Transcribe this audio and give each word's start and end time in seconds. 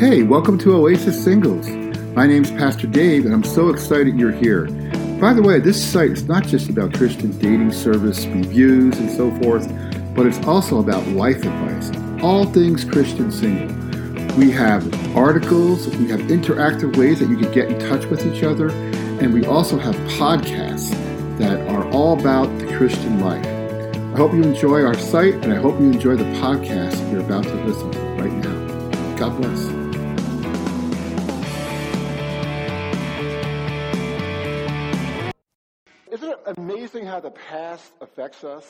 Hey, 0.00 0.22
welcome 0.22 0.56
to 0.60 0.72
Oasis 0.72 1.22
Singles. 1.22 1.68
My 2.16 2.26
name's 2.26 2.50
Pastor 2.50 2.86
Dave, 2.86 3.26
and 3.26 3.34
I'm 3.34 3.44
so 3.44 3.68
excited 3.68 4.18
you're 4.18 4.32
here. 4.32 4.64
By 5.20 5.34
the 5.34 5.42
way, 5.42 5.60
this 5.60 5.78
site 5.92 6.12
is 6.12 6.24
not 6.24 6.46
just 6.46 6.70
about 6.70 6.94
Christian 6.94 7.38
dating 7.38 7.72
service 7.72 8.24
reviews 8.24 8.96
and 8.96 9.10
so 9.10 9.30
forth, 9.42 9.68
but 10.14 10.24
it's 10.24 10.38
also 10.46 10.78
about 10.78 11.06
life 11.08 11.44
advice, 11.44 11.90
all 12.22 12.46
things 12.46 12.82
Christian 12.82 13.30
single. 13.30 13.68
We 14.38 14.50
have 14.52 14.88
articles, 15.14 15.86
we 15.98 16.08
have 16.08 16.20
interactive 16.20 16.96
ways 16.96 17.18
that 17.20 17.28
you 17.28 17.36
can 17.36 17.52
get 17.52 17.70
in 17.70 17.78
touch 17.80 18.06
with 18.06 18.24
each 18.24 18.42
other, 18.42 18.70
and 18.70 19.34
we 19.34 19.44
also 19.44 19.76
have 19.76 19.94
podcasts 20.16 20.92
that 21.36 21.60
are 21.68 21.86
all 21.90 22.18
about 22.18 22.46
the 22.58 22.74
Christian 22.74 23.20
life. 23.20 23.44
I 24.14 24.16
hope 24.16 24.32
you 24.32 24.42
enjoy 24.42 24.82
our 24.82 24.96
site, 24.96 25.34
and 25.34 25.52
I 25.52 25.56
hope 25.56 25.78
you 25.78 25.92
enjoy 25.92 26.16
the 26.16 26.24
podcast 26.40 27.12
you're 27.12 27.20
about 27.20 27.44
to 27.44 27.54
listen 27.66 27.90
to 27.90 28.00
right 28.14 28.32
now. 28.32 29.16
God 29.18 29.36
bless. 29.36 29.79
How 37.10 37.20
the 37.20 37.30
past 37.30 37.92
affects 38.00 38.44
us? 38.44 38.64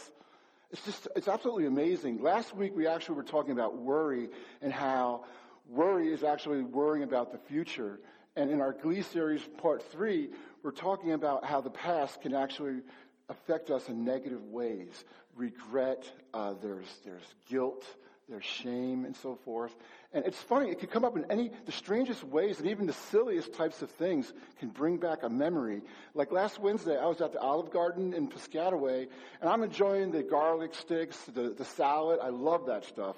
It's 0.72 0.82
just, 0.84 1.08
it's 1.14 1.28
absolutely 1.28 1.66
amazing. 1.66 2.22
Last 2.22 2.56
week 2.56 2.74
we 2.74 2.86
actually 2.86 3.16
were 3.16 3.22
talking 3.22 3.52
about 3.52 3.76
worry 3.76 4.28
and 4.62 4.72
how 4.72 5.24
worry 5.68 6.12
is 6.12 6.24
actually 6.24 6.62
worrying 6.62 7.02
about 7.02 7.32
the 7.32 7.38
future. 7.38 8.00
And 8.36 8.50
in 8.50 8.60
our 8.60 8.72
Glee 8.72 9.02
series, 9.02 9.42
part 9.58 9.82
three, 9.92 10.30
we're 10.62 10.70
talking 10.70 11.12
about 11.12 11.44
how 11.44 11.60
the 11.60 11.70
past 11.70 12.22
can 12.22 12.34
actually 12.34 12.80
affect 13.28 13.70
us 13.70 13.88
in 13.88 14.04
negative 14.04 14.44
ways. 14.46 15.04
Regret, 15.36 16.10
uh, 16.32 16.54
there's, 16.62 16.86
there's 17.04 17.34
guilt, 17.48 17.84
there's 18.28 18.44
shame, 18.44 19.04
and 19.04 19.16
so 19.16 19.38
forth. 19.44 19.74
And 20.12 20.27
it's 20.27 20.38
funny, 20.38 20.70
it 20.70 20.80
can 20.80 20.88
come 20.88 21.05
up 21.05 21.16
in 21.16 21.30
any, 21.30 21.52
the 21.66 21.73
strangest 21.73 22.24
ways, 22.24 22.59
and 22.59 22.69
even 22.69 22.87
the 22.87 22.92
silliest 22.92 23.52
types 23.55 23.80
of 23.80 23.91
things 23.92 24.33
can 24.59 24.69
bring 24.69 24.97
back 24.97 25.22
a 25.22 25.28
memory. 25.28 25.83
Like 26.14 26.33
last 26.33 26.58
Wednesday, 26.58 26.98
I 26.98 27.06
was 27.06 27.20
at 27.20 27.33
the 27.33 27.39
Olive 27.39 27.70
Garden 27.70 28.12
in 28.12 28.28
Piscataway, 28.28 29.06
and 29.41 29.48
I'm 29.48 29.62
enjoying 29.62 30.11
the 30.11 30.25
garlic 30.25 30.75
sticks, 30.75 31.16
the, 31.33 31.50
the 31.50 31.64
salad. 31.64 32.19
I 32.20 32.31
love 32.31 32.66
that 32.66 32.84
stuff. 32.86 33.14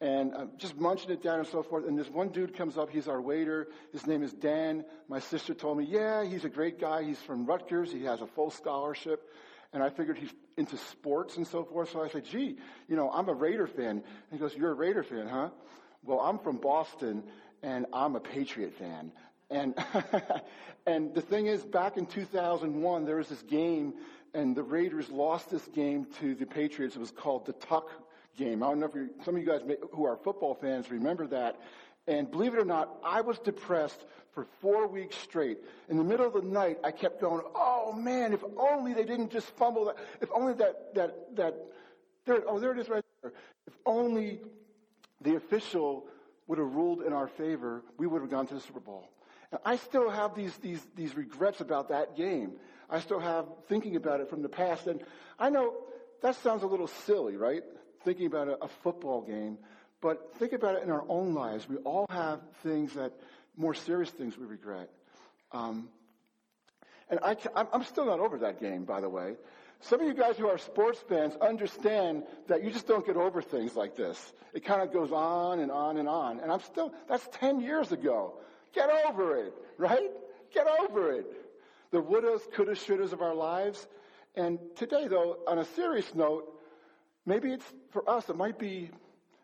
And 0.00 0.34
I'm 0.34 0.50
just 0.58 0.76
munching 0.76 1.12
it 1.12 1.22
down 1.22 1.38
and 1.38 1.46
so 1.46 1.62
forth. 1.62 1.86
And 1.86 1.96
this 1.96 2.10
one 2.10 2.30
dude 2.30 2.56
comes 2.56 2.76
up, 2.76 2.90
he's 2.90 3.06
our 3.06 3.20
waiter. 3.20 3.68
His 3.92 4.04
name 4.04 4.24
is 4.24 4.32
Dan. 4.32 4.84
My 5.08 5.20
sister 5.20 5.54
told 5.54 5.78
me, 5.78 5.84
yeah, 5.84 6.24
he's 6.24 6.44
a 6.44 6.48
great 6.48 6.80
guy. 6.80 7.04
He's 7.04 7.20
from 7.20 7.46
Rutgers, 7.46 7.92
he 7.92 8.02
has 8.04 8.20
a 8.20 8.26
full 8.26 8.50
scholarship. 8.50 9.30
And 9.72 9.84
I 9.84 9.90
figured 9.90 10.18
he's 10.18 10.32
into 10.56 10.76
sports 10.76 11.36
and 11.36 11.46
so 11.46 11.64
forth. 11.64 11.90
So 11.90 12.02
I 12.02 12.08
said, 12.08 12.24
gee, 12.24 12.58
you 12.88 12.96
know, 12.96 13.08
I'm 13.10 13.28
a 13.28 13.34
Raider 13.34 13.68
fan. 13.68 13.90
And 13.90 14.02
he 14.32 14.38
goes, 14.38 14.54
you're 14.56 14.72
a 14.72 14.74
Raider 14.74 15.04
fan, 15.04 15.28
huh? 15.28 15.50
Well, 16.04 16.20
I'm 16.20 16.38
from 16.38 16.58
Boston 16.58 17.22
and 17.62 17.86
I'm 17.92 18.14
a 18.14 18.20
Patriot 18.20 18.74
fan. 18.74 19.10
And, 19.50 19.74
and 20.86 21.14
the 21.14 21.22
thing 21.22 21.46
is, 21.46 21.62
back 21.62 21.96
in 21.96 22.06
2001, 22.06 23.04
there 23.04 23.16
was 23.16 23.28
this 23.28 23.42
game 23.42 23.94
and 24.34 24.54
the 24.54 24.62
Raiders 24.62 25.08
lost 25.10 25.50
this 25.50 25.66
game 25.68 26.06
to 26.20 26.34
the 26.34 26.44
Patriots. 26.44 26.96
It 26.96 26.98
was 26.98 27.10
called 27.10 27.46
the 27.46 27.52
Tuck 27.54 27.90
game. 28.36 28.62
I 28.62 28.68
don't 28.68 28.80
know 28.80 28.86
if 28.86 28.94
you, 28.94 29.10
some 29.24 29.36
of 29.36 29.40
you 29.40 29.46
guys 29.46 29.60
may, 29.64 29.76
who 29.92 30.04
are 30.04 30.16
football 30.16 30.54
fans 30.54 30.90
remember 30.90 31.26
that. 31.28 31.58
And 32.06 32.30
believe 32.30 32.52
it 32.52 32.58
or 32.58 32.66
not, 32.66 32.98
I 33.02 33.22
was 33.22 33.38
depressed 33.38 34.04
for 34.32 34.46
four 34.60 34.86
weeks 34.86 35.16
straight. 35.16 35.58
In 35.88 35.96
the 35.96 36.04
middle 36.04 36.26
of 36.26 36.34
the 36.34 36.42
night, 36.42 36.78
I 36.84 36.90
kept 36.90 37.20
going, 37.20 37.42
oh 37.54 37.92
man, 37.92 38.34
if 38.34 38.44
only 38.58 38.92
they 38.92 39.04
didn't 39.04 39.30
just 39.30 39.46
fumble 39.56 39.86
that, 39.86 39.96
if 40.20 40.28
only 40.34 40.52
that, 40.54 40.94
that, 40.96 41.36
that, 41.36 41.54
there, 42.26 42.42
oh, 42.46 42.58
there 42.58 42.72
it 42.72 42.78
is 42.78 42.88
right 42.90 43.04
there. 43.22 43.32
If 43.66 43.72
only 43.86 44.40
the 45.24 45.34
official 45.34 46.06
would 46.46 46.58
have 46.58 46.74
ruled 46.74 47.02
in 47.02 47.12
our 47.12 47.26
favor, 47.26 47.82
we 47.98 48.06
would 48.06 48.20
have 48.20 48.30
gone 48.30 48.46
to 48.46 48.54
the 48.54 48.60
Super 48.60 48.80
Bowl. 48.80 49.08
And 49.50 49.60
I 49.64 49.76
still 49.76 50.10
have 50.10 50.34
these, 50.34 50.54
these, 50.58 50.86
these 50.94 51.16
regrets 51.16 51.60
about 51.60 51.88
that 51.88 52.16
game. 52.16 52.52
I 52.90 53.00
still 53.00 53.18
have 53.20 53.46
thinking 53.68 53.96
about 53.96 54.20
it 54.20 54.28
from 54.28 54.42
the 54.42 54.48
past. 54.48 54.86
And 54.86 55.02
I 55.38 55.50
know 55.50 55.74
that 56.22 56.36
sounds 56.36 56.62
a 56.62 56.66
little 56.66 56.86
silly, 56.86 57.36
right? 57.36 57.62
Thinking 58.04 58.26
about 58.26 58.48
a, 58.48 58.64
a 58.64 58.68
football 58.68 59.22
game. 59.22 59.58
But 60.00 60.36
think 60.36 60.52
about 60.52 60.76
it 60.76 60.82
in 60.82 60.90
our 60.90 61.04
own 61.08 61.34
lives. 61.34 61.66
We 61.68 61.76
all 61.78 62.06
have 62.10 62.40
things 62.62 62.92
that, 62.92 63.12
more 63.56 63.72
serious 63.72 64.10
things 64.10 64.36
we 64.36 64.44
regret. 64.44 64.90
Um, 65.52 65.88
and 67.08 67.20
I, 67.22 67.36
I'm 67.72 67.84
still 67.84 68.06
not 68.06 68.20
over 68.20 68.38
that 68.38 68.60
game, 68.60 68.84
by 68.84 69.00
the 69.00 69.08
way. 69.08 69.36
Some 69.80 70.00
of 70.00 70.06
you 70.06 70.14
guys 70.14 70.36
who 70.36 70.48
are 70.48 70.56
sports 70.58 70.98
fans 71.08 71.34
understand 71.40 72.24
that 72.48 72.64
you 72.64 72.70
just 72.70 72.86
don't 72.86 73.04
get 73.04 73.16
over 73.16 73.42
things 73.42 73.76
like 73.76 73.96
this. 73.96 74.32
It 74.54 74.64
kind 74.64 74.80
of 74.80 74.92
goes 74.92 75.12
on 75.12 75.60
and 75.60 75.70
on 75.70 75.98
and 75.98 76.08
on. 76.08 76.40
And 76.40 76.50
I'm 76.50 76.60
still, 76.60 76.92
that's 77.08 77.28
10 77.32 77.60
years 77.60 77.92
ago. 77.92 78.34
Get 78.74 78.88
over 79.06 79.36
it, 79.36 79.52
right? 79.76 80.10
Get 80.52 80.66
over 80.66 81.12
it. 81.12 81.26
The 81.90 82.02
wouldas, 82.02 82.40
couldas, 82.54 82.84
shouldas 82.84 83.12
of 83.12 83.20
our 83.20 83.34
lives. 83.34 83.86
And 84.34 84.58
today, 84.76 85.06
though, 85.06 85.38
on 85.46 85.58
a 85.58 85.64
serious 85.64 86.14
note, 86.14 86.50
maybe 87.26 87.52
it's 87.52 87.66
for 87.90 88.08
us, 88.08 88.28
it 88.28 88.36
might 88.36 88.58
be 88.58 88.90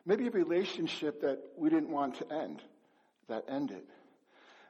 maybe 0.07 0.27
a 0.27 0.31
relationship 0.31 1.21
that 1.21 1.39
we 1.57 1.71
didn't 1.71 1.91
want 1.91 2.17
to 2.17 2.33
end, 2.33 2.63
that 3.29 3.45
ended. 3.49 3.83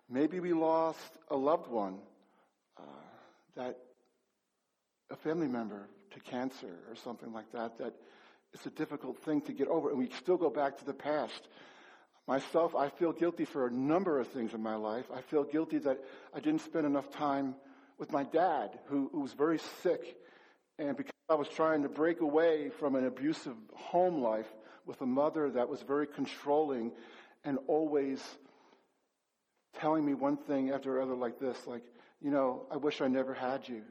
Maybe 0.08 0.40
we 0.40 0.52
lost 0.52 0.98
a 1.30 1.36
loved 1.36 1.68
one 1.68 1.98
uh, 2.76 2.82
that 3.56 3.78
a 5.10 5.16
family 5.16 5.48
member 5.48 5.88
to 6.12 6.20
cancer 6.20 6.78
or 6.88 6.96
something 6.96 7.32
like 7.32 7.50
that, 7.52 7.78
that 7.78 7.94
it's 8.52 8.66
a 8.66 8.70
difficult 8.70 9.18
thing 9.18 9.40
to 9.42 9.52
get 9.52 9.68
over. 9.68 9.90
And 9.90 9.98
we 9.98 10.08
still 10.10 10.36
go 10.36 10.50
back 10.50 10.78
to 10.78 10.84
the 10.84 10.94
past. 10.94 11.48
Myself, 12.26 12.74
I 12.74 12.88
feel 12.88 13.12
guilty 13.12 13.44
for 13.44 13.66
a 13.66 13.70
number 13.70 14.18
of 14.20 14.28
things 14.28 14.54
in 14.54 14.62
my 14.62 14.76
life. 14.76 15.06
I 15.14 15.20
feel 15.20 15.44
guilty 15.44 15.78
that 15.78 15.98
I 16.34 16.40
didn't 16.40 16.60
spend 16.60 16.86
enough 16.86 17.10
time 17.10 17.54
with 17.98 18.12
my 18.12 18.24
dad, 18.24 18.78
who, 18.86 19.10
who 19.12 19.20
was 19.20 19.32
very 19.32 19.58
sick. 19.82 20.16
And 20.78 20.96
because 20.96 21.12
I 21.28 21.34
was 21.34 21.48
trying 21.48 21.82
to 21.82 21.88
break 21.88 22.20
away 22.20 22.70
from 22.78 22.94
an 22.94 23.06
abusive 23.06 23.56
home 23.74 24.22
life 24.22 24.48
with 24.86 25.00
a 25.00 25.06
mother 25.06 25.50
that 25.50 25.68
was 25.68 25.82
very 25.82 26.06
controlling 26.06 26.92
and 27.44 27.58
always 27.68 28.22
telling 29.78 30.04
me 30.04 30.14
one 30.14 30.36
thing 30.36 30.70
after 30.70 30.98
another 30.98 31.14
like 31.14 31.38
this, 31.38 31.56
like, 31.66 31.84
you 32.20 32.30
know, 32.30 32.66
I 32.70 32.76
wish 32.76 33.00
I 33.00 33.08
never 33.08 33.34
had 33.34 33.68
you. 33.68 33.82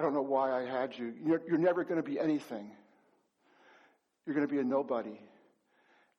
I 0.00 0.02
don't 0.02 0.14
know 0.14 0.22
why 0.22 0.50
I 0.50 0.64
had 0.64 0.96
you. 0.96 1.12
You're, 1.22 1.42
you're 1.46 1.58
never 1.58 1.84
going 1.84 2.02
to 2.02 2.02
be 2.02 2.18
anything. 2.18 2.70
You're 4.24 4.34
going 4.34 4.48
to 4.48 4.50
be 4.50 4.58
a 4.58 4.64
nobody. 4.64 5.20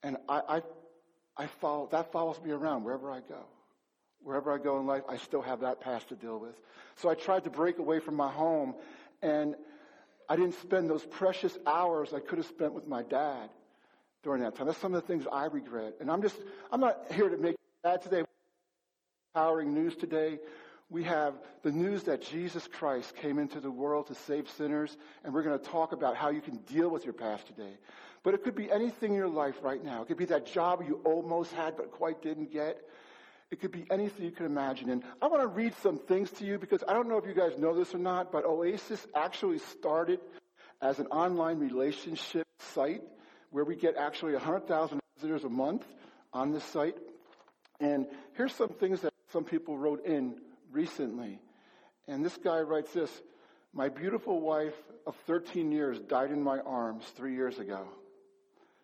And 0.04 0.18
I, 0.30 0.42
I, 0.48 0.62
I 1.36 1.48
follow, 1.48 1.90
that 1.92 2.12
follows 2.12 2.40
me 2.46 2.52
around 2.52 2.84
wherever 2.84 3.10
I 3.10 3.22
go. 3.22 3.44
Wherever 4.22 4.54
I 4.54 4.60
go 4.60 4.80
in 4.80 4.86
life, 4.86 5.02
I 5.10 5.18
still 5.18 5.42
have 5.42 5.62
that 5.62 5.82
past 5.82 6.10
to 6.10 6.16
deal 6.16 6.38
with. 6.38 6.54
So 6.98 7.10
I 7.10 7.16
tried 7.16 7.46
to 7.46 7.50
break 7.50 7.80
away 7.80 8.00
from 8.00 8.14
my 8.14 8.32
home, 8.32 8.76
and 9.24 9.56
I 10.30 10.36
didn't 10.36 10.62
spend 10.62 10.88
those 10.88 11.04
precious 11.04 11.58
hours 11.66 12.14
I 12.14 12.20
could 12.20 12.38
have 12.38 12.46
spent 12.46 12.74
with 12.74 12.86
my 12.86 13.02
dad 13.02 13.50
during 14.22 14.44
that 14.44 14.56
time. 14.58 14.68
That's 14.68 14.78
some 14.78 14.94
of 14.94 15.02
the 15.02 15.08
things 15.08 15.26
I 15.32 15.46
regret. 15.46 15.96
And 16.00 16.12
I'm 16.12 16.22
just, 16.22 16.38
I'm 16.72 16.82
not 16.82 17.12
here 17.12 17.30
to 17.30 17.38
make 17.38 17.56
bad 17.84 18.04
today. 18.04 18.26
Powering 19.34 19.74
news 19.74 19.96
today 19.96 20.38
we 20.92 21.06
have 21.06 21.34
the 21.64 21.72
news 21.72 22.04
that 22.04 22.22
Jesus 22.22 22.68
Christ 22.68 23.16
came 23.16 23.40
into 23.40 23.62
the 23.62 23.72
world 23.72 24.08
to 24.08 24.16
save 24.16 24.50
sinners, 24.50 24.96
and 25.24 25.34
we're 25.34 25.42
going 25.42 25.58
to 25.58 25.66
talk 25.66 25.94
about 25.94 26.18
how 26.18 26.30
you 26.30 26.42
can 26.42 26.58
deal 26.58 26.90
with 26.90 27.06
your 27.06 27.14
past 27.14 27.48
today. 27.48 27.72
But 28.24 28.34
it 28.34 28.44
could 28.44 28.56
be 28.56 28.70
anything 28.70 29.12
in 29.12 29.18
your 29.18 29.30
life 29.30 29.56
right 29.64 29.82
now. 29.84 30.02
It 30.02 30.10
could 30.10 30.18
be 30.18 30.26
that 30.26 30.46
job 30.46 30.84
you 30.86 31.00
almost 31.06 31.54
had 31.54 31.78
but 31.78 31.92
quite 31.92 32.22
didn't 32.22 32.52
get. 32.52 32.78
It 33.50 33.62
could 33.62 33.72
be 33.72 33.86
anything 33.90 34.26
you 34.26 34.32
can 34.32 34.46
imagine. 34.46 34.90
And 34.90 35.04
I 35.22 35.28
want 35.28 35.42
to 35.42 35.48
read 35.48 35.74
some 35.82 35.98
things 35.98 36.30
to 36.32 36.46
you 36.46 36.60
because 36.60 36.84
I 36.86 36.94
don't 36.94 37.08
know 37.08 37.18
if 37.18 37.26
you 37.26 37.34
guys 37.34 37.58
know 37.58 37.74
this 37.74 37.96
or 37.96 37.98
not, 37.98 38.32
but 38.32 38.46
Oasis 38.46 39.08
actually 39.16 39.60
started 39.60 40.20
as 40.82 41.00
an 41.00 41.08
online 41.08 41.60
relationship 41.60 42.48
site 42.74 43.02
where 43.50 43.64
we 43.64 43.78
get 43.78 43.96
actually 43.96 44.34
100,000 44.34 45.00
visitors 45.16 45.46
a 45.46 45.50
month 45.50 45.86
on 46.34 46.52
this 46.52 46.66
site. 46.66 46.98
And 47.80 48.08
here's 48.34 48.54
some 48.54 48.70
things 48.70 49.02
that 49.02 49.14
some 49.32 49.46
people 49.46 49.78
wrote 49.78 50.06
in 50.06 50.36
recently. 50.72 51.40
And 52.08 52.24
this 52.26 52.38
guy 52.38 52.60
writes 52.62 52.92
this 52.94 53.12
My 53.74 53.90
beautiful 53.90 54.42
wife 54.42 54.76
of 55.06 55.16
13 55.28 55.72
years 55.72 56.00
died 56.00 56.32
in 56.32 56.42
my 56.42 56.60
arms 56.60 57.06
three 57.16 57.36
years 57.36 57.60
ago 57.60 57.88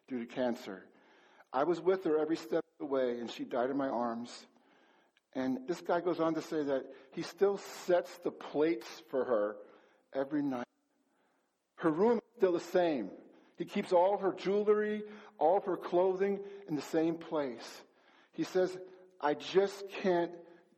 due 0.08 0.20
to 0.20 0.26
cancer. 0.26 0.84
I 1.52 1.64
was 1.64 1.82
with 1.82 2.04
her 2.04 2.20
every 2.20 2.38
step 2.38 2.64
of 2.64 2.78
the 2.80 2.86
way, 2.86 3.20
and 3.20 3.32
she 3.32 3.44
died 3.44 3.70
in 3.70 3.78
my 3.78 3.90
arms. 3.90 4.32
And 5.34 5.60
this 5.68 5.82
guy 5.82 6.02
goes 6.02 6.20
on 6.20 6.34
to 6.36 6.42
say 6.42 6.64
that 6.64 6.86
he 7.12 7.22
still 7.22 7.58
sets 7.86 8.10
the 8.24 8.32
plates 8.32 8.88
for 9.10 9.24
her 9.26 9.56
every 10.14 10.42
night. 10.42 10.66
Her 11.76 11.92
room 11.92 12.18
is 12.18 12.24
still 12.38 12.54
the 12.54 12.60
same. 12.60 13.12
He 13.58 13.66
keeps 13.66 13.92
all 13.92 14.18
her 14.18 14.34
jewelry, 14.34 15.04
all 15.38 15.62
her 15.62 15.78
clothing 15.78 16.40
in 16.68 16.76
the 16.76 16.82
same 16.82 17.16
place. 17.16 17.82
He 18.34 18.44
says, 18.44 18.76
I 19.20 19.34
just 19.34 19.84
can't 20.02 20.32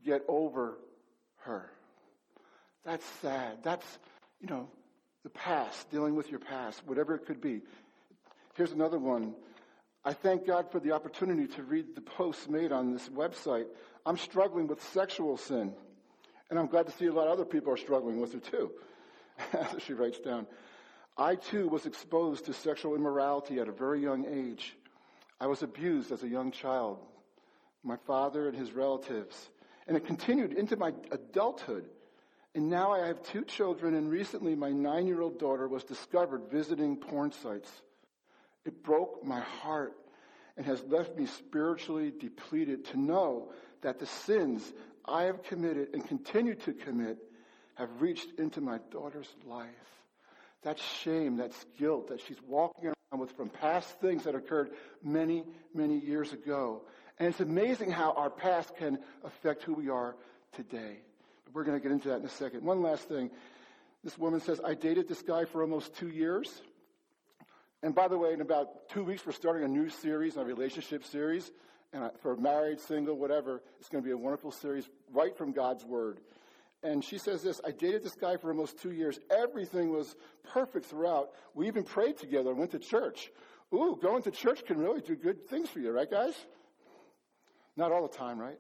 get 0.06 0.24
over 0.28 0.78
her. 1.40 1.70
That's 2.86 3.06
sad. 3.22 3.60
That's, 3.64 3.86
you 4.40 4.48
know, 4.48 4.68
the 5.24 5.30
past, 5.30 5.90
dealing 5.92 6.16
with 6.16 6.30
your 6.30 6.40
past, 6.40 6.82
whatever 6.86 7.16
it 7.16 7.26
could 7.26 7.42
be. 7.42 7.62
Here's 8.56 8.72
another 8.72 9.00
one. 9.00 9.36
I 10.04 10.14
thank 10.14 10.48
God 10.48 10.72
for 10.72 10.80
the 10.80 10.94
opportunity 10.94 11.48
to 11.56 11.64
read 11.64 11.96
the 11.96 12.02
posts 12.02 12.48
made 12.48 12.72
on 12.72 12.94
this 12.94 13.10
website. 13.10 13.66
I'm 14.06 14.18
struggling 14.18 14.68
with 14.68 14.82
sexual 14.94 15.38
sin, 15.38 15.74
and 16.50 16.58
I'm 16.58 16.68
glad 16.68 16.88
to 16.88 16.92
see 16.94 17.08
a 17.08 17.14
lot 17.14 17.28
of 17.28 17.34
other 17.34 17.46
people 17.46 17.74
are 17.74 17.78
struggling 17.78 18.20
with 18.20 18.34
it 18.36 18.44
too. 18.46 18.72
She 19.86 19.94
writes 19.94 20.20
down, 20.20 20.48
I 21.18 21.36
too 21.36 21.68
was 21.68 21.86
exposed 21.86 22.46
to 22.46 22.54
sexual 22.54 22.96
immorality 22.96 23.60
at 23.60 23.68
a 23.68 23.74
very 23.74 24.02
young 24.02 24.26
age. 24.26 24.76
I 25.40 25.48
was 25.48 25.64
abused 25.64 26.12
as 26.12 26.24
a 26.24 26.28
young 26.28 26.52
child, 26.52 27.00
my 27.84 27.98
father 28.08 28.48
and 28.48 28.58
his 28.58 28.72
relatives, 28.72 29.50
and 29.90 29.98
it 29.98 30.06
continued 30.06 30.54
into 30.54 30.78
my 30.78 30.94
adulthood. 31.12 31.84
And 32.54 32.70
now 32.70 32.92
I 32.92 33.08
have 33.08 33.24
two 33.24 33.44
children, 33.44 33.96
and 33.96 34.10
recently 34.10 34.56
my 34.56 34.70
nine 34.70 35.08
year 35.08 35.20
old 35.20 35.40
daughter 35.40 35.68
was 35.68 35.84
discovered 35.84 36.44
visiting 36.52 36.96
porn 36.96 37.32
sites. 37.32 37.70
It 38.66 38.84
broke 38.84 39.26
my 39.26 39.40
heart 39.40 39.94
and 40.56 40.66
has 40.68 40.84
left 40.84 41.18
me 41.18 41.26
spiritually 41.26 42.14
depleted 42.18 42.86
to 42.86 43.00
know 43.00 43.52
that 43.82 43.98
the 43.98 44.06
sins 44.06 44.62
I 45.06 45.24
have 45.24 45.42
committed 45.42 45.90
and 45.94 46.08
continue 46.08 46.54
to 46.54 46.74
commit 46.74 47.18
have 47.74 47.90
reached 48.00 48.38
into 48.38 48.62
my 48.62 48.78
daughter's 48.92 49.34
life. 49.48 49.70
That 50.62 50.78
shame, 50.78 51.38
that 51.38 51.54
guilt 51.80 52.10
that 52.10 52.22
she's 52.22 52.42
walking 52.48 52.90
around 52.90 53.22
with 53.22 53.32
from 53.32 53.50
past 53.50 54.00
things 54.02 54.26
that 54.26 54.36
occurred 54.36 54.70
many, 55.04 55.46
many 55.74 55.98
years 55.98 56.32
ago. 56.32 56.84
And 57.20 57.28
it's 57.28 57.42
amazing 57.42 57.92
how 57.92 58.14
our 58.14 58.30
past 58.30 58.76
can 58.78 58.98
affect 59.26 59.64
who 59.64 59.74
we 59.74 59.90
are 59.90 60.16
today. 60.54 61.00
But 61.44 61.54
we're 61.54 61.66
going 61.66 61.78
to 61.78 61.84
get 61.84 61.92
into 61.92 62.08
that 62.10 62.20
in 62.20 62.26
a 62.26 62.30
second. 62.30 62.64
One 62.64 62.82
last 62.82 63.10
thing. 63.10 63.30
This 64.04 64.18
woman 64.18 64.40
says, 64.40 64.62
I 64.66 64.74
dated 64.74 65.10
this 65.10 65.22
guy 65.22 65.44
for 65.44 65.62
almost 65.62 65.94
two 65.96 66.08
years. 66.08 66.62
And 67.84 67.94
by 67.94 68.08
the 68.08 68.18
way, 68.18 68.32
in 68.34 68.40
about 68.40 68.90
two 68.90 69.04
weeks, 69.04 69.26
we're 69.26 69.34
starting 69.34 69.66
a 69.66 69.68
new 69.68 69.90
series, 69.90 70.38
a 70.38 70.46
relationship 70.46 71.04
series. 71.04 71.52
And 71.92 72.10
for 72.22 72.38
married, 72.38 72.80
single, 72.80 73.18
whatever, 73.18 73.62
it's 73.80 73.90
going 73.90 74.02
to 74.02 74.08
be 74.08 74.14
a 74.14 74.18
wonderful 74.18 74.52
series 74.52 74.88
right 75.12 75.36
from 75.38 75.52
God's 75.52 75.84
Word. 75.84 76.20
And 76.84 77.04
she 77.04 77.18
says 77.18 77.42
this 77.42 77.60
I 77.66 77.72
dated 77.72 78.04
this 78.04 78.16
guy 78.16 78.38
for 78.38 78.52
almost 78.52 78.82
two 78.82 78.92
years. 78.92 79.20
Everything 79.30 79.90
was 79.92 80.16
perfect 80.54 80.86
throughout. 80.86 81.32
We 81.54 81.68
even 81.68 81.84
prayed 81.84 82.18
together 82.18 82.52
and 82.52 82.60
went 82.60 82.72
to 82.72 82.80
church. 82.80 83.32
Ooh, 83.74 84.00
going 84.02 84.24
to 84.24 84.32
church 84.32 84.66
can 84.66 84.78
really 84.78 85.02
do 85.02 85.16
good 85.16 85.48
things 85.48 85.70
for 85.70 85.80
you, 85.80 85.92
right, 85.92 86.10
guys? 86.10 86.34
Not 87.80 87.94
all 87.94 88.06
the 88.06 88.14
time, 88.14 88.38
right? 88.38 88.60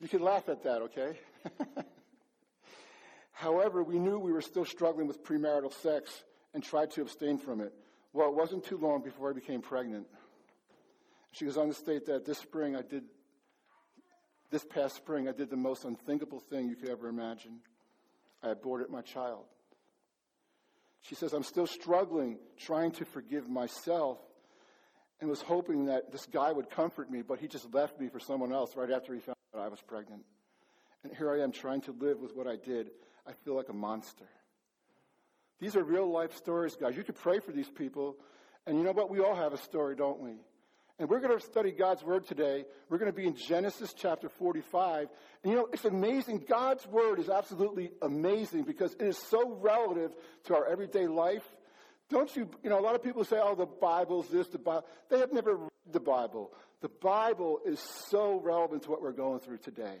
You 0.00 0.08
can 0.08 0.20
laugh 0.20 0.48
at 0.48 0.64
that, 0.64 0.82
okay? 0.82 1.16
However, 3.30 3.84
we 3.84 4.00
knew 4.00 4.18
we 4.18 4.32
were 4.32 4.42
still 4.42 4.64
struggling 4.64 5.06
with 5.06 5.22
premarital 5.22 5.72
sex 5.72 6.24
and 6.54 6.62
tried 6.64 6.90
to 6.90 7.02
abstain 7.02 7.38
from 7.38 7.60
it. 7.60 7.72
Well, 8.12 8.30
it 8.30 8.34
wasn't 8.34 8.64
too 8.64 8.78
long 8.78 9.00
before 9.04 9.30
I 9.30 9.32
became 9.32 9.62
pregnant. 9.62 10.08
She 11.30 11.44
goes 11.44 11.56
on 11.56 11.68
to 11.68 11.72
state 11.72 12.06
that 12.06 12.24
this 12.24 12.38
spring 12.38 12.74
I 12.74 12.82
did, 12.82 13.04
this 14.50 14.64
past 14.64 14.96
spring, 14.96 15.28
I 15.28 15.32
did 15.32 15.48
the 15.48 15.56
most 15.56 15.84
unthinkable 15.84 16.40
thing 16.40 16.68
you 16.68 16.74
could 16.74 16.88
ever 16.88 17.06
imagine. 17.06 17.60
I 18.42 18.48
aborted 18.48 18.90
my 18.90 19.02
child. 19.02 19.44
She 21.02 21.14
says, 21.14 21.32
I'm 21.32 21.44
still 21.44 21.68
struggling, 21.68 22.40
trying 22.58 22.90
to 22.92 23.04
forgive 23.04 23.48
myself, 23.48 24.18
and 25.22 25.30
was 25.30 25.40
hoping 25.40 25.86
that 25.86 26.10
this 26.10 26.26
guy 26.26 26.50
would 26.50 26.68
comfort 26.68 27.08
me, 27.08 27.22
but 27.22 27.38
he 27.38 27.46
just 27.46 27.72
left 27.72 27.98
me 28.00 28.08
for 28.08 28.18
someone 28.18 28.52
else 28.52 28.74
right 28.74 28.90
after 28.90 29.14
he 29.14 29.20
found 29.20 29.36
out 29.54 29.62
I 29.62 29.68
was 29.68 29.80
pregnant. 29.80 30.24
And 31.04 31.14
here 31.16 31.32
I 31.32 31.44
am 31.44 31.52
trying 31.52 31.80
to 31.82 31.92
live 31.92 32.18
with 32.18 32.34
what 32.34 32.48
I 32.48 32.56
did. 32.56 32.90
I 33.24 33.30
feel 33.44 33.54
like 33.54 33.68
a 33.68 33.72
monster. 33.72 34.26
These 35.60 35.76
are 35.76 35.84
real 35.84 36.10
life 36.10 36.34
stories, 36.34 36.74
guys. 36.74 36.96
You 36.96 37.04
could 37.04 37.14
pray 37.14 37.38
for 37.38 37.52
these 37.52 37.70
people. 37.70 38.16
And 38.66 38.76
you 38.76 38.82
know 38.82 38.90
what? 38.90 39.10
We 39.10 39.20
all 39.20 39.36
have 39.36 39.52
a 39.52 39.58
story, 39.58 39.94
don't 39.94 40.18
we? 40.18 40.32
And 40.98 41.08
we're 41.08 41.20
going 41.20 41.38
to 41.38 41.44
study 41.44 41.70
God's 41.70 42.02
Word 42.02 42.26
today. 42.26 42.64
We're 42.90 42.98
going 42.98 43.10
to 43.10 43.16
be 43.16 43.26
in 43.26 43.36
Genesis 43.36 43.94
chapter 43.96 44.28
45. 44.28 45.06
And 45.44 45.52
you 45.52 45.56
know, 45.56 45.68
it's 45.72 45.84
amazing. 45.84 46.46
God's 46.48 46.84
Word 46.88 47.20
is 47.20 47.28
absolutely 47.28 47.92
amazing 48.02 48.64
because 48.64 48.92
it 48.94 49.02
is 49.02 49.18
so 49.18 49.56
relative 49.60 50.10
to 50.46 50.56
our 50.56 50.66
everyday 50.66 51.06
life. 51.06 51.44
Don't 52.12 52.36
you, 52.36 52.46
you 52.62 52.68
know, 52.68 52.78
a 52.78 52.82
lot 52.82 52.94
of 52.94 53.02
people 53.02 53.24
say, 53.24 53.40
oh, 53.42 53.54
the 53.54 53.64
Bible's 53.64 54.28
this, 54.28 54.46
the 54.48 54.58
Bible. 54.58 54.84
They 55.08 55.18
have 55.18 55.32
never 55.32 55.56
read 55.56 55.70
the 55.90 55.98
Bible. 55.98 56.52
The 56.82 56.90
Bible 56.90 57.60
is 57.64 57.80
so 58.10 58.38
relevant 58.38 58.82
to 58.82 58.90
what 58.90 59.00
we're 59.00 59.12
going 59.12 59.40
through 59.40 59.58
today. 59.58 59.96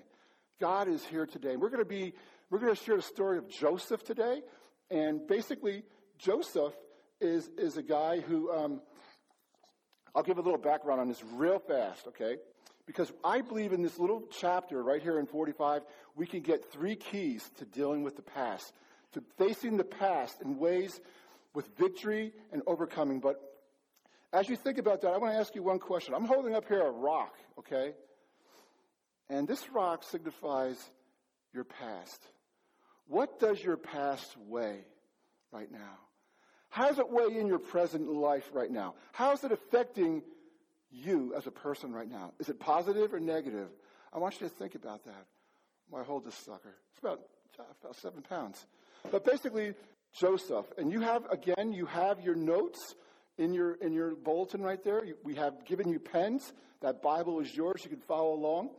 God 0.60 0.88
is 0.88 1.02
here 1.06 1.24
today. 1.24 1.56
We're 1.56 1.70
going 1.70 1.82
to 1.82 1.86
be, 1.86 2.12
we're 2.50 2.58
going 2.58 2.74
to 2.74 2.84
share 2.84 2.96
the 2.96 3.02
story 3.02 3.38
of 3.38 3.48
Joseph 3.48 4.04
today. 4.04 4.42
And 4.90 5.26
basically, 5.26 5.84
Joseph 6.18 6.74
is, 7.18 7.48
is 7.56 7.78
a 7.78 7.82
guy 7.82 8.20
who, 8.20 8.52
um, 8.52 8.82
I'll 10.14 10.22
give 10.22 10.36
a 10.36 10.42
little 10.42 10.60
background 10.60 11.00
on 11.00 11.08
this 11.08 11.24
real 11.32 11.60
fast, 11.60 12.06
okay? 12.08 12.36
Because 12.86 13.10
I 13.24 13.40
believe 13.40 13.72
in 13.72 13.80
this 13.80 13.98
little 13.98 14.24
chapter 14.30 14.82
right 14.82 15.02
here 15.02 15.18
in 15.18 15.24
45, 15.24 15.80
we 16.14 16.26
can 16.26 16.40
get 16.40 16.70
three 16.72 16.96
keys 16.96 17.50
to 17.56 17.64
dealing 17.64 18.02
with 18.02 18.16
the 18.16 18.22
past, 18.22 18.70
to 19.14 19.22
facing 19.38 19.78
the 19.78 19.84
past 19.84 20.42
in 20.42 20.58
ways 20.58 21.00
with 21.54 21.68
victory 21.76 22.32
and 22.52 22.62
overcoming. 22.66 23.20
But 23.20 23.40
as 24.32 24.48
you 24.48 24.56
think 24.56 24.78
about 24.78 25.02
that, 25.02 25.12
I 25.12 25.18
want 25.18 25.34
to 25.34 25.38
ask 25.38 25.54
you 25.54 25.62
one 25.62 25.78
question. 25.78 26.14
I'm 26.14 26.24
holding 26.24 26.54
up 26.54 26.66
here 26.66 26.80
a 26.80 26.90
rock, 26.90 27.34
okay? 27.58 27.92
And 29.28 29.46
this 29.46 29.70
rock 29.70 30.04
signifies 30.04 30.82
your 31.52 31.64
past. 31.64 32.22
What 33.06 33.38
does 33.38 33.62
your 33.62 33.76
past 33.76 34.34
weigh 34.48 34.84
right 35.50 35.70
now? 35.70 35.98
How 36.70 36.88
does 36.88 36.98
it 36.98 37.10
weigh 37.10 37.38
in 37.38 37.46
your 37.46 37.58
present 37.58 38.10
life 38.10 38.48
right 38.54 38.70
now? 38.70 38.94
How 39.12 39.32
is 39.32 39.44
it 39.44 39.52
affecting 39.52 40.22
you 40.90 41.34
as 41.36 41.46
a 41.46 41.50
person 41.50 41.92
right 41.92 42.08
now? 42.10 42.32
Is 42.38 42.48
it 42.48 42.58
positive 42.58 43.12
or 43.12 43.20
negative? 43.20 43.68
I 44.12 44.18
want 44.18 44.40
you 44.40 44.48
to 44.48 44.54
think 44.54 44.74
about 44.74 45.04
that. 45.04 45.26
Why 45.90 46.02
hold 46.02 46.24
this 46.24 46.34
sucker? 46.34 46.74
It's 46.90 47.00
about, 47.00 47.20
about 47.82 47.96
seven 47.96 48.22
pounds. 48.22 48.64
But 49.10 49.24
basically, 49.24 49.74
Joseph, 50.18 50.66
and 50.76 50.92
you 50.92 51.00
have, 51.00 51.24
again, 51.30 51.72
you 51.72 51.86
have 51.86 52.20
your 52.20 52.34
notes 52.34 52.94
in 53.38 53.54
your, 53.54 53.74
in 53.74 53.92
your 53.92 54.14
bulletin 54.14 54.62
right 54.62 54.82
there. 54.82 55.02
We 55.24 55.34
have 55.36 55.64
given 55.64 55.88
you 55.88 55.98
pens. 55.98 56.52
That 56.80 57.02
Bible 57.02 57.40
is 57.40 57.54
yours. 57.54 57.80
You 57.84 57.90
can 57.90 58.00
follow 58.00 58.34
along. 58.34 58.70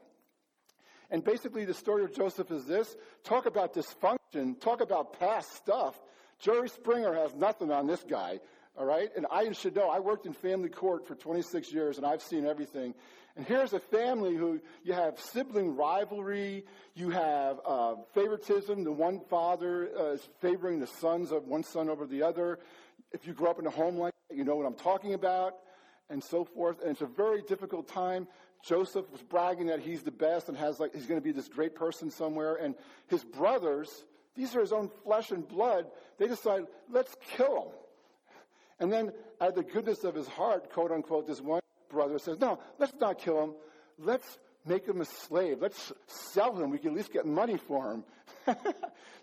And 1.09 1.24
basically, 1.24 1.65
the 1.65 1.74
story 1.74 2.03
of 2.03 2.13
Joseph 2.13 2.51
is 2.51 2.65
this 2.65 2.95
talk 3.24 3.45
about 3.45 3.74
dysfunction, 3.74 4.59
talk 4.59 4.81
about 4.81 5.19
past 5.19 5.56
stuff. 5.56 6.00
Jerry 6.39 6.69
Springer 6.69 7.13
has 7.13 7.33
nothing 7.35 7.71
on 7.71 7.88
this 7.88 8.03
guy, 8.03 8.39
all 8.77 8.85
right? 8.85 9.09
And 9.15 9.25
I 9.31 9.51
should 9.53 9.75
know, 9.75 9.89
I 9.89 10.00
worked 10.00 10.25
in 10.25 10.33
family 10.33 10.69
court 10.69 11.07
for 11.07 11.15
26 11.15 11.71
years 11.71 11.97
and 11.97 12.06
I've 12.06 12.21
seen 12.21 12.45
everything. 12.45 12.94
And 13.35 13.47
here's 13.47 13.74
a 13.74 13.80
family 13.80 14.35
who 14.35 14.59
you 14.83 14.94
have 14.94 15.19
sibling 15.19 15.75
rivalry, 15.75 16.66
you 16.94 17.09
have 17.09 17.59
uh, 17.66 17.95
favoritism. 18.13 18.83
The 18.83 18.92
one 18.92 19.21
father 19.28 19.90
uh, 19.97 20.04
is 20.13 20.30
favoring 20.40 20.80
the 20.80 20.87
sons 20.87 21.31
of 21.31 21.47
one 21.47 21.63
son 21.63 21.90
over 21.90 22.06
the 22.06 22.21
other. 22.21 22.59
If 23.11 23.25
you 23.25 23.33
grow 23.33 23.49
up 23.49 23.59
in 23.59 23.66
a 23.66 23.71
home 23.71 23.97
like 23.97 24.13
that, 24.30 24.37
you 24.37 24.44
know 24.44 24.56
what 24.56 24.68
I'm 24.68 24.75
talking 24.75 25.16
about, 25.16 25.56
and 26.11 26.23
so 26.23 26.45
forth. 26.45 26.81
And 26.81 26.92
it's 26.92 27.02
a 27.02 27.07
very 27.07 27.42
difficult 27.42 27.87
time. 27.87 28.28
Joseph 28.63 29.11
was 29.11 29.21
bragging 29.23 29.68
that 29.68 29.80
he's 29.80 30.04
the 30.04 30.11
best 30.11 30.47
and 30.47 30.56
has 30.57 30.80
like 30.80 30.94
he's 30.94 31.07
going 31.07 31.19
to 31.19 31.23
be 31.23 31.31
this 31.31 31.47
great 31.47 31.73
person 31.73 32.11
somewhere. 32.11 32.56
And 32.56 32.75
his 33.07 33.23
brothers, 33.23 33.90
these 34.35 34.56
are 34.56 34.61
his 34.61 34.71
own 34.71 34.92
flesh 35.04 35.31
and 35.31 35.47
blood, 35.47 35.87
they 36.19 36.28
decide, 36.28 36.66
let's 36.90 37.16
kill 37.35 37.63
him. 37.63 37.71
And 38.80 38.94
then, 38.94 39.11
out 39.42 39.49
of 39.49 39.56
the 39.56 39.63
goodness 39.63 40.04
of 40.04 40.13
his 40.13 40.28
heart, 40.28 40.71
quote 40.71 40.92
unquote, 40.92 41.25
this 41.28 41.42
one 41.42 41.61
brother 41.94 42.19
says, 42.19 42.40
no, 42.40 42.59
let's 42.80 42.94
not 43.00 43.19
kill 43.19 43.42
him. 43.44 43.54
Let's 43.97 44.38
make 44.66 44.85
him 44.85 45.02
a 45.02 45.06
slave. 45.06 45.57
Let's 45.62 45.94
sell 46.07 46.56
him. 46.56 46.71
We 46.71 46.80
can 46.80 46.92
at 46.92 46.97
least 46.97 47.14
get 47.14 47.26
money 47.26 47.57
for 47.57 47.92
him. 47.92 48.04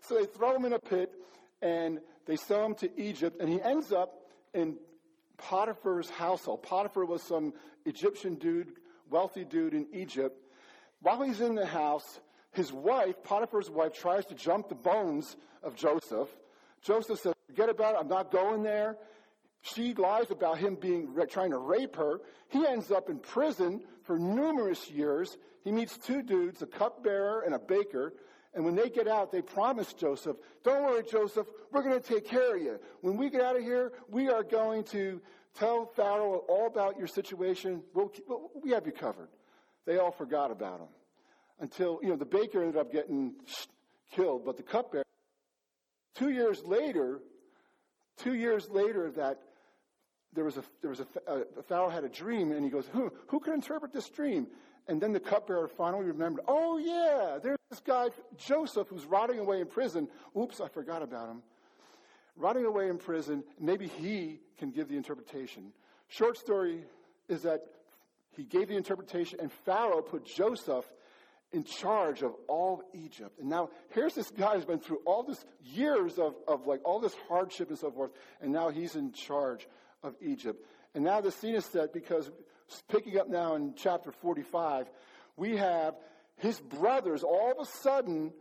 so 0.02 0.14
they 0.14 0.26
throw 0.26 0.56
him 0.56 0.64
in 0.64 0.72
a 0.72 0.78
pit 0.78 1.12
and 1.60 2.00
they 2.26 2.36
sell 2.36 2.64
him 2.64 2.74
to 2.76 3.00
Egypt, 3.00 3.38
and 3.40 3.48
he 3.48 3.60
ends 3.60 3.92
up 3.92 4.14
in 4.54 4.76
Potiphar's 5.36 6.08
household. 6.08 6.62
Potiphar 6.62 7.04
was 7.04 7.22
some 7.22 7.52
Egyptian 7.84 8.36
dude 8.36 8.72
wealthy 9.10 9.44
dude 9.44 9.74
in 9.74 9.86
Egypt. 9.92 10.40
While 11.02 11.22
he's 11.22 11.40
in 11.40 11.54
the 11.54 11.66
house, 11.66 12.20
his 12.52 12.72
wife, 12.72 13.22
Potiphar's 13.24 13.68
wife, 13.68 13.92
tries 13.92 14.24
to 14.26 14.34
jump 14.34 14.68
the 14.68 14.74
bones 14.74 15.36
of 15.62 15.74
Joseph. 15.74 16.28
Joseph 16.82 17.18
says, 17.18 17.34
Forget 17.48 17.68
about 17.68 17.94
it, 17.94 17.98
I'm 18.00 18.08
not 18.08 18.30
going 18.30 18.62
there. 18.62 18.96
She 19.62 19.94
lies 19.94 20.30
about 20.30 20.58
him 20.58 20.76
being 20.76 21.14
trying 21.28 21.50
to 21.50 21.58
rape 21.58 21.96
her. 21.96 22.20
He 22.48 22.66
ends 22.66 22.90
up 22.90 23.10
in 23.10 23.18
prison 23.18 23.82
for 24.04 24.18
numerous 24.18 24.90
years. 24.90 25.36
He 25.64 25.70
meets 25.72 25.98
two 25.98 26.22
dudes, 26.22 26.62
a 26.62 26.66
cupbearer 26.66 27.42
and 27.42 27.54
a 27.54 27.58
baker. 27.58 28.14
And 28.54 28.64
when 28.64 28.74
they 28.74 28.88
get 28.88 29.06
out, 29.06 29.30
they 29.30 29.42
promise 29.42 29.92
Joseph, 29.92 30.36
Don't 30.64 30.82
worry, 30.82 31.04
Joseph, 31.08 31.46
we're 31.70 31.82
going 31.82 32.00
to 32.00 32.06
take 32.06 32.26
care 32.26 32.56
of 32.56 32.62
you. 32.62 32.80
When 33.02 33.16
we 33.16 33.30
get 33.30 33.42
out 33.42 33.56
of 33.56 33.62
here, 33.62 33.92
we 34.08 34.28
are 34.28 34.42
going 34.42 34.84
to 34.84 35.20
Tell 35.54 35.86
Pharaoh 35.96 36.44
all 36.48 36.66
about 36.66 36.96
your 36.96 37.06
situation. 37.06 37.82
We'll, 37.92 38.12
we 38.62 38.70
have 38.70 38.86
you 38.86 38.92
covered. 38.92 39.28
They 39.86 39.98
all 39.98 40.12
forgot 40.12 40.50
about 40.50 40.80
him 40.80 40.88
until, 41.58 41.98
you 42.02 42.08
know, 42.08 42.16
the 42.16 42.24
baker 42.24 42.60
ended 42.62 42.76
up 42.76 42.92
getting 42.92 43.34
killed, 44.14 44.44
but 44.44 44.56
the 44.56 44.62
cupbearer, 44.62 45.04
two 46.14 46.30
years 46.30 46.62
later, 46.64 47.20
two 48.16 48.34
years 48.34 48.68
later 48.70 49.10
that 49.12 49.40
there 50.32 50.44
was 50.44 50.56
a, 50.56 50.62
there 50.80 50.90
was 50.90 51.00
a, 51.00 51.06
a 51.58 51.62
Pharaoh 51.62 51.88
had 51.88 52.04
a 52.04 52.08
dream, 52.08 52.52
and 52.52 52.64
he 52.64 52.70
goes, 52.70 52.86
who, 52.92 53.12
who 53.28 53.40
can 53.40 53.54
interpret 53.54 53.92
this 53.92 54.08
dream? 54.08 54.46
And 54.88 55.00
then 55.00 55.12
the 55.12 55.20
cupbearer 55.20 55.68
finally 55.68 56.06
remembered, 56.06 56.44
oh 56.48 56.78
yeah, 56.78 57.38
there's 57.42 57.58
this 57.68 57.80
guy, 57.80 58.08
Joseph, 58.36 58.88
who's 58.88 59.04
rotting 59.04 59.38
away 59.38 59.60
in 59.60 59.66
prison. 59.66 60.08
Oops, 60.36 60.60
I 60.60 60.68
forgot 60.68 61.02
about 61.02 61.28
him. 61.28 61.42
Rotting 62.36 62.64
away 62.64 62.88
in 62.88 62.98
prison, 62.98 63.44
maybe 63.58 63.86
he 63.86 64.40
can 64.58 64.70
give 64.70 64.88
the 64.88 64.96
interpretation. 64.96 65.72
Short 66.08 66.38
story 66.38 66.84
is 67.28 67.42
that 67.42 67.60
he 68.36 68.44
gave 68.44 68.68
the 68.68 68.76
interpretation, 68.76 69.38
and 69.40 69.52
Pharaoh 69.52 70.02
put 70.02 70.24
Joseph 70.24 70.90
in 71.52 71.64
charge 71.64 72.22
of 72.22 72.32
all 72.48 72.82
Egypt. 72.94 73.38
And 73.40 73.48
now 73.48 73.70
here's 73.90 74.14
this 74.14 74.30
guy 74.30 74.54
who's 74.54 74.64
been 74.64 74.78
through 74.78 75.00
all 75.04 75.24
this 75.24 75.44
years 75.64 76.18
of, 76.18 76.34
of 76.46 76.66
like 76.66 76.80
all 76.84 77.00
this 77.00 77.14
hardship 77.28 77.68
and 77.70 77.78
so 77.78 77.90
forth, 77.90 78.12
and 78.40 78.52
now 78.52 78.68
he's 78.70 78.94
in 78.94 79.12
charge 79.12 79.66
of 80.02 80.14
Egypt. 80.20 80.64
And 80.94 81.04
now 81.04 81.20
the 81.20 81.30
scene 81.30 81.54
is 81.54 81.64
set 81.64 81.92
because 81.92 82.30
picking 82.88 83.18
up 83.18 83.28
now 83.28 83.54
in 83.54 83.74
chapter 83.76 84.12
45, 84.12 84.88
we 85.36 85.56
have 85.56 85.94
his 86.36 86.58
brothers, 86.60 87.22
all 87.22 87.52
of 87.52 87.58
a 87.58 87.70
sudden, 87.82 88.32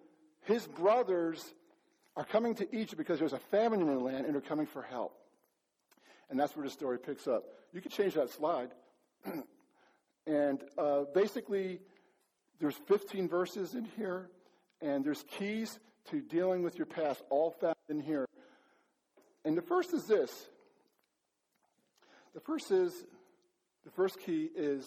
his 0.41 0.65
brothers 0.67 1.43
are 2.15 2.25
coming 2.25 2.55
to 2.55 2.75
Egypt 2.75 2.97
because 2.97 3.19
there's 3.19 3.33
a 3.33 3.39
famine 3.39 3.81
in 3.81 3.87
the 3.87 3.99
land 3.99 4.25
and 4.25 4.33
they're 4.33 4.41
coming 4.41 4.65
for 4.65 4.81
help. 4.81 5.13
And 6.29 6.39
that's 6.39 6.55
where 6.55 6.65
the 6.65 6.71
story 6.71 6.99
picks 6.99 7.27
up. 7.27 7.43
You 7.73 7.81
can 7.81 7.91
change 7.91 8.13
that 8.13 8.29
slide. 8.29 8.69
and 10.27 10.63
uh, 10.77 11.03
basically, 11.13 11.79
there's 12.59 12.75
15 12.87 13.27
verses 13.27 13.73
in 13.73 13.85
here, 13.97 14.29
and 14.81 15.03
there's 15.03 15.23
keys 15.37 15.79
to 16.09 16.21
dealing 16.21 16.63
with 16.63 16.77
your 16.77 16.85
past, 16.85 17.21
all 17.29 17.51
found 17.51 17.75
in 17.89 17.99
here. 17.99 18.25
And 19.45 19.57
the 19.57 19.61
first 19.61 19.93
is 19.93 20.05
this. 20.05 20.31
The 22.33 22.39
first 22.39 22.71
is, 22.71 22.93
the 23.85 23.91
first 23.91 24.19
key 24.19 24.49
is 24.55 24.85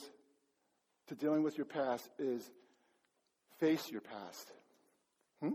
to 1.08 1.14
dealing 1.14 1.42
with 1.42 1.56
your 1.56 1.66
past 1.66 2.08
is 2.18 2.48
face 3.58 3.90
your 3.90 4.00
past. 4.00 4.50
Hmm? 5.40 5.50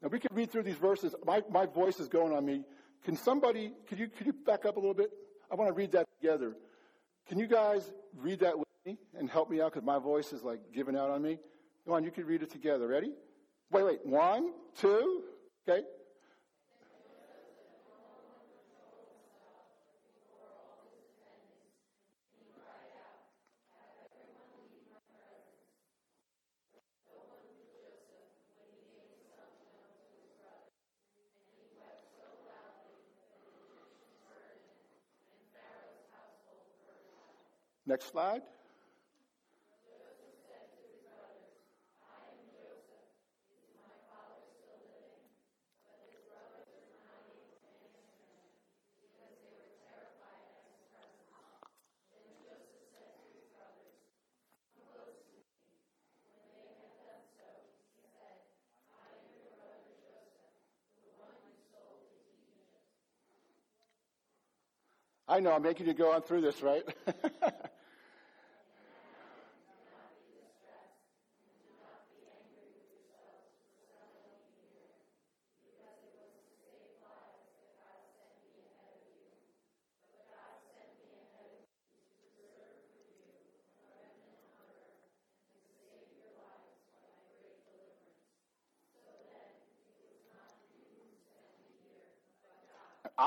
Now 0.00 0.08
we 0.08 0.18
can 0.18 0.34
read 0.34 0.50
through 0.50 0.64
these 0.64 0.76
verses. 0.76 1.14
My, 1.24 1.42
my 1.50 1.66
voice 1.66 2.00
is 2.00 2.08
going 2.08 2.32
on 2.32 2.44
me. 2.44 2.64
Can 3.04 3.16
somebody, 3.16 3.72
could 3.88 3.98
you, 3.98 4.08
could 4.08 4.26
you 4.26 4.32
back 4.32 4.64
up 4.64 4.76
a 4.76 4.80
little 4.80 4.94
bit? 4.94 5.10
I 5.50 5.54
want 5.54 5.68
to 5.68 5.74
read 5.74 5.92
that 5.92 6.06
together. 6.20 6.56
Can 7.28 7.38
you 7.38 7.46
guys 7.46 7.92
read 8.16 8.40
that 8.40 8.58
with 8.58 8.68
me 8.86 8.98
and 9.18 9.28
help 9.28 9.50
me 9.50 9.60
out 9.60 9.72
because 9.72 9.86
my 9.86 9.98
voice 9.98 10.32
is 10.32 10.42
like 10.42 10.60
giving 10.74 10.96
out 10.96 11.10
on 11.10 11.22
me? 11.22 11.38
Go 11.86 11.94
on, 11.94 12.04
you 12.04 12.10
can 12.10 12.24
read 12.26 12.42
it 12.42 12.50
together. 12.50 12.86
Ready? 12.86 13.12
Wait, 13.70 13.84
wait. 13.84 14.06
One, 14.06 14.52
two, 14.78 15.22
okay. 15.68 15.82
Next 37.92 38.10
slide. 38.10 38.40
I 65.28 65.40
know, 65.40 65.52
I'm 65.52 65.60
making 65.60 65.86
you 65.88 65.92
go 65.92 66.12
on 66.12 66.22
through 66.22 66.40
this, 66.40 66.62
right? 66.62 66.84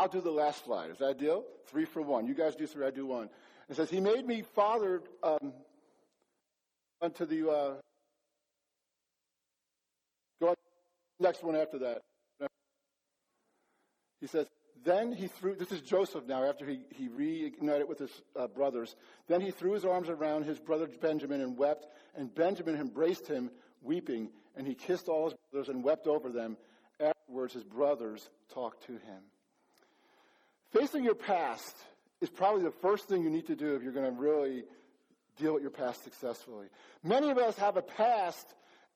I'll 0.06 0.12
do 0.12 0.22
the 0.22 0.30
last 0.30 0.66
slide. 0.66 0.92
Is 0.92 1.00
that 1.00 1.10
a 1.10 1.14
deal? 1.16 1.44
Three 1.66 1.86
for 1.86 2.00
one. 2.00 2.28
You 2.28 2.36
guys 2.36 2.56
do 2.56 2.68
three, 2.68 2.86
I 2.86 2.92
do 2.92 3.08
one. 3.08 3.28
It 3.72 3.76
says, 3.76 3.90
He 3.90 4.00
made 4.00 4.24
me 4.24 4.44
father 4.54 5.02
um, 5.24 5.52
unto 7.02 7.26
the. 7.26 7.50
Uh, 7.50 7.74
go 10.40 10.50
on, 10.50 10.56
next 11.20 11.44
one 11.44 11.56
after 11.56 11.80
that. 11.80 12.04
He 14.22 14.28
says, 14.28 14.46
then 14.84 15.12
he 15.12 15.26
threw, 15.26 15.56
this 15.56 15.72
is 15.72 15.82
Joseph 15.82 16.28
now, 16.28 16.44
after 16.44 16.68
he, 16.68 16.82
he 16.96 17.08
reunited 17.08 17.90
with 17.90 17.98
his 17.98 18.12
uh, 18.40 18.46
brothers. 18.46 18.96
Then 19.28 19.42
he 19.42 19.50
threw 19.50 19.72
his 19.72 19.86
arms 19.86 20.10
around 20.10 20.46
his 20.46 20.60
brother 20.60 20.88
Benjamin 21.02 21.42
and 21.42 21.58
wept, 21.58 21.88
and 22.16 22.34
Benjamin 22.34 22.76
embraced 22.76 23.26
him, 23.26 23.50
weeping, 23.82 24.30
and 24.56 24.68
he 24.68 24.76
kissed 24.76 25.08
all 25.08 25.26
his 25.26 25.34
brothers 25.52 25.70
and 25.70 25.84
wept 25.84 26.06
over 26.06 26.30
them. 26.30 26.58
Afterwards, 27.00 27.56
his 27.56 27.64
brothers 27.64 28.30
talked 28.54 28.86
to 28.86 28.94
him. 28.94 29.24
Facing 30.78 31.06
your 31.06 31.16
past 31.16 31.74
is 32.20 32.30
probably 32.30 32.64
the 32.64 32.72
first 32.82 33.08
thing 33.08 33.24
you 33.24 33.30
need 33.30 33.48
to 33.48 33.56
do 33.56 33.76
if 33.76 33.84
you're 33.84 33.94
going 33.94 34.14
to 34.14 34.22
really 34.22 34.64
deal 35.38 35.54
with 35.54 35.62
your 35.62 35.72
past 35.72 36.04
successfully. 36.04 36.68
Many 37.02 37.30
of 37.30 37.38
us 37.38 37.56
have 37.58 37.78
a 37.78 37.82
past 37.82 38.46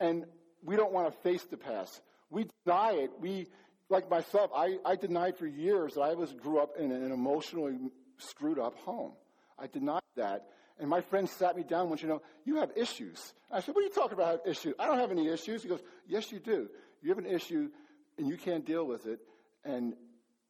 and 0.01 0.25
we 0.61 0.75
don't 0.75 0.91
want 0.91 1.13
to 1.13 1.19
face 1.21 1.43
the 1.45 1.55
past. 1.55 2.01
We 2.29 2.47
deny 2.65 2.91
it. 2.95 3.11
We, 3.21 3.47
like 3.87 4.09
myself, 4.09 4.51
I, 4.53 4.77
I 4.85 4.97
denied 4.97 5.37
for 5.37 5.47
years 5.47 5.93
that 5.93 6.01
I 6.01 6.15
was 6.15 6.33
grew 6.33 6.59
up 6.59 6.71
in 6.77 6.91
an 6.91 7.13
emotionally 7.13 7.77
screwed 8.17 8.59
up 8.59 8.75
home. 8.79 9.13
I 9.57 9.67
denied 9.67 10.01
that. 10.17 10.47
And 10.79 10.89
my 10.89 10.99
friend 10.99 11.29
sat 11.29 11.55
me 11.55 11.63
down 11.63 11.87
once, 11.87 12.01
you 12.01 12.09
know, 12.09 12.21
you 12.43 12.57
have 12.57 12.71
issues. 12.75 13.33
I 13.49 13.61
said, 13.61 13.73
what 13.73 13.81
are 13.81 13.87
you 13.87 13.93
talking 13.93 14.13
about 14.13 14.45
issues? 14.45 14.73
I 14.79 14.85
don't 14.85 14.99
have 14.99 15.11
any 15.11 15.29
issues. 15.29 15.63
He 15.63 15.69
goes, 15.69 15.81
yes, 16.07 16.29
you 16.29 16.39
do. 16.39 16.67
You 17.01 17.09
have 17.09 17.19
an 17.19 17.25
issue 17.25 17.69
and 18.17 18.27
you 18.27 18.35
can't 18.35 18.65
deal 18.65 18.85
with 18.85 19.05
it. 19.05 19.19
And 19.63 19.93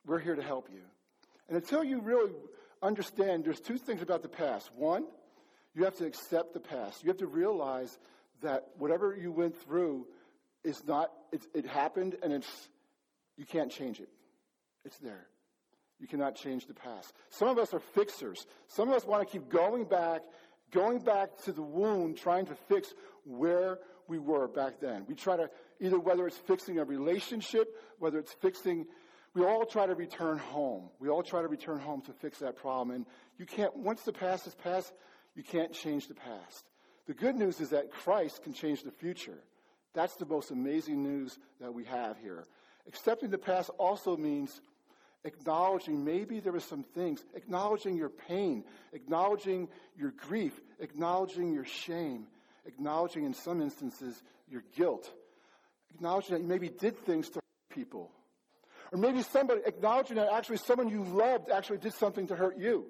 we're 0.07 0.19
here 0.19 0.35
to 0.35 0.43
help 0.43 0.69
you. 0.73 0.81
And 1.49 1.57
until 1.57 1.83
you 1.83 1.99
really 1.99 2.31
understand, 2.81 3.43
there's 3.43 3.59
two 3.59 3.77
things 3.77 4.01
about 4.01 4.21
the 4.21 4.29
past. 4.29 4.69
One, 4.75 5.05
you 5.73 5.83
have 5.83 5.95
to 5.97 6.05
accept 6.05 6.53
the 6.53 6.59
past. 6.59 7.03
You 7.03 7.09
have 7.09 7.17
to 7.17 7.27
realize 7.27 7.97
that 8.41 8.67
whatever 8.77 9.15
you 9.15 9.31
went 9.31 9.57
through 9.63 10.05
is 10.63 10.81
not, 10.87 11.11
it 11.53 11.65
happened 11.65 12.15
and 12.21 12.31
it's, 12.31 12.69
you 13.35 13.45
can't 13.45 13.71
change 13.71 13.99
it. 13.99 14.09
It's 14.85 14.97
there. 14.99 15.27
You 15.99 16.07
cannot 16.07 16.35
change 16.35 16.67
the 16.67 16.73
past. 16.73 17.11
Some 17.29 17.49
of 17.49 17.57
us 17.57 17.73
are 17.73 17.79
fixers. 17.79 18.45
Some 18.67 18.89
of 18.89 18.95
us 18.95 19.05
want 19.05 19.27
to 19.27 19.31
keep 19.31 19.49
going 19.49 19.83
back, 19.83 20.21
going 20.71 20.99
back 20.99 21.29
to 21.45 21.51
the 21.51 21.61
wound, 21.61 22.17
trying 22.17 22.45
to 22.45 22.55
fix 22.67 22.93
where 23.25 23.79
we 24.07 24.17
were 24.17 24.47
back 24.47 24.79
then. 24.79 25.05
We 25.07 25.15
try 25.15 25.37
to, 25.37 25.49
either 25.79 25.99
whether 25.99 26.25
it's 26.27 26.37
fixing 26.37 26.79
a 26.79 26.85
relationship, 26.85 27.75
whether 27.99 28.19
it's 28.19 28.33
fixing 28.33 28.85
we 29.35 29.45
all 29.45 29.65
try 29.65 29.85
to 29.85 29.95
return 29.95 30.37
home. 30.37 30.89
We 30.99 31.09
all 31.09 31.23
try 31.23 31.41
to 31.41 31.47
return 31.47 31.79
home 31.79 32.01
to 32.01 32.13
fix 32.13 32.39
that 32.39 32.57
problem. 32.57 32.95
And 32.95 33.05
you 33.37 33.45
can't, 33.45 33.75
once 33.75 34.01
the 34.01 34.13
past 34.13 34.47
is 34.47 34.55
past, 34.55 34.91
you 35.35 35.43
can't 35.43 35.71
change 35.71 36.07
the 36.07 36.15
past. 36.15 36.65
The 37.07 37.13
good 37.13 37.35
news 37.35 37.59
is 37.59 37.69
that 37.69 37.91
Christ 37.91 38.43
can 38.43 38.53
change 38.53 38.83
the 38.83 38.91
future. 38.91 39.37
That's 39.93 40.15
the 40.15 40.25
most 40.25 40.51
amazing 40.51 41.03
news 41.03 41.37
that 41.59 41.73
we 41.73 41.85
have 41.85 42.17
here. 42.19 42.45
Accepting 42.87 43.29
the 43.29 43.37
past 43.37 43.69
also 43.77 44.17
means 44.17 44.61
acknowledging 45.23 46.03
maybe 46.03 46.39
there 46.39 46.53
were 46.53 46.59
some 46.59 46.83
things, 46.83 47.23
acknowledging 47.35 47.95
your 47.95 48.09
pain, 48.09 48.63
acknowledging 48.93 49.67
your 49.95 50.11
grief, 50.11 50.59
acknowledging 50.79 51.53
your 51.53 51.65
shame, 51.65 52.27
acknowledging 52.65 53.25
in 53.25 53.33
some 53.33 53.61
instances 53.61 54.21
your 54.49 54.63
guilt, 54.75 55.11
acknowledging 55.93 56.35
that 56.35 56.41
you 56.41 56.47
maybe 56.47 56.69
did 56.69 56.97
things 57.05 57.29
to 57.29 57.39
people 57.69 58.11
or 58.91 58.97
maybe 58.97 59.21
somebody 59.21 59.61
acknowledging 59.65 60.17
that 60.17 60.31
actually 60.31 60.57
someone 60.57 60.89
you 60.89 61.03
loved 61.03 61.49
actually 61.49 61.77
did 61.77 61.93
something 61.93 62.27
to 62.27 62.35
hurt 62.35 62.57
you. 62.57 62.85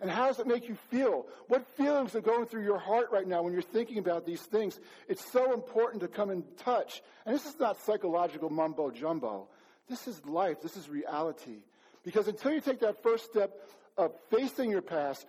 And 0.00 0.10
how 0.10 0.28
does 0.28 0.38
it 0.38 0.46
make 0.46 0.66
you 0.66 0.76
feel? 0.90 1.26
What 1.48 1.66
feelings 1.76 2.14
are 2.14 2.22
going 2.22 2.46
through 2.46 2.64
your 2.64 2.78
heart 2.78 3.08
right 3.12 3.26
now 3.26 3.42
when 3.42 3.52
you're 3.52 3.60
thinking 3.60 3.98
about 3.98 4.24
these 4.24 4.40
things? 4.40 4.80
It's 5.08 5.30
so 5.30 5.52
important 5.52 6.00
to 6.02 6.08
come 6.08 6.30
in 6.30 6.42
touch. 6.56 7.02
And 7.26 7.34
this 7.34 7.44
is 7.44 7.58
not 7.60 7.78
psychological 7.84 8.48
mumbo 8.48 8.90
jumbo. 8.90 9.48
This 9.90 10.08
is 10.08 10.24
life. 10.24 10.62
This 10.62 10.76
is 10.76 10.88
reality. 10.88 11.58
Because 12.02 12.28
until 12.28 12.52
you 12.52 12.62
take 12.62 12.80
that 12.80 13.02
first 13.02 13.26
step 13.26 13.50
of 13.98 14.12
facing 14.30 14.70
your 14.70 14.80
past, 14.80 15.26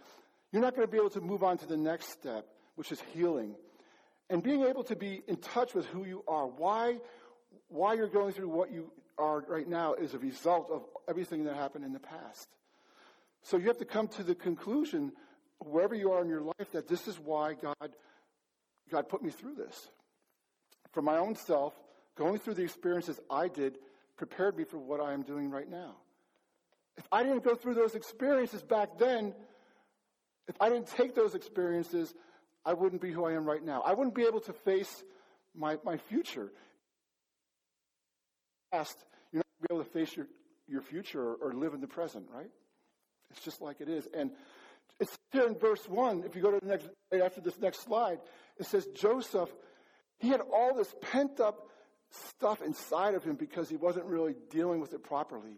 you're 0.53 0.61
not 0.61 0.73
going 0.73 0.87
to 0.87 0.91
be 0.91 0.97
able 0.97 1.09
to 1.11 1.21
move 1.21 1.43
on 1.43 1.57
to 1.57 1.65
the 1.65 1.75
next 1.75 2.09
step, 2.11 2.45
which 2.75 2.93
is 2.93 3.01
healing. 3.13 3.55
And 4.29 4.41
being 4.41 4.63
able 4.63 4.85
to 4.85 4.95
be 4.95 5.21
in 5.27 5.35
touch 5.35 5.73
with 5.73 5.85
who 5.87 6.05
you 6.05 6.23
are. 6.29 6.47
Why, 6.47 6.99
why 7.67 7.95
you're 7.95 8.07
going 8.07 8.31
through 8.31 8.47
what 8.47 8.71
you 8.71 8.89
are 9.17 9.43
right 9.47 9.67
now 9.67 9.93
is 9.93 10.13
a 10.13 10.19
result 10.19 10.69
of 10.71 10.83
everything 11.07 11.43
that 11.45 11.55
happened 11.55 11.85
in 11.85 11.93
the 11.93 11.99
past. 11.99 12.47
So 13.43 13.57
you 13.57 13.67
have 13.67 13.77
to 13.79 13.85
come 13.85 14.07
to 14.09 14.23
the 14.23 14.35
conclusion, 14.35 15.11
wherever 15.59 15.95
you 15.95 16.11
are 16.11 16.21
in 16.21 16.29
your 16.29 16.41
life, 16.41 16.71
that 16.73 16.87
this 16.87 17.07
is 17.07 17.19
why 17.19 17.53
God, 17.53 17.91
God 18.89 19.09
put 19.09 19.23
me 19.23 19.31
through 19.31 19.55
this. 19.55 19.89
For 20.91 21.01
my 21.01 21.17
own 21.17 21.35
self, 21.35 21.73
going 22.15 22.39
through 22.39 22.55
the 22.55 22.63
experiences 22.63 23.19
I 23.29 23.47
did 23.47 23.77
prepared 24.17 24.57
me 24.57 24.63
for 24.63 24.77
what 24.77 24.99
I 24.99 25.13
am 25.13 25.23
doing 25.23 25.49
right 25.49 25.69
now. 25.69 25.95
If 26.97 27.07
I 27.11 27.23
didn't 27.23 27.43
go 27.43 27.55
through 27.55 27.75
those 27.75 27.95
experiences 27.95 28.61
back 28.61 28.99
then, 28.99 29.33
if 30.47 30.55
I 30.59 30.69
didn't 30.69 30.87
take 30.87 31.15
those 31.15 31.33
experiences, 31.33 32.13
I 32.65 32.73
wouldn't 32.73 33.01
be 33.01 33.11
who 33.11 33.25
I 33.25 33.33
am 33.33 33.45
right 33.45 33.63
now. 33.63 33.81
I 33.81 33.93
wouldn't 33.93 34.13
be 34.13 34.23
able 34.23 34.41
to 34.41 34.53
face 34.53 35.03
my, 35.55 35.77
my 35.83 35.97
future. 35.97 36.51
Past, 38.71 38.97
you're 39.31 39.39
not 39.39 39.45
going 39.59 39.67
to 39.67 39.67
be 39.67 39.75
able 39.75 39.83
to 39.83 40.07
face 40.07 40.15
your, 40.15 40.27
your 40.67 40.81
future 40.81 41.21
or, 41.21 41.35
or 41.35 41.53
live 41.53 41.73
in 41.73 41.81
the 41.81 41.87
present, 41.87 42.27
right? 42.33 42.49
It's 43.31 43.43
just 43.43 43.61
like 43.61 43.81
it 43.81 43.89
is. 43.89 44.07
And 44.13 44.31
it's 44.99 45.17
here 45.31 45.47
in 45.47 45.55
verse 45.55 45.87
1, 45.87 46.23
if 46.25 46.35
you 46.35 46.41
go 46.41 46.51
to 46.51 46.59
the 46.59 46.67
next, 46.67 46.87
right 47.11 47.21
after 47.21 47.41
this 47.41 47.57
next 47.59 47.83
slide, 47.83 48.19
it 48.57 48.65
says 48.65 48.85
Joseph, 48.95 49.49
he 50.19 50.29
had 50.29 50.41
all 50.41 50.75
this 50.75 50.93
pent 51.01 51.39
up 51.39 51.67
stuff 52.11 52.61
inside 52.61 53.15
of 53.15 53.23
him 53.23 53.35
because 53.35 53.69
he 53.69 53.77
wasn't 53.77 54.05
really 54.05 54.35
dealing 54.49 54.79
with 54.79 54.93
it 54.93 55.03
properly. 55.03 55.57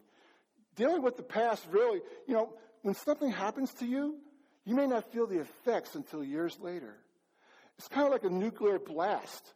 Dealing 0.75 1.01
with 1.01 1.17
the 1.17 1.23
past, 1.23 1.65
really, 1.69 2.01
you 2.27 2.33
know, 2.33 2.53
when 2.81 2.95
something 2.95 3.31
happens 3.31 3.73
to 3.75 3.85
you, 3.85 4.17
you 4.65 4.75
may 4.75 4.87
not 4.87 5.11
feel 5.11 5.27
the 5.27 5.39
effects 5.39 5.95
until 5.95 6.23
years 6.23 6.57
later. 6.59 6.95
It's 7.77 7.87
kind 7.87 8.05
of 8.05 8.13
like 8.13 8.23
a 8.23 8.29
nuclear 8.29 8.79
blast. 8.79 9.53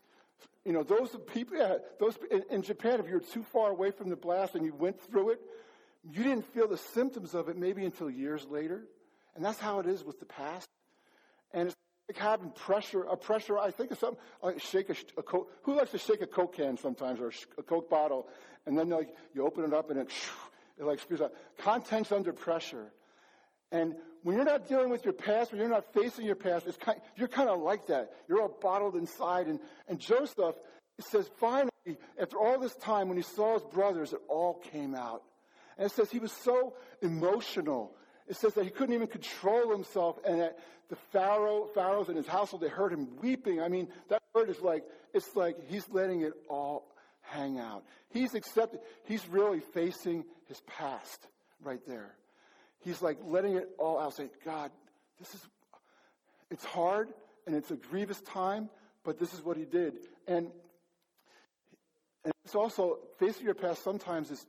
You 0.66 0.74
know, 0.74 0.84
those 0.84 1.16
people, 1.34 1.58
yeah, 1.58 1.76
those 2.00 2.18
in, 2.30 2.44
in 2.50 2.62
Japan, 2.62 3.00
if 3.00 3.08
you're 3.08 3.20
too 3.20 3.44
far 3.44 3.72
away 3.72 3.92
from 3.92 4.10
the 4.10 4.18
blast 4.18 4.56
and 4.56 4.66
you 4.66 4.74
went 4.74 5.00
through 5.00 5.32
it, 5.32 5.42
you 6.04 6.24
didn't 6.24 6.46
feel 6.54 6.68
the 6.68 6.78
symptoms 6.78 7.34
of 7.34 7.50
it 7.50 7.58
maybe 7.58 7.86
until 7.86 8.10
years 8.10 8.46
later. 8.50 8.84
And 9.36 9.46
that's 9.46 9.60
how 9.60 9.80
it 9.80 9.86
is 9.86 10.04
with 10.04 10.20
the 10.20 10.26
past. 10.26 10.68
And 11.54 11.68
it's 11.68 11.78
like 12.10 12.18
having 12.18 12.52
pressure, 12.52 13.04
a 13.04 13.16
pressure, 13.16 13.58
I 13.58 13.72
think 13.72 13.92
of 13.92 14.00
something 14.00 14.20
like 14.42 14.60
shake 14.60 14.90
a, 14.90 14.96
a 15.18 15.24
Coke. 15.24 15.52
Who 15.64 15.76
likes 15.76 15.92
to 15.92 15.98
shake 15.98 16.22
a 16.22 16.28
Coke 16.28 16.56
can 16.56 16.78
sometimes 16.78 17.20
or 17.20 17.32
a 17.58 17.64
Coke 17.64 17.90
bottle? 17.90 18.28
And 18.66 18.78
then 18.78 18.90
like, 18.90 19.16
you 19.34 19.46
open 19.46 19.64
it 19.64 19.74
up 19.74 19.90
and 19.90 20.00
it, 20.00 20.10
it 20.78 20.84
like 20.84 21.00
spews 21.00 21.22
out. 21.22 21.34
Contents 21.60 22.12
under 22.12 22.34
pressure. 22.34 22.92
And 23.72 23.96
when 24.24 24.36
you're 24.36 24.46
not 24.46 24.68
dealing 24.68 24.90
with 24.90 25.04
your 25.04 25.14
past, 25.14 25.52
when 25.52 25.60
you're 25.62 25.70
not 25.70 25.94
facing 25.94 26.26
your 26.26 26.36
past, 26.36 26.68
it's 26.68 26.78
kind, 26.78 27.00
you're 27.16 27.28
kind 27.28 27.50
of 27.50 27.60
like 27.60 27.88
that. 27.88 28.12
You're 28.28 28.42
all 28.42 28.58
bottled 28.62 28.96
inside. 28.96 29.48
And, 29.48 29.60
and 29.88 30.00
Joseph 30.00 30.56
says, 31.00 31.30
finally, 31.40 31.72
after 32.20 32.38
all 32.38 32.60
this 32.60 32.76
time, 32.76 33.08
when 33.08 33.18
he 33.18 33.24
saw 33.24 33.54
his 33.54 33.64
brothers, 33.64 34.14
it 34.14 34.20
all 34.28 34.56
came 34.72 34.96
out. 34.96 35.24
And 35.78 35.86
it 35.86 35.94
says 35.94 36.10
he 36.10 36.20
was 36.20 36.32
so 36.32 36.74
emotional. 37.02 37.96
It 38.28 38.36
says 38.36 38.54
that 38.56 38.64
he 38.64 38.70
couldn't 38.72 38.96
even 38.96 39.08
control 39.08 39.72
himself, 39.72 40.18
and 40.26 40.42
that 40.42 40.58
the 40.90 40.98
Pharaoh, 41.12 41.68
Pharaohs 41.74 42.10
in 42.10 42.16
his 42.16 42.28
household, 42.28 42.62
they 42.62 42.70
heard 42.70 42.92
him 42.92 43.08
weeping. 43.22 43.62
I 43.62 43.68
mean, 43.68 43.88
that 44.10 44.22
word 44.34 44.50
is 44.50 44.60
like, 44.62 44.84
it's 45.14 45.36
like 45.36 45.56
he's 45.68 45.88
letting 45.90 46.22
it 46.22 46.34
all 46.50 46.88
hang 47.22 47.60
out. 47.60 47.84
He's 48.10 48.34
accepted, 48.36 48.80
he's 49.06 49.28
really 49.30 49.60
facing 49.60 50.26
his 50.48 50.60
past 50.62 51.28
right 51.64 51.82
there. 51.88 52.16
He's 52.80 53.02
like 53.02 53.18
letting 53.26 53.56
it 53.56 53.70
all 53.78 54.00
out, 54.00 54.14
saying, 54.16 54.30
God, 54.46 54.72
this 55.20 55.34
is, 55.34 55.42
it's 56.52 56.66
hard, 56.66 57.10
and 57.46 57.56
it's 57.56 57.72
a 57.72 57.76
grievous 57.76 58.22
time, 58.22 58.70
but 59.04 59.20
this 59.20 59.34
is 59.34 59.44
what 59.44 59.58
he 59.58 59.66
did. 59.66 59.96
And, 60.28 60.52
and 62.24 62.34
it's 62.46 62.56
also, 62.56 63.00
facing 63.20 63.46
your 63.46 63.56
past 63.56 63.84
sometimes 63.84 64.32
is 64.32 64.46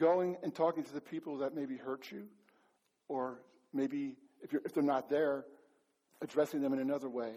going 0.00 0.36
and 0.42 0.54
talking 0.54 0.84
to 0.84 0.92
the 0.92 1.00
people 1.00 1.38
that 1.38 1.54
maybe 1.54 1.76
hurt 1.76 2.10
you, 2.10 2.24
or 3.08 3.40
maybe 3.72 4.16
if, 4.42 4.52
if 4.54 4.74
they're 4.74 4.82
not 4.82 5.08
there, 5.08 5.44
addressing 6.22 6.60
them 6.60 6.72
in 6.72 6.78
another 6.78 7.08
way. 7.08 7.32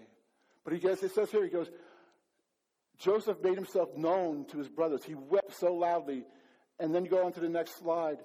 But 0.63 0.74
he 0.74 0.80
gets, 0.80 1.04
it 1.04 1.13
says 1.13 1.32
here, 1.32 1.43
he 1.43 1.50
goes, 1.50 1.69
Joseph 2.97 3.41
made 3.41 3.56
himself 3.56 3.89
known 3.95 4.45
to 4.45 4.58
his 4.58 4.67
brothers. 4.67 5.04
He 5.04 5.15
wept 5.15 5.58
so 5.58 5.74
loudly. 5.74 6.26
And 6.80 6.93
then 6.93 7.06
you 7.06 7.12
go 7.12 7.26
on 7.26 7.32
to 7.34 7.39
the 7.39 7.50
next 7.50 7.78
slide. 7.80 8.17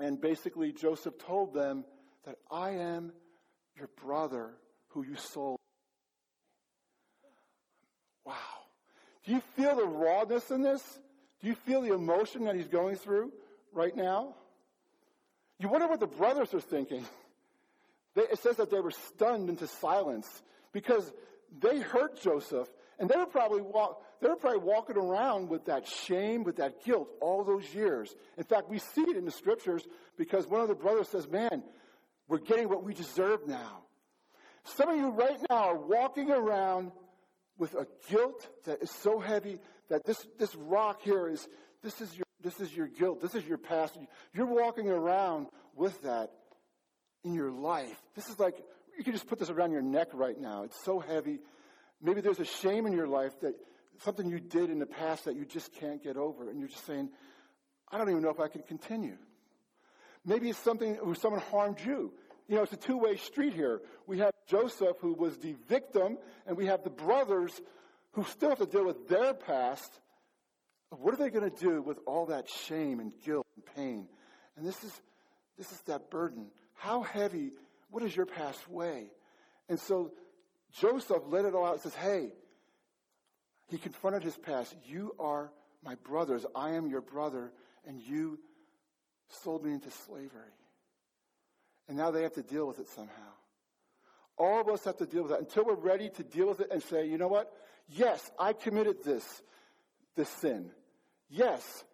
And 0.00 0.20
basically, 0.20 0.72
Joseph 0.72 1.18
told 1.18 1.52
them 1.52 1.84
that 2.24 2.36
I 2.50 2.70
am 2.70 3.12
your 3.76 3.88
brother 4.02 4.50
who 4.88 5.04
you 5.04 5.16
sold. 5.16 5.58
Wow. 8.24 8.34
Do 9.24 9.32
you 9.32 9.42
feel 9.56 9.76
the 9.76 9.86
rawness 9.86 10.50
in 10.50 10.62
this? 10.62 10.82
Do 11.40 11.48
you 11.48 11.54
feel 11.54 11.82
the 11.82 11.94
emotion 11.94 12.44
that 12.44 12.54
he's 12.54 12.68
going 12.68 12.96
through 12.96 13.32
right 13.72 13.94
now? 13.94 14.34
You 15.58 15.68
wonder 15.68 15.86
what 15.86 16.00
the 16.00 16.06
brothers 16.06 16.54
are 16.54 16.60
thinking. 16.60 17.04
They, 18.14 18.22
it 18.22 18.38
says 18.38 18.56
that 18.56 18.70
they 18.70 18.80
were 18.80 18.90
stunned 18.90 19.48
into 19.50 19.66
silence 19.66 20.26
because 20.72 21.12
they 21.60 21.80
hurt 21.80 22.20
Joseph, 22.22 22.68
and 23.00 23.08
they 23.08 23.16
were 23.16 23.26
probably 23.26 23.62
walk, 23.62 24.02
they 24.20 24.28
were 24.28 24.36
probably 24.36 24.60
walking 24.60 24.96
around 24.96 25.48
with 25.48 25.64
that 25.64 25.88
shame, 25.88 26.44
with 26.44 26.56
that 26.56 26.84
guilt 26.84 27.08
all 27.20 27.42
those 27.42 27.74
years. 27.74 28.14
In 28.38 28.44
fact, 28.44 28.68
we 28.68 28.78
see 28.78 29.00
it 29.00 29.16
in 29.16 29.24
the 29.24 29.32
scriptures 29.32 29.84
because 30.16 30.46
one 30.46 30.60
of 30.60 30.68
the 30.68 30.74
brothers 30.76 31.08
says, 31.08 31.26
"Man, 31.28 31.64
we're 32.28 32.38
getting 32.38 32.68
what 32.68 32.84
we 32.84 32.94
deserve 32.94 33.48
now." 33.48 33.82
Some 34.64 34.90
of 34.90 34.96
you 34.96 35.08
right 35.08 35.38
now 35.48 35.70
are 35.70 35.76
walking 35.78 36.30
around 36.30 36.92
with 37.58 37.74
a 37.74 37.86
guilt 38.08 38.48
that 38.64 38.82
is 38.82 38.90
so 38.90 39.18
heavy 39.18 39.58
that 39.88 40.04
this, 40.04 40.26
this 40.38 40.54
rock 40.54 41.02
here 41.02 41.28
is, 41.28 41.46
this 41.82 42.00
is 42.00 42.14
your, 42.16 42.24
this 42.42 42.60
is 42.60 42.74
your 42.74 42.86
guilt. 42.86 43.20
This 43.20 43.34
is 43.34 43.44
your 43.44 43.58
past. 43.58 43.98
You're 44.34 44.46
walking 44.46 44.88
around 44.88 45.48
with 45.76 46.00
that 46.02 46.30
in 47.24 47.34
your 47.34 47.50
life. 47.50 48.00
This 48.14 48.28
is 48.28 48.38
like, 48.38 48.54
you 48.96 49.04
can 49.04 49.12
just 49.12 49.26
put 49.26 49.38
this 49.38 49.50
around 49.50 49.72
your 49.72 49.82
neck 49.82 50.08
right 50.12 50.38
now. 50.38 50.62
It's 50.64 50.82
so 50.84 51.00
heavy. 51.00 51.40
Maybe 52.02 52.20
there's 52.20 52.40
a 52.40 52.44
shame 52.44 52.86
in 52.86 52.92
your 52.92 53.06
life 53.06 53.38
that 53.40 53.54
something 54.04 54.28
you 54.28 54.40
did 54.40 54.70
in 54.70 54.78
the 54.78 54.86
past 54.86 55.26
that 55.26 55.36
you 55.36 55.44
just 55.44 55.72
can't 55.74 56.02
get 56.02 56.16
over. 56.16 56.48
And 56.48 56.58
you're 56.58 56.68
just 56.68 56.86
saying, 56.86 57.10
I 57.90 57.98
don't 57.98 58.08
even 58.08 58.22
know 58.22 58.30
if 58.30 58.40
I 58.40 58.48
can 58.48 58.62
continue. 58.62 59.16
Maybe 60.24 60.50
it's 60.50 60.58
something 60.58 60.94
where 60.94 61.14
someone 61.14 61.40
harmed 61.50 61.78
you. 61.84 62.12
You 62.48 62.56
know, 62.56 62.62
it's 62.62 62.72
a 62.72 62.76
two 62.76 62.98
way 62.98 63.16
street 63.16 63.54
here. 63.54 63.80
We 64.06 64.18
have 64.18 64.32
Joseph, 64.48 64.96
who 65.00 65.12
was 65.14 65.36
the 65.38 65.54
victim, 65.68 66.18
and 66.46 66.56
we 66.56 66.66
have 66.66 66.82
the 66.82 66.90
brothers 66.90 67.60
who 68.12 68.24
still 68.24 68.48
have 68.50 68.58
to 68.58 68.66
deal 68.66 68.84
with 68.84 69.08
their 69.08 69.34
past. 69.34 70.00
What 70.90 71.14
are 71.14 71.16
they 71.16 71.30
going 71.30 71.48
to 71.48 71.56
do 71.56 71.80
with 71.80 71.98
all 72.06 72.26
that 72.26 72.48
shame 72.48 72.98
and 72.98 73.12
guilt 73.24 73.46
and 73.54 73.64
pain? 73.76 74.08
And 74.56 74.66
this 74.66 74.82
is, 74.82 75.00
this 75.56 75.70
is 75.70 75.80
that 75.82 76.10
burden. 76.10 76.46
How 76.74 77.02
heavy, 77.02 77.52
what 77.90 78.02
does 78.02 78.16
your 78.16 78.26
past 78.26 78.68
weigh? 78.68 79.10
And 79.68 79.78
so 79.78 80.10
Joseph 80.78 81.22
let 81.26 81.44
it 81.44 81.54
all 81.54 81.66
out 81.66 81.74
and 81.74 81.82
says, 81.82 81.94
Hey, 81.94 82.32
he 83.68 83.78
confronted 83.78 84.22
his 84.22 84.36
past. 84.36 84.74
You 84.86 85.14
are 85.18 85.50
my 85.84 85.94
brothers. 85.96 86.44
I 86.54 86.70
am 86.70 86.88
your 86.88 87.00
brother, 87.00 87.52
and 87.86 88.00
you 88.00 88.38
sold 89.28 89.64
me 89.64 89.72
into 89.72 89.90
slavery. 89.90 90.54
And 91.88 91.96
now 91.96 92.10
they 92.10 92.22
have 92.22 92.34
to 92.34 92.42
deal 92.42 92.66
with 92.66 92.78
it 92.78 92.88
somehow. 92.88 93.12
All 94.36 94.60
of 94.60 94.68
us 94.68 94.84
have 94.84 94.96
to 94.98 95.06
deal 95.06 95.22
with 95.22 95.32
that 95.32 95.40
until 95.40 95.64
we're 95.64 95.74
ready 95.74 96.08
to 96.08 96.22
deal 96.22 96.48
with 96.48 96.60
it 96.60 96.68
and 96.70 96.82
say, 96.82 97.06
you 97.06 97.18
know 97.18 97.28
what? 97.28 97.52
Yes, 97.88 98.30
I 98.38 98.52
committed 98.52 99.04
this, 99.04 99.24
this 100.16 100.28
sin. 100.28 100.70
Yes, 101.28 101.84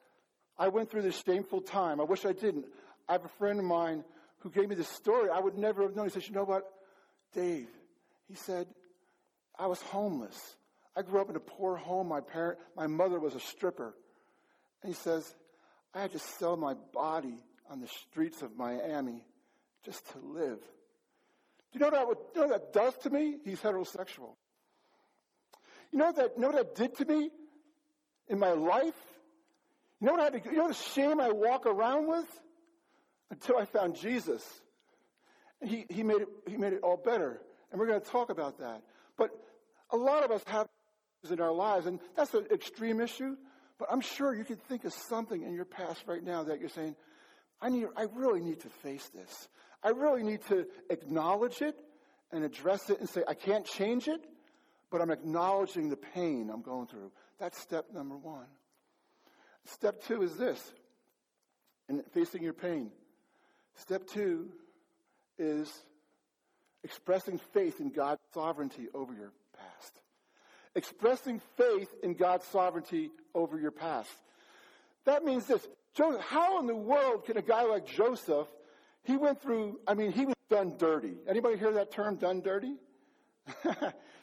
I 0.59 0.69
went 0.69 0.91
through 0.91 1.03
this 1.03 1.21
shameful 1.27 1.61
time. 1.61 2.01
I 2.01 2.05
wish 2.05 2.25
I 2.25 2.33
didn't. 2.33 2.67
I 3.09 3.13
have 3.13 3.25
a 3.25 3.31
friend 3.39 3.59
of 3.59 3.65
mine 3.65 4.05
who 4.41 4.51
gave 4.51 4.69
me 4.69 4.75
this 4.75 4.89
story 4.89 5.29
I 5.31 5.41
would 5.41 5.57
never 5.57 5.83
have 5.83 5.97
known. 5.97 6.07
He 6.07 6.11
said, 6.13 6.27
you 6.27 6.35
know 6.35 6.45
what, 6.45 6.65
Dave? 7.35 7.69
He 8.29 8.35
said, 8.35 8.67
I 9.59 9.67
was 9.67 9.81
homeless. 9.81 10.57
I 10.97 11.03
grew 11.03 11.21
up 11.21 11.31
in 11.31 11.37
a 11.37 11.41
poor 11.41 11.77
home. 11.77 12.09
My 12.09 12.21
parent, 12.21 12.59
my 12.77 12.87
mother 12.87 13.19
was 13.21 13.35
a 13.35 13.41
stripper. 13.41 13.95
And 14.83 14.95
he 14.95 14.99
says, 15.01 15.35
I 15.95 16.03
had 16.03 16.13
to 16.13 16.19
sell 16.19 16.57
my 16.57 16.75
body 16.93 17.39
on 17.71 17.81
the 17.81 17.89
streets 17.89 18.43
of 18.43 18.57
Miami 18.57 19.25
just 19.85 20.11
to 20.13 20.19
live. 20.19 20.59
Do 21.73 21.79
you 21.79 21.81
know 21.81 21.91
that 21.91 22.07
what, 22.07 22.19
you 22.35 22.41
know 22.41 22.49
that 22.49 22.73
does 22.73 22.97
to 22.99 23.11
me? 23.11 23.37
He's 23.45 23.61
heterosexual. 23.61 24.35
You 25.93 25.99
know 25.99 26.13
that, 26.13 26.33
you 26.37 26.43
know 26.43 26.49
what 26.49 26.57
that 26.57 26.75
did 26.75 26.97
to 26.99 27.05
me 27.05 27.31
in 28.29 28.39
my 28.39 28.53
life? 28.53 28.95
You 30.01 30.07
know 30.07 30.13
what 30.13 30.21
I 30.21 30.25
had 30.25 30.45
to, 30.45 30.51
you 30.51 30.57
know 30.57 30.69
the 30.69 30.75
shame 30.75 31.21
I 31.21 31.31
walk 31.31 31.67
around 31.67 32.09
with? 32.09 32.27
Until 33.31 33.59
I 33.59 33.65
found 33.65 33.97
Jesus. 33.97 34.45
He, 35.65 35.87
he, 35.89 36.03
made 36.03 36.23
it, 36.23 36.29
he 36.47 36.57
made 36.57 36.75
it 36.75 36.81
all 36.83 36.97
better. 36.97 37.41
And 37.71 37.81
we're 37.81 37.87
going 37.87 38.01
to 38.01 38.07
talk 38.09 38.31
about 38.31 38.59
that. 38.59 38.83
But 39.17 39.31
a 39.91 39.97
lot 39.97 40.25
of 40.25 40.31
us 40.31 40.43
have 40.47 40.67
in 41.31 41.41
our 41.41 41.53
lives, 41.53 41.87
and 41.87 41.99
that's 42.17 42.35
an 42.35 42.47
extreme 42.53 43.01
issue. 43.01 43.37
But 43.79 43.89
I'm 43.91 44.01
sure 44.01 44.35
you 44.35 44.45
can 44.45 44.57
think 44.57 44.85
of 44.85 44.93
something 44.93 45.43
in 45.43 45.55
your 45.55 45.65
past 45.65 46.05
right 46.07 46.23
now 46.23 46.45
that 46.45 46.61
you're 46.61 46.69
saying, 46.69 46.95
I, 47.61 47.69
need, 47.69 47.87
I 47.97 48.07
really 48.15 48.41
need 48.41 48.61
to 48.61 48.69
face 48.69 49.09
this. 49.15 49.49
I 49.83 49.91
really 49.91 50.23
need 50.23 50.41
to 50.49 50.67
acknowledge 50.91 51.63
it 51.63 51.79
and 52.33 52.45
address 52.45 52.91
it 52.91 53.01
and 53.01 53.09
say, 53.09 53.23
I 53.27 53.35
can't 53.35 53.65
change 53.65 54.09
it, 54.09 54.21
but 54.91 55.01
I'm 55.01 55.11
acknowledging 55.11 55.89
the 55.89 55.97
pain 55.97 56.51
I'm 56.53 56.63
going 56.63 56.87
through. 56.87 57.13
That's 57.39 57.61
step 57.61 57.87
number 57.93 58.17
one. 58.17 58.47
Step 59.65 60.03
two 60.03 60.23
is 60.23 60.37
this 60.37 60.73
in 61.89 62.03
facing 62.15 62.43
your 62.43 62.53
pain. 62.53 62.91
Step 63.75 64.07
two 64.07 64.49
is 65.39 65.71
expressing 66.87 67.39
faith 67.53 67.81
in 67.81 67.91
God's 67.91 68.21
sovereignty 68.33 68.87
over 68.95 69.13
your 69.13 69.33
past. 69.59 69.93
Expressing 70.77 71.41
faith 71.57 71.89
in 72.05 72.15
God's 72.15 72.47
sovereignty 72.47 73.11
over 73.35 73.59
your 73.59 73.73
past. 73.73 74.11
That 75.05 75.25
means 75.25 75.47
this. 75.47 75.67
Joseph, 75.97 76.23
how 76.23 76.61
in 76.61 76.69
the 76.69 76.77
world 76.77 77.25
can 77.25 77.39
a 77.39 77.43
guy 77.43 77.65
like 77.65 77.87
Joseph, 77.87 78.47
he 79.03 79.17
went 79.17 79.43
through, 79.43 79.81
I 79.85 79.95
mean, 79.95 80.13
he 80.13 80.27
was 80.27 80.37
done 80.49 80.75
dirty. 80.79 81.15
Anybody 81.29 81.57
hear 81.57 81.73
that 81.73 81.91
term, 81.91 82.17
done 82.17 82.41
dirty? 82.41 82.77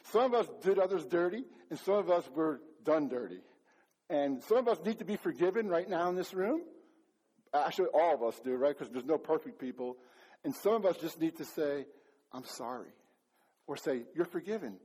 some 0.04 0.32
of 0.32 0.34
us 0.34 0.46
did 0.62 0.78
others 0.78 1.04
dirty, 1.04 1.44
and 1.68 1.78
some 1.78 1.96
of 1.96 2.10
us 2.10 2.24
were 2.34 2.62
done 2.82 3.08
dirty. 3.08 3.40
And 4.08 4.42
some 4.44 4.56
of 4.56 4.68
us 4.68 4.78
need 4.86 5.00
to 5.00 5.04
be 5.04 5.16
forgiven 5.16 5.68
right 5.68 5.88
now 5.88 6.08
in 6.08 6.16
this 6.16 6.32
room. 6.32 6.62
Actually, 7.52 7.88
all 7.92 8.14
of 8.14 8.22
us 8.22 8.40
do, 8.42 8.54
right? 8.54 8.76
Because 8.76 8.90
there's 8.90 9.04
no 9.04 9.18
perfect 9.18 9.58
people. 9.58 9.98
And 10.44 10.54
some 10.54 10.72
of 10.72 10.86
us 10.86 10.96
just 10.96 11.20
need 11.20 11.36
to 11.36 11.44
say, 11.44 11.86
I'm 12.34 12.44
sorry. 12.44 12.90
Or 13.66 13.76
say, 13.76 14.02
You're 14.14 14.26
forgiven. 14.26 14.76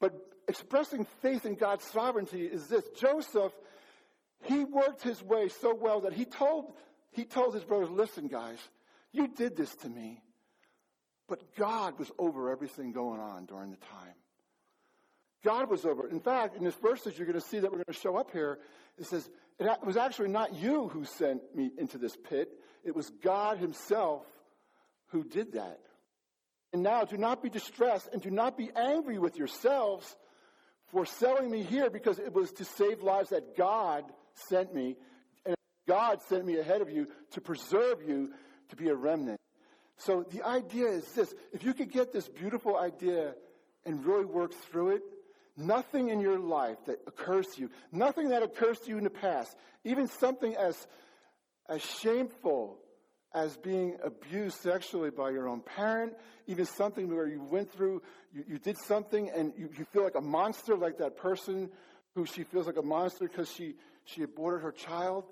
But 0.00 0.14
expressing 0.48 1.06
faith 1.22 1.44
in 1.44 1.54
God's 1.54 1.84
sovereignty 1.84 2.44
is 2.44 2.66
this 2.66 2.84
Joseph, 2.98 3.52
he 4.44 4.64
worked 4.64 5.02
his 5.02 5.22
way 5.22 5.48
so 5.48 5.74
well 5.74 6.00
that 6.00 6.12
he 6.12 6.24
told, 6.24 6.72
he 7.12 7.24
told 7.24 7.54
his 7.54 7.64
brothers, 7.64 7.90
Listen, 7.90 8.28
guys, 8.28 8.58
you 9.12 9.28
did 9.28 9.56
this 9.56 9.74
to 9.76 9.88
me. 9.88 10.22
But 11.28 11.56
God 11.56 11.98
was 11.98 12.10
over 12.18 12.50
everything 12.50 12.92
going 12.92 13.20
on 13.20 13.46
during 13.46 13.70
the 13.70 13.76
time. 13.78 14.14
God 15.44 15.70
was 15.70 15.84
over. 15.84 16.08
In 16.08 16.20
fact, 16.20 16.56
in 16.56 16.64
this 16.64 16.74
verses 16.76 17.16
you're 17.18 17.26
going 17.26 17.40
to 17.40 17.46
see 17.46 17.58
that 17.58 17.70
we're 17.70 17.78
going 17.78 17.84
to 17.86 17.92
show 17.92 18.16
up 18.16 18.30
here, 18.30 18.58
it 18.98 19.06
says, 19.06 19.28
it 19.58 19.84
was 19.84 19.96
actually 19.96 20.28
not 20.28 20.54
you 20.54 20.88
who 20.88 21.04
sent 21.04 21.40
me 21.54 21.70
into 21.78 21.98
this 21.98 22.16
pit. 22.28 22.50
It 22.84 22.94
was 22.94 23.10
God 23.22 23.58
himself 23.58 24.24
who 25.08 25.24
did 25.24 25.52
that. 25.52 25.80
And 26.72 26.82
now 26.82 27.04
do 27.04 27.16
not 27.16 27.42
be 27.42 27.48
distressed 27.48 28.08
and 28.12 28.20
do 28.20 28.30
not 28.30 28.56
be 28.56 28.70
angry 28.74 29.18
with 29.18 29.36
yourselves 29.36 30.16
for 30.92 31.06
selling 31.06 31.50
me 31.50 31.62
here 31.62 31.90
because 31.90 32.18
it 32.18 32.32
was 32.32 32.52
to 32.52 32.64
save 32.64 33.02
lives 33.02 33.30
that 33.30 33.56
God 33.56 34.04
sent 34.48 34.74
me. 34.74 34.96
And 35.44 35.56
God 35.88 36.22
sent 36.22 36.44
me 36.44 36.58
ahead 36.58 36.82
of 36.82 36.90
you 36.90 37.08
to 37.32 37.40
preserve 37.40 38.02
you 38.06 38.32
to 38.68 38.76
be 38.76 38.88
a 38.88 38.94
remnant. 38.94 39.40
So 39.98 40.24
the 40.30 40.46
idea 40.46 40.88
is 40.88 41.04
this 41.12 41.34
if 41.52 41.64
you 41.64 41.72
could 41.72 41.90
get 41.90 42.12
this 42.12 42.28
beautiful 42.28 42.76
idea 42.76 43.34
and 43.84 44.04
really 44.04 44.26
work 44.26 44.52
through 44.52 44.90
it, 44.90 45.02
nothing 45.56 46.08
in 46.08 46.20
your 46.20 46.38
life 46.38 46.76
that 46.86 47.00
occurs 47.06 47.46
to 47.54 47.62
you, 47.62 47.70
nothing 47.92 48.28
that 48.30 48.42
occurs 48.42 48.78
to 48.80 48.90
you 48.90 48.98
in 48.98 49.04
the 49.04 49.10
past, 49.10 49.56
even 49.84 50.08
something 50.08 50.54
as, 50.56 50.86
as 51.68 51.82
shameful 51.82 52.78
as 53.36 53.54
being 53.58 53.98
abused 54.02 54.56
sexually 54.62 55.10
by 55.10 55.28
your 55.28 55.46
own 55.46 55.60
parent, 55.60 56.14
even 56.46 56.64
something 56.64 57.14
where 57.14 57.28
you 57.28 57.42
went 57.42 57.70
through, 57.70 58.00
you, 58.32 58.42
you 58.48 58.58
did 58.58 58.78
something 58.78 59.28
and 59.28 59.52
you, 59.58 59.68
you 59.76 59.84
feel 59.92 60.02
like 60.02 60.14
a 60.14 60.22
monster, 60.22 60.74
like 60.74 60.96
that 60.96 61.18
person 61.18 61.68
who 62.14 62.24
she 62.24 62.44
feels 62.44 62.66
like 62.66 62.78
a 62.78 62.82
monster 62.82 63.28
because 63.28 63.52
she, 63.52 63.74
she 64.04 64.22
aborted 64.22 64.62
her 64.62 64.72
child. 64.72 65.24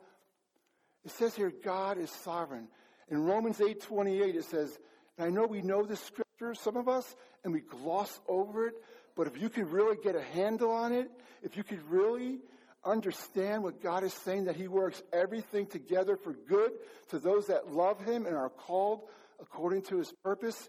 It 1.06 1.12
says 1.12 1.34
here, 1.34 1.50
God 1.64 1.96
is 1.96 2.10
sovereign. 2.10 2.68
In 3.08 3.24
Romans 3.24 3.56
8:28 3.58 4.34
it 4.34 4.44
says, 4.44 4.78
and 5.16 5.26
I 5.26 5.30
know 5.30 5.46
we 5.46 5.62
know 5.62 5.82
this 5.82 6.00
scripture, 6.00 6.54
some 6.54 6.76
of 6.76 6.88
us, 6.90 7.16
and 7.42 7.54
we 7.54 7.60
gloss 7.60 8.20
over 8.28 8.66
it, 8.66 8.74
but 9.16 9.26
if 9.26 9.40
you 9.40 9.48
could 9.48 9.72
really 9.72 9.96
get 10.02 10.14
a 10.14 10.22
handle 10.22 10.70
on 10.70 10.92
it, 10.92 11.10
if 11.42 11.56
you 11.56 11.64
could 11.64 11.80
really 11.88 12.40
understand 12.84 13.62
what 13.62 13.82
God 13.82 14.04
is 14.04 14.12
saying, 14.12 14.44
that 14.44 14.56
He 14.56 14.68
works 14.68 15.02
everything 15.12 15.66
together 15.66 16.16
for 16.16 16.32
good 16.32 16.72
to 17.10 17.18
those 17.18 17.46
that 17.46 17.72
love 17.72 18.00
Him 18.04 18.26
and 18.26 18.36
are 18.36 18.50
called 18.50 19.02
according 19.40 19.82
to 19.82 19.98
His 19.98 20.12
purpose, 20.22 20.68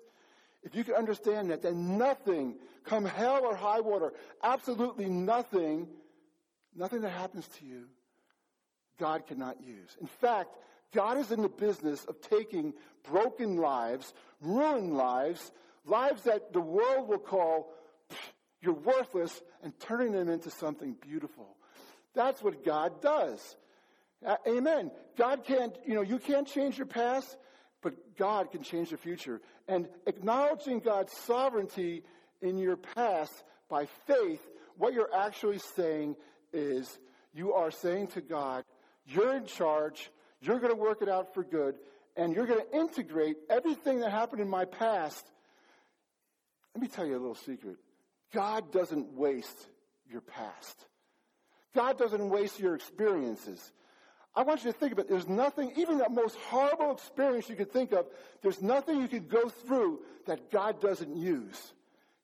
if 0.63 0.75
you 0.75 0.83
can 0.83 0.95
understand 0.95 1.51
that, 1.51 1.61
then 1.61 1.97
nothing, 1.97 2.55
come 2.83 3.05
hell 3.05 3.45
or 3.45 3.55
high 3.55 3.81
water, 3.81 4.13
absolutely 4.43 5.05
nothing, 5.05 5.87
nothing 6.75 7.01
that 7.01 7.11
happens 7.11 7.47
to 7.59 7.65
you, 7.65 7.85
God 8.99 9.27
cannot 9.27 9.61
use. 9.61 9.95
In 10.01 10.07
fact, 10.07 10.49
God 10.93 11.17
is 11.17 11.31
in 11.31 11.41
the 11.41 11.49
business 11.49 12.03
of 12.05 12.19
taking 12.21 12.73
broken 13.03 13.57
lives, 13.57 14.13
ruined 14.41 14.97
lives, 14.97 15.51
lives 15.85 16.23
that 16.23 16.51
the 16.51 16.61
world 16.61 17.07
will 17.07 17.19
call 17.19 17.71
you're 18.65 18.73
worthless, 18.73 19.41
and 19.63 19.77
turning 19.79 20.11
them 20.11 20.27
into 20.27 20.49
something 20.49 20.95
beautiful. 20.99 21.55
That's 22.15 22.41
what 22.41 22.63
God 22.65 23.01
does. 23.01 23.55
Uh, 24.25 24.37
amen. 24.47 24.91
God 25.17 25.43
can't, 25.43 25.75
you 25.85 25.93
know, 25.93 26.01
you 26.01 26.17
can't 26.17 26.47
change 26.47 26.77
your 26.77 26.87
past, 26.87 27.37
but 27.81 27.93
God 28.17 28.51
can 28.51 28.63
change 28.63 28.89
the 28.89 28.97
future. 28.97 29.41
And 29.67 29.87
acknowledging 30.07 30.79
God's 30.79 31.15
sovereignty 31.15 32.03
in 32.41 32.57
your 32.57 32.77
past 32.77 33.43
by 33.69 33.87
faith, 34.07 34.41
what 34.77 34.93
you're 34.93 35.13
actually 35.15 35.59
saying 35.59 36.15
is 36.53 36.99
you 37.33 37.53
are 37.53 37.71
saying 37.71 38.07
to 38.07 38.21
God, 38.21 38.63
you're 39.05 39.35
in 39.35 39.45
charge, 39.45 40.09
you're 40.41 40.59
going 40.59 40.73
to 40.73 40.81
work 40.81 41.01
it 41.01 41.09
out 41.09 41.33
for 41.33 41.43
good, 41.43 41.75
and 42.15 42.33
you're 42.33 42.47
going 42.47 42.61
to 42.65 42.77
integrate 42.77 43.37
everything 43.49 43.99
that 43.99 44.11
happened 44.11 44.41
in 44.41 44.49
my 44.49 44.65
past. 44.65 45.25
Let 46.73 46.81
me 46.81 46.87
tell 46.87 47.05
you 47.05 47.13
a 47.13 47.19
little 47.19 47.35
secret. 47.35 47.77
God 48.33 48.71
doesn't 48.71 49.13
waste 49.13 49.67
your 50.09 50.21
past. 50.21 50.85
God 51.75 51.99
doesn't 51.99 52.29
waste 52.29 52.59
your 52.59 52.73
experiences. 52.73 53.71
I 54.35 54.43
want 54.43 54.63
you 54.63 54.71
to 54.71 54.77
think 54.77 54.93
about 54.93 55.05
it. 55.05 55.09
There's 55.09 55.29
nothing, 55.29 55.73
even 55.77 55.97
the 55.97 56.09
most 56.09 56.35
horrible 56.49 56.91
experience 56.91 57.47
you 57.49 57.55
could 57.55 57.71
think 57.71 57.91
of, 57.91 58.05
there's 58.41 58.61
nothing 58.61 58.99
you 58.99 59.07
could 59.07 59.29
go 59.29 59.49
through 59.49 59.99
that 60.25 60.51
God 60.51 60.81
doesn't 60.81 61.15
use. 61.15 61.73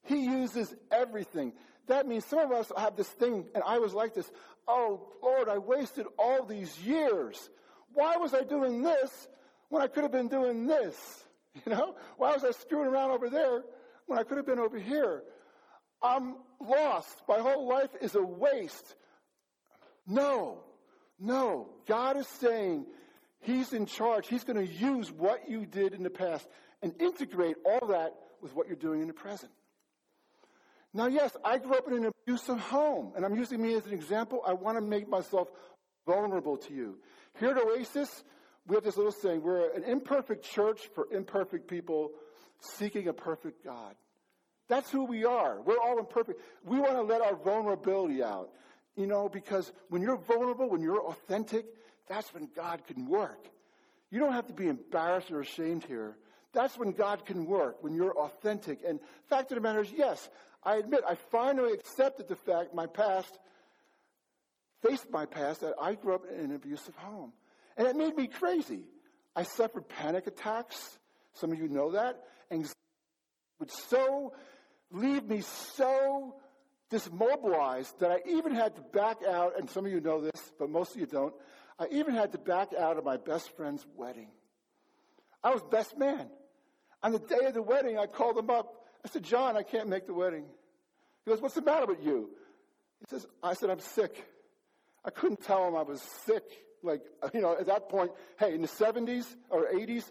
He 0.03 0.25
uses 0.25 0.73
everything. 0.91 1.53
That 1.87 2.07
means 2.07 2.25
some 2.25 2.39
of 2.39 2.51
us 2.51 2.71
have 2.75 2.95
this 2.95 3.07
thing, 3.07 3.45
and 3.53 3.63
I 3.65 3.79
was 3.79 3.93
like 3.93 4.13
this. 4.13 4.29
Oh, 4.67 5.07
Lord, 5.21 5.47
I 5.49 5.57
wasted 5.57 6.05
all 6.17 6.45
these 6.45 6.77
years. 6.79 7.49
Why 7.93 8.17
was 8.17 8.33
I 8.33 8.43
doing 8.43 8.81
this 8.81 9.27
when 9.69 9.81
I 9.81 9.87
could 9.87 10.03
have 10.03 10.11
been 10.11 10.29
doing 10.29 10.67
this? 10.67 10.95
You 11.65 11.73
know? 11.73 11.95
Why 12.15 12.31
was 12.31 12.45
I 12.45 12.51
screwing 12.51 12.87
around 12.87 13.11
over 13.11 13.29
there 13.29 13.63
when 14.05 14.17
I 14.17 14.23
could 14.23 14.37
have 14.37 14.45
been 14.45 14.57
over 14.57 14.79
here? 14.79 15.21
I'm 16.01 16.35
lost. 16.61 17.21
My 17.27 17.39
whole 17.39 17.67
life 17.67 17.89
is 17.99 18.15
a 18.15 18.23
waste. 18.23 18.95
No, 20.07 20.59
no. 21.19 21.69
God 21.87 22.17
is 22.17 22.27
saying 22.27 22.85
He's 23.41 23.73
in 23.73 23.85
charge. 23.85 24.27
He's 24.27 24.43
going 24.43 24.65
to 24.65 24.71
use 24.71 25.11
what 25.11 25.49
you 25.49 25.65
did 25.65 25.93
in 25.93 26.03
the 26.03 26.09
past 26.09 26.47
and 26.81 26.93
integrate 27.01 27.57
all 27.65 27.87
that 27.87 28.13
with 28.41 28.55
what 28.55 28.67
you're 28.67 28.75
doing 28.75 29.01
in 29.01 29.07
the 29.07 29.13
present. 29.13 29.51
Now, 30.93 31.07
yes, 31.07 31.35
I 31.43 31.57
grew 31.57 31.75
up 31.75 31.87
in 31.87 31.93
an 31.93 32.05
abusive 32.05 32.59
home, 32.59 33.13
and 33.15 33.25
I'm 33.25 33.35
using 33.35 33.61
me 33.61 33.75
as 33.75 33.85
an 33.85 33.93
example. 33.93 34.41
I 34.45 34.53
want 34.53 34.77
to 34.77 34.81
make 34.81 35.07
myself 35.07 35.47
vulnerable 36.05 36.57
to 36.57 36.73
you. 36.73 36.97
Here 37.39 37.51
at 37.51 37.57
Oasis, 37.57 38.23
we 38.67 38.75
have 38.75 38.83
this 38.83 38.97
little 38.97 39.11
saying 39.11 39.41
we're 39.41 39.73
an 39.73 39.83
imperfect 39.83 40.43
church 40.43 40.89
for 40.93 41.07
imperfect 41.11 41.67
people 41.67 42.11
seeking 42.59 43.07
a 43.07 43.13
perfect 43.13 43.63
God. 43.63 43.95
That's 44.67 44.91
who 44.91 45.05
we 45.05 45.25
are. 45.25 45.61
We're 45.61 45.79
all 45.79 45.99
imperfect. 45.99 46.39
We 46.63 46.79
want 46.79 46.93
to 46.93 47.01
let 47.01 47.21
our 47.21 47.35
vulnerability 47.35 48.23
out, 48.23 48.49
you 48.95 49.07
know, 49.07 49.29
because 49.29 49.71
when 49.89 50.01
you're 50.01 50.17
vulnerable, 50.17 50.69
when 50.69 50.81
you're 50.81 51.01
authentic, 51.01 51.65
that's 52.07 52.33
when 52.33 52.49
God 52.55 52.85
can 52.87 53.07
work. 53.07 53.47
You 54.09 54.19
don't 54.19 54.33
have 54.33 54.47
to 54.47 54.53
be 54.53 54.67
embarrassed 54.67 55.31
or 55.31 55.39
ashamed 55.39 55.85
here. 55.85 56.17
That's 56.53 56.77
when 56.77 56.91
God 56.91 57.25
can 57.25 57.45
work, 57.45 57.81
when 57.81 57.95
you're 57.95 58.13
authentic. 58.17 58.79
And 58.85 58.99
fact 59.29 59.51
of 59.51 59.55
the 59.55 59.61
matter 59.61 59.81
is, 59.81 59.91
yes, 59.91 60.29
I 60.63 60.75
admit, 60.75 61.01
I 61.07 61.15
finally 61.15 61.73
accepted 61.73 62.27
the 62.27 62.35
fact 62.35 62.75
my 62.75 62.87
past, 62.87 63.39
faced 64.85 65.09
my 65.09 65.25
past, 65.25 65.61
that 65.61 65.75
I 65.81 65.95
grew 65.95 66.15
up 66.15 66.25
in 66.29 66.45
an 66.45 66.55
abusive 66.55 66.95
home. 66.95 67.31
And 67.77 67.87
it 67.87 67.95
made 67.95 68.15
me 68.17 68.27
crazy. 68.27 68.83
I 69.35 69.43
suffered 69.43 69.87
panic 69.87 70.27
attacks. 70.27 70.99
Some 71.33 71.53
of 71.53 71.59
you 71.59 71.69
know 71.69 71.91
that. 71.91 72.21
Anxiety 72.51 72.75
would 73.59 73.71
so 73.71 74.33
leave 74.91 75.23
me 75.23 75.41
so 75.41 76.35
dismobilized 76.91 77.99
that 77.99 78.11
I 78.11 78.19
even 78.29 78.53
had 78.53 78.75
to 78.75 78.81
back 78.81 79.17
out, 79.27 79.57
and 79.57 79.69
some 79.69 79.85
of 79.85 79.91
you 79.91 80.01
know 80.01 80.21
this, 80.21 80.53
but 80.59 80.69
most 80.69 80.93
of 80.93 80.99
you 80.99 81.07
don't. 81.07 81.33
I 81.79 81.87
even 81.91 82.13
had 82.13 82.33
to 82.33 82.37
back 82.37 82.73
out 82.77 82.97
of 82.97 83.03
my 83.03 83.17
best 83.17 83.55
friend's 83.55 83.85
wedding. 83.95 84.27
I 85.43 85.51
was 85.51 85.63
best 85.71 85.97
man. 85.97 86.27
On 87.01 87.11
the 87.11 87.19
day 87.19 87.45
of 87.45 87.55
the 87.55 87.61
wedding, 87.61 87.97
I 87.97 88.05
called 88.05 88.37
him 88.37 88.49
up. 88.49 88.85
I 89.03 89.09
said, 89.09 89.23
John, 89.23 89.57
I 89.57 89.63
can't 89.63 89.89
make 89.89 90.05
the 90.05 90.13
wedding. 90.13 90.45
He 91.25 91.31
goes, 91.31 91.41
What's 91.41 91.55
the 91.55 91.61
matter 91.61 91.87
with 91.87 92.03
you? 92.03 92.29
He 92.99 93.05
says, 93.09 93.25
I 93.41 93.53
said, 93.53 93.71
I'm 93.71 93.79
sick. 93.79 94.23
I 95.03 95.09
couldn't 95.09 95.41
tell 95.41 95.67
him 95.67 95.75
I 95.75 95.81
was 95.81 96.01
sick. 96.25 96.43
Like, 96.83 97.01
you 97.33 97.41
know, 97.41 97.55
at 97.59 97.65
that 97.67 97.89
point, 97.89 98.11
hey, 98.39 98.53
in 98.53 98.61
the 98.61 98.67
70s 98.67 99.25
or 99.49 99.65
80s, 99.65 100.03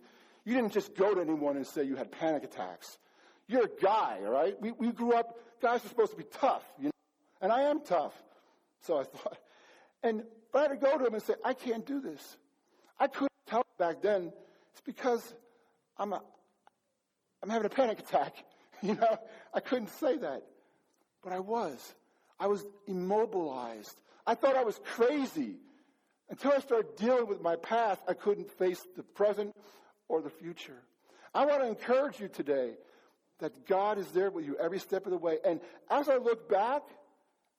you 0.45 0.55
didn't 0.55 0.73
just 0.73 0.95
go 0.97 1.15
to 1.15 1.21
anyone 1.21 1.57
and 1.57 1.67
say 1.67 1.85
you 1.85 1.97
had 1.97 2.11
panic 2.11 2.45
attacks. 2.45 2.99
You're 3.47 3.65
a 3.65 3.83
guy, 3.83 4.19
all 4.25 4.33
right? 4.33 4.61
We, 4.61 4.73
we 4.73 4.93
grew 4.93 5.13
up, 5.15 5.39
guys 5.61 5.85
are 5.85 5.89
supposed 5.89 6.13
to 6.13 6.19
be 6.19 6.25
tough, 6.25 6.65
you 6.79 6.87
know? 6.87 6.91
And 7.41 7.53
I 7.53 7.63
am 7.63 7.81
tough. 7.81 8.13
So 8.83 9.01
I 9.01 9.05
thought, 9.05 9.39
and 10.03 10.25
but 10.53 10.59
I 10.59 10.63
had 10.63 10.81
to 10.81 10.87
go 10.87 10.99
to 10.99 11.07
him 11.07 11.15
and 11.15 11.23
say, 11.23 11.35
I 11.45 11.55
can't 11.55 11.87
do 11.87 12.01
this. 12.01 12.37
I 12.99 13.07
couldn't 13.07 13.31
tell 13.47 13.65
back 13.79 14.03
then. 14.03 14.33
It's 14.73 14.81
because 14.81 15.35
I'm 15.97 16.13
a, 16.13 16.23
I'm 17.43 17.49
having 17.49 17.67
a 17.67 17.71
panic 17.71 18.01
attack. 18.01 18.35
You 18.83 18.95
know, 18.95 19.19
I 19.53 19.61
couldn't 19.61 19.91
say 20.01 20.17
that. 20.17 20.43
But 21.23 21.35
I 21.35 21.39
was. 21.39 21.95
I 22.39 22.47
was 22.47 22.65
immobilized. 22.87 24.01
I 24.27 24.35
thought 24.35 24.57
I 24.57 24.65
was 24.65 24.81
crazy. 24.83 25.57
Until 26.31 26.53
I 26.53 26.61
started 26.61 26.97
dealing 26.97 27.27
with 27.27 27.43
my 27.43 27.57
past, 27.57 28.01
I 28.09 28.15
couldn't 28.15 28.51
face 28.53 28.83
the 28.97 29.03
present 29.03 29.55
or 30.09 30.23
the 30.23 30.31
future. 30.31 30.79
I 31.35 31.45
want 31.45 31.61
to 31.61 31.69
encourage 31.69 32.21
you 32.21 32.29
today 32.29 32.71
that 33.41 33.67
God 33.67 33.99
is 33.99 34.07
there 34.13 34.31
with 34.31 34.45
you 34.45 34.57
every 34.59 34.79
step 34.79 35.07
of 35.07 35.13
the 35.13 35.19
way. 35.19 35.39
And 35.45 35.61
as 35.91 36.09
I 36.09 36.17
look 36.17 36.49
back, 36.49 36.83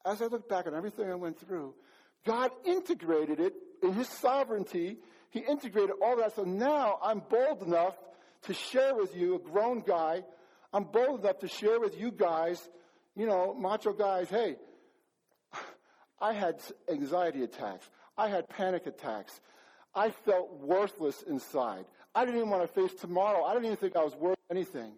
as 0.06 0.22
I 0.22 0.26
look 0.26 0.50
back 0.50 0.68
on 0.68 0.76
everything 0.76 1.10
I 1.10 1.16
went 1.16 1.40
through, 1.40 1.74
God 2.26 2.52
integrated 2.66 3.40
it 3.40 3.54
in 3.84 3.94
His 3.94 4.08
sovereignty. 4.08 4.98
He 5.30 5.40
integrated 5.40 5.96
all 6.02 6.18
that. 6.18 6.36
So 6.36 6.44
now 6.44 7.00
I'm 7.04 7.22
bold 7.30 7.64
enough 7.64 7.96
to 8.44 8.54
share 8.54 8.96
with 8.96 9.16
you, 9.16 9.36
a 9.36 9.40
grown 9.40 9.82
guy, 9.82 10.24
I'm 10.74 10.86
bold 10.86 11.22
enough 11.22 11.40
to 11.40 11.48
share 11.48 11.80
with 11.80 12.00
you 12.00 12.12
guys, 12.12 12.70
you 13.16 13.26
know, 13.26 13.54
macho 13.54 13.94
guys, 13.94 14.30
hey, 14.30 14.56
I 16.22 16.34
had 16.34 16.56
anxiety 16.90 17.44
attacks. 17.44 17.90
I 18.18 18.30
had 18.30 18.48
panic 18.50 18.88
attacks. 18.88 19.40
I 19.94 20.12
felt 20.12 20.60
worthless 20.62 21.22
inside. 21.24 21.86
I 22.16 22.24
didn't 22.24 22.38
even 22.38 22.50
want 22.50 22.64
to 22.64 22.68
face 22.68 22.94
tomorrow. 23.00 23.44
I 23.44 23.54
didn't 23.54 23.66
even 23.66 23.78
think 23.78 23.96
I 23.96 24.04
was 24.04 24.16
worth 24.16 24.38
anything. 24.50 24.94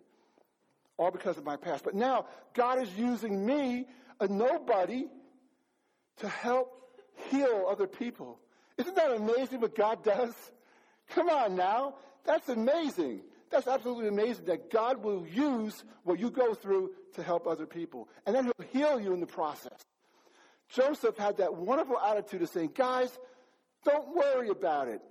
All 0.97 1.11
because 1.11 1.37
of 1.37 1.43
my 1.43 1.55
past. 1.55 1.83
But 1.83 1.95
now, 1.95 2.27
God 2.53 2.81
is 2.81 2.89
using 2.95 3.45
me, 3.45 3.87
a 4.19 4.27
nobody, 4.27 5.05
to 6.17 6.29
help 6.29 6.71
heal 7.29 7.67
other 7.69 7.87
people. 7.87 8.39
Isn't 8.77 8.95
that 8.95 9.11
amazing 9.11 9.61
what 9.61 9.75
God 9.75 10.03
does? 10.03 10.33
Come 11.09 11.29
on 11.29 11.55
now. 11.55 11.95
That's 12.25 12.47
amazing. 12.49 13.21
That's 13.51 13.67
absolutely 13.67 14.07
amazing 14.07 14.45
that 14.45 14.71
God 14.71 15.03
will 15.03 15.27
use 15.27 15.83
what 16.03 16.19
you 16.19 16.31
go 16.31 16.53
through 16.53 16.91
to 17.15 17.23
help 17.23 17.45
other 17.45 17.65
people. 17.65 18.07
And 18.25 18.35
then 18.35 18.45
He'll 18.45 18.67
heal 18.67 18.99
you 18.99 19.13
in 19.13 19.19
the 19.19 19.27
process. 19.27 19.79
Joseph 20.69 21.17
had 21.17 21.37
that 21.37 21.55
wonderful 21.55 21.99
attitude 21.99 22.41
of 22.41 22.49
saying, 22.49 22.71
guys, 22.75 23.15
don't 23.85 24.15
worry 24.15 24.49
about 24.49 24.87
it. 24.87 25.01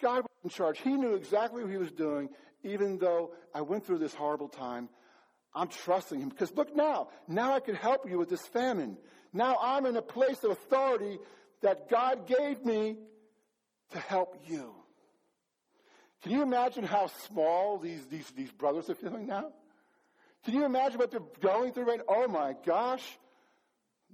God 0.00 0.18
was 0.18 0.30
in 0.44 0.50
charge. 0.50 0.78
He 0.78 0.90
knew 0.90 1.14
exactly 1.14 1.62
what 1.62 1.70
he 1.70 1.78
was 1.78 1.90
doing, 1.90 2.28
even 2.62 2.98
though 2.98 3.32
I 3.54 3.62
went 3.62 3.86
through 3.86 3.98
this 3.98 4.14
horrible 4.14 4.48
time. 4.48 4.88
I'm 5.54 5.68
trusting 5.68 6.20
him 6.20 6.28
because 6.28 6.52
look 6.54 6.76
now, 6.76 7.08
now 7.26 7.54
I 7.54 7.60
can 7.60 7.74
help 7.74 8.08
you 8.08 8.18
with 8.18 8.28
this 8.28 8.46
famine. 8.48 8.96
Now 9.32 9.58
I'm 9.60 9.86
in 9.86 9.96
a 9.96 10.02
place 10.02 10.42
of 10.44 10.50
authority 10.50 11.18
that 11.62 11.88
God 11.88 12.26
gave 12.26 12.64
me 12.64 12.96
to 13.92 13.98
help 13.98 14.36
you. 14.46 14.74
Can 16.22 16.32
you 16.32 16.42
imagine 16.42 16.84
how 16.84 17.06
small 17.26 17.78
these, 17.78 18.04
these, 18.06 18.30
these 18.36 18.50
brothers 18.50 18.90
are 18.90 18.94
feeling 18.94 19.26
now? 19.26 19.50
Can 20.44 20.54
you 20.54 20.64
imagine 20.64 20.98
what 20.98 21.10
they're 21.10 21.20
going 21.40 21.72
through 21.72 21.84
right 21.84 21.98
now? 21.98 22.04
Oh 22.08 22.28
my 22.28 22.54
gosh. 22.66 23.04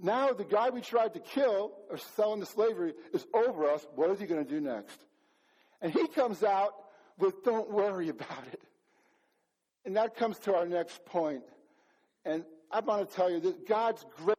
Now 0.00 0.32
the 0.32 0.44
guy 0.44 0.70
we 0.70 0.80
tried 0.80 1.14
to 1.14 1.20
kill 1.20 1.72
or 1.90 1.98
sell 2.16 2.34
into 2.34 2.46
slavery 2.46 2.94
is 3.12 3.24
over 3.32 3.70
us. 3.70 3.86
What 3.94 4.10
is 4.10 4.20
he 4.20 4.26
going 4.26 4.44
to 4.44 4.50
do 4.50 4.60
next? 4.60 4.98
And 5.80 5.92
he 5.92 6.06
comes 6.08 6.42
out 6.42 6.72
with, 7.18 7.44
don't 7.44 7.70
worry 7.70 8.08
about 8.08 8.44
it. 8.52 8.60
And 9.84 9.96
that 9.96 10.16
comes 10.16 10.38
to 10.40 10.54
our 10.54 10.66
next 10.66 11.04
point. 11.04 11.42
And 12.24 12.44
I 12.70 12.80
want 12.80 13.08
to 13.08 13.14
tell 13.14 13.30
you 13.30 13.40
that 13.40 13.68
God's 13.68 14.04
grace 14.16 14.36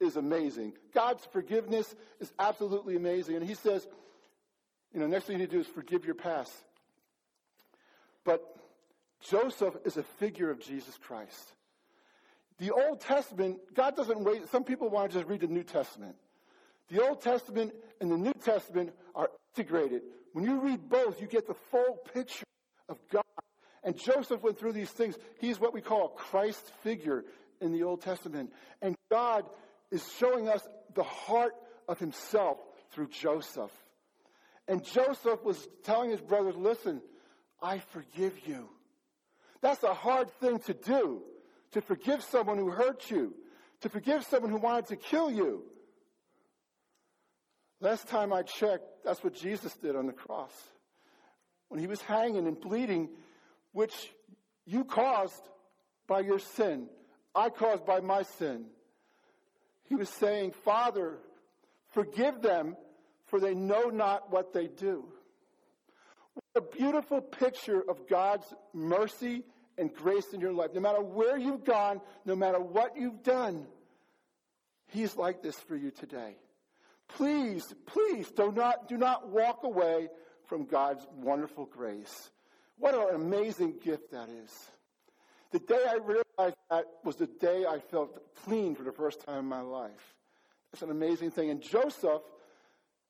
is 0.00 0.16
amazing. 0.16 0.74
God's 0.92 1.24
forgiveness 1.32 1.94
is 2.20 2.32
absolutely 2.38 2.96
amazing. 2.96 3.36
And 3.36 3.46
he 3.46 3.54
says, 3.54 3.86
you 4.92 5.00
know, 5.00 5.06
next 5.06 5.24
thing 5.24 5.34
you 5.34 5.40
need 5.40 5.50
to 5.50 5.56
do 5.56 5.60
is 5.60 5.66
forgive 5.66 6.04
your 6.04 6.14
past. 6.14 6.52
But 8.24 8.42
Joseph 9.20 9.76
is 9.84 9.96
a 9.96 10.02
figure 10.02 10.50
of 10.50 10.60
Jesus 10.60 10.98
Christ. 10.98 11.54
The 12.58 12.70
Old 12.70 13.00
Testament, 13.00 13.58
God 13.74 13.96
doesn't 13.96 14.22
wait. 14.22 14.48
Some 14.50 14.64
people 14.64 14.90
want 14.90 15.10
to 15.10 15.18
just 15.18 15.28
read 15.28 15.40
the 15.40 15.46
New 15.46 15.64
Testament. 15.64 16.14
The 16.88 17.02
Old 17.02 17.22
Testament 17.22 17.72
and 18.00 18.10
the 18.10 18.18
New 18.18 18.34
Testament 18.44 18.92
are 19.14 19.30
integrated. 19.56 20.02
When 20.32 20.44
you 20.44 20.60
read 20.60 20.88
both, 20.88 21.20
you 21.20 21.26
get 21.26 21.46
the 21.46 21.56
full 21.70 21.98
picture 22.12 22.44
of 22.88 22.98
God. 23.10 23.22
And 23.84 23.96
Joseph 23.96 24.42
went 24.42 24.58
through 24.58 24.72
these 24.72 24.90
things. 24.90 25.16
He's 25.40 25.58
what 25.58 25.74
we 25.74 25.80
call 25.80 26.06
a 26.06 26.18
Christ 26.18 26.62
figure 26.82 27.24
in 27.60 27.72
the 27.72 27.82
Old 27.82 28.02
Testament. 28.02 28.52
And 28.80 28.94
God 29.10 29.44
is 29.90 30.04
showing 30.18 30.48
us 30.48 30.66
the 30.94 31.02
heart 31.02 31.54
of 31.88 31.98
himself 31.98 32.58
through 32.92 33.08
Joseph. 33.08 33.72
And 34.68 34.84
Joseph 34.84 35.42
was 35.42 35.68
telling 35.82 36.10
his 36.10 36.20
brothers, 36.20 36.54
listen, 36.56 37.02
I 37.60 37.78
forgive 37.78 38.46
you. 38.46 38.68
That's 39.60 39.82
a 39.82 39.94
hard 39.94 40.30
thing 40.40 40.58
to 40.60 40.74
do 40.74 41.22
to 41.72 41.80
forgive 41.80 42.22
someone 42.22 42.58
who 42.58 42.70
hurt 42.70 43.10
you, 43.10 43.34
to 43.80 43.88
forgive 43.88 44.24
someone 44.24 44.50
who 44.50 44.58
wanted 44.58 44.86
to 44.86 44.96
kill 44.96 45.30
you. 45.30 45.64
Last 47.82 48.06
time 48.06 48.32
I 48.32 48.42
checked, 48.42 48.84
that's 49.04 49.24
what 49.24 49.34
Jesus 49.34 49.74
did 49.74 49.96
on 49.96 50.06
the 50.06 50.12
cross. 50.12 50.52
When 51.68 51.80
he 51.80 51.88
was 51.88 52.00
hanging 52.00 52.46
and 52.46 52.58
bleeding, 52.58 53.08
which 53.72 53.92
you 54.64 54.84
caused 54.84 55.42
by 56.06 56.20
your 56.20 56.38
sin, 56.38 56.86
I 57.34 57.48
caused 57.50 57.84
by 57.84 57.98
my 57.98 58.22
sin. 58.22 58.66
He 59.88 59.96
was 59.96 60.08
saying, 60.08 60.52
Father, 60.64 61.18
forgive 61.88 62.40
them, 62.40 62.76
for 63.26 63.40
they 63.40 63.52
know 63.52 63.90
not 63.90 64.30
what 64.30 64.52
they 64.52 64.68
do. 64.68 65.04
What 66.34 66.64
a 66.64 66.76
beautiful 66.76 67.20
picture 67.20 67.82
of 67.88 68.08
God's 68.08 68.46
mercy 68.72 69.42
and 69.76 69.92
grace 69.92 70.32
in 70.32 70.40
your 70.40 70.52
life. 70.52 70.70
No 70.72 70.80
matter 70.80 71.02
where 71.02 71.36
you've 71.36 71.64
gone, 71.64 72.00
no 72.24 72.36
matter 72.36 72.60
what 72.60 72.96
you've 72.96 73.24
done, 73.24 73.66
He's 74.86 75.16
like 75.16 75.42
this 75.42 75.56
for 75.56 75.74
you 75.74 75.90
today. 75.90 76.36
Please, 77.08 77.74
please 77.86 78.30
do 78.30 78.52
not, 78.52 78.88
do 78.88 78.96
not 78.96 79.28
walk 79.28 79.60
away 79.64 80.08
from 80.46 80.64
God's 80.64 81.06
wonderful 81.16 81.66
grace. 81.66 82.30
What 82.78 82.94
an 82.94 83.14
amazing 83.14 83.74
gift 83.82 84.10
that 84.12 84.28
is. 84.28 84.52
The 85.52 85.58
day 85.58 85.84
I 85.88 85.96
realized 85.96 86.56
that 86.70 86.84
was 87.04 87.16
the 87.16 87.26
day 87.26 87.66
I 87.66 87.78
felt 87.78 88.18
clean 88.44 88.74
for 88.74 88.82
the 88.82 88.92
first 88.92 89.24
time 89.26 89.40
in 89.40 89.44
my 89.46 89.60
life. 89.60 90.14
It's 90.72 90.82
an 90.82 90.90
amazing 90.90 91.30
thing. 91.30 91.50
And 91.50 91.60
Joseph, 91.60 92.22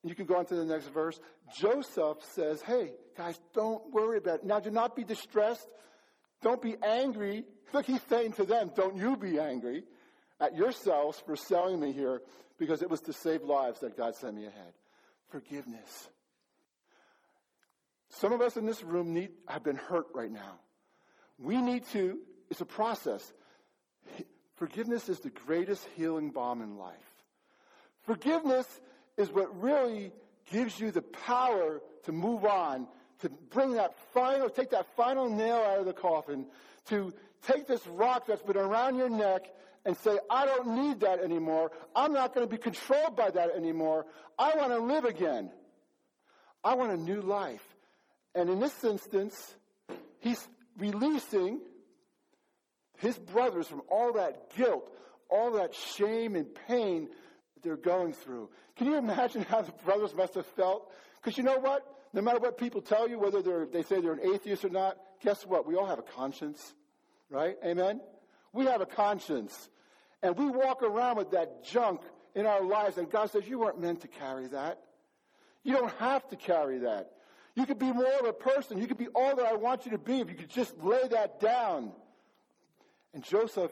you 0.03 0.15
can 0.15 0.27
go 0.27 0.37
on 0.37 0.47
to 0.47 0.57
the 0.57 0.65
next 0.65 0.89
verse. 0.89 1.21
Joseph 1.57 2.19
says, 2.35 2.61
Hey, 2.63 2.93
guys, 3.17 3.39
don't 3.55 3.93
worry 3.93 4.19
about 4.19 4.41
it. 4.41 4.45
Now, 4.45 4.59
do 4.59 4.71
not 4.71 4.97
be 4.97 5.05
distressed. 5.05 5.69
Don't 6.43 6.61
be 6.61 6.77
angry. 6.83 7.45
Look, 7.73 7.87
he's 7.87 8.03
saying 8.09 8.33
to 8.35 8.45
them, 8.45 8.73
don't 8.75 8.97
you 8.97 9.17
be 9.17 9.39
angry 9.39 9.85
at 10.41 10.57
yourselves 10.57 11.23
for 11.25 11.37
selling 11.37 11.81
me 11.81 11.93
here 11.93 12.21
because 12.63 12.81
it 12.81 12.89
was 12.89 13.01
to 13.01 13.13
save 13.13 13.43
lives 13.43 13.81
that 13.81 13.97
God 13.97 14.15
sent 14.15 14.37
me 14.37 14.47
ahead. 14.47 14.73
Forgiveness. 15.31 16.09
Some 18.09 18.33
of 18.33 18.41
us 18.41 18.57
in 18.57 18.67
this 18.67 18.85
room 18.85 19.13
need, 19.13 19.31
have 19.49 19.65
been 19.65 19.75
hurt 19.75 20.07
right 20.15 20.31
now. 20.31 20.61
We 21.41 21.61
need 21.61 21.85
to, 21.89 22.21
it's 22.51 22.61
a 22.61 22.65
process. 22.65 23.33
Forgiveness 24.55 25.09
is 25.09 25.19
the 25.19 25.31
greatest 25.31 25.85
healing 25.97 26.31
balm 26.31 26.63
in 26.63 26.79
life. 26.79 26.95
Forgiveness 28.03 28.69
is 29.17 29.29
what 29.33 29.61
really 29.61 30.13
gives 30.53 30.79
you 30.79 30.93
the 30.93 31.03
power 31.03 31.81
to 32.05 32.13
move 32.13 32.45
on 32.45 32.87
to 33.23 33.29
bring 33.51 33.73
that 33.73 33.99
final, 34.15 34.49
take 34.49 34.71
that 34.71 34.87
final 34.95 35.29
nail 35.29 35.57
out 35.57 35.81
of 35.81 35.87
the 35.87 35.93
coffin, 35.93 36.47
to 36.87 37.13
take 37.45 37.67
this 37.67 37.85
rock 37.89 38.27
that's 38.29 38.43
been 38.43 38.57
around 38.57 38.97
your 38.97 39.11
neck 39.11 39.47
and 39.85 39.97
say, 39.99 40.19
I 40.31 40.47
don't 40.47 40.77
need 40.87 41.01
that 41.01 41.21
anymore. 41.21 41.73
I'm 41.95 42.13
not 42.13 42.35
going 42.35 42.47
to 42.47 42.51
be 42.51 42.59
controlled 42.61 43.17
by 43.17 43.31
that 43.31 43.51
anymore. 43.57 44.07
I 44.39 44.57
want 44.57 44.73
to 44.73 44.79
live 44.79 45.05
again. 45.05 45.51
I 46.63 46.75
want 46.75 46.93
a 46.93 46.97
new 46.97 47.21
life. 47.21 47.65
And 48.35 48.49
in 48.49 48.61
this 48.61 48.85
instance, 48.85 49.55
he's 50.21 50.47
releasing 50.79 51.61
his 52.99 53.19
brothers 53.19 53.67
from 53.67 53.83
all 53.91 54.13
that 54.15 54.55
guilt, 54.57 54.89
all 55.29 55.53
that 55.53 55.75
shame 55.75 56.37
and 56.37 56.47
pain 56.69 57.09
that 57.55 57.63
they're 57.63 57.77
going 57.77 58.13
through. 58.13 58.49
Can 58.77 58.87
you 58.87 58.97
imagine 58.97 59.43
how 59.49 59.63
the 59.63 59.73
brothers 59.85 60.15
must 60.15 60.35
have 60.35 60.47
felt? 60.47 60.91
Because 61.21 61.37
you 61.37 61.45
know 61.45 61.59
what? 61.59 61.85
No 62.13 62.21
matter 62.21 62.39
what 62.39 62.59
people 62.59 62.83
tell 62.83 63.09
you, 63.09 63.19
whether 63.19 63.67
they 63.67 63.83
say 63.83 64.01
they're 64.01 64.13
an 64.13 64.35
atheist 64.35 64.65
or 64.65 64.69
not, 64.69 64.99
guess 65.23 65.47
what? 65.47 65.67
We 65.67 65.77
all 65.77 65.87
have 65.87 65.99
a 65.99 66.03
conscience, 66.03 66.75
right? 67.31 67.57
Amen? 67.65 68.01
We 68.53 68.67
have 68.67 68.81
a 68.81 68.87
conscience. 68.87 69.71
And 70.23 70.37
we 70.37 70.47
walk 70.49 70.83
around 70.83 71.17
with 71.17 71.33
that 71.33 71.65
junk 71.65 72.03
in 72.35 72.47
our 72.47 72.63
lives, 72.63 72.97
and 72.97 73.11
God 73.11 73.31
says, 73.31 73.47
You 73.49 73.59
weren't 73.59 73.81
meant 73.81 74.03
to 74.03 74.09
carry 74.09 74.47
that. 74.49 74.81
You 75.65 75.75
don't 75.75 75.93
have 75.95 76.29
to 76.29 76.37
carry 76.37 76.79
that. 76.79 77.11
You 77.55 77.67
could 77.67 77.79
be 77.79 77.93
more 77.93 78.13
of 78.21 78.27
a 78.27 78.33
person. 78.33 78.79
You 78.79 78.87
could 78.87 78.99
be 78.99 79.09
all 79.09 79.37
that 79.37 79.45
I 79.45 79.55
want 79.55 79.85
you 79.85 79.93
to 79.93 79.99
be 79.99 80.21
if 80.21 80.31
you 80.31 80.35
could 80.35 80.49
just 80.49 80.77
lay 80.83 81.07
that 81.09 81.41
down. 81.41 81.93
And 83.13 83.23
Joseph, 83.23 83.71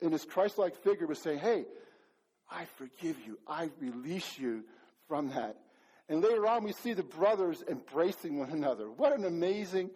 in 0.00 0.10
his 0.10 0.24
Christ 0.24 0.58
like 0.58 0.74
figure, 0.76 1.06
was 1.06 1.20
saying, 1.20 1.38
Hey, 1.38 1.64
I 2.50 2.64
forgive 2.76 3.16
you. 3.26 3.38
I 3.46 3.70
release 3.78 4.38
you 4.38 4.64
from 5.06 5.28
that. 5.30 5.56
And 6.08 6.20
later 6.20 6.46
on, 6.48 6.64
we 6.64 6.72
see 6.72 6.92
the 6.92 7.04
brothers 7.04 7.62
embracing 7.68 8.38
one 8.38 8.50
another. 8.50 8.90
What 8.90 9.16
an 9.16 9.24
amazing 9.24 9.90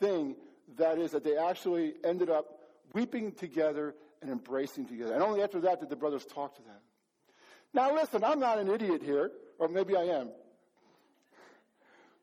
thing 0.00 0.34
that 0.78 0.98
is 0.98 1.10
that 1.10 1.24
they 1.24 1.36
actually 1.36 1.94
ended 2.02 2.30
up 2.30 2.57
weeping 2.92 3.32
together 3.32 3.94
and 4.20 4.30
embracing 4.30 4.86
together. 4.86 5.14
And 5.14 5.22
only 5.22 5.42
after 5.42 5.60
that 5.60 5.80
did 5.80 5.88
the 5.88 5.96
brothers 5.96 6.24
talk 6.24 6.56
to 6.56 6.62
them. 6.62 6.80
Now, 7.74 7.94
listen, 7.94 8.24
I'm 8.24 8.40
not 8.40 8.58
an 8.58 8.68
idiot 8.68 9.02
here, 9.02 9.30
or 9.58 9.68
maybe 9.68 9.96
I 9.96 10.04
am. 10.04 10.30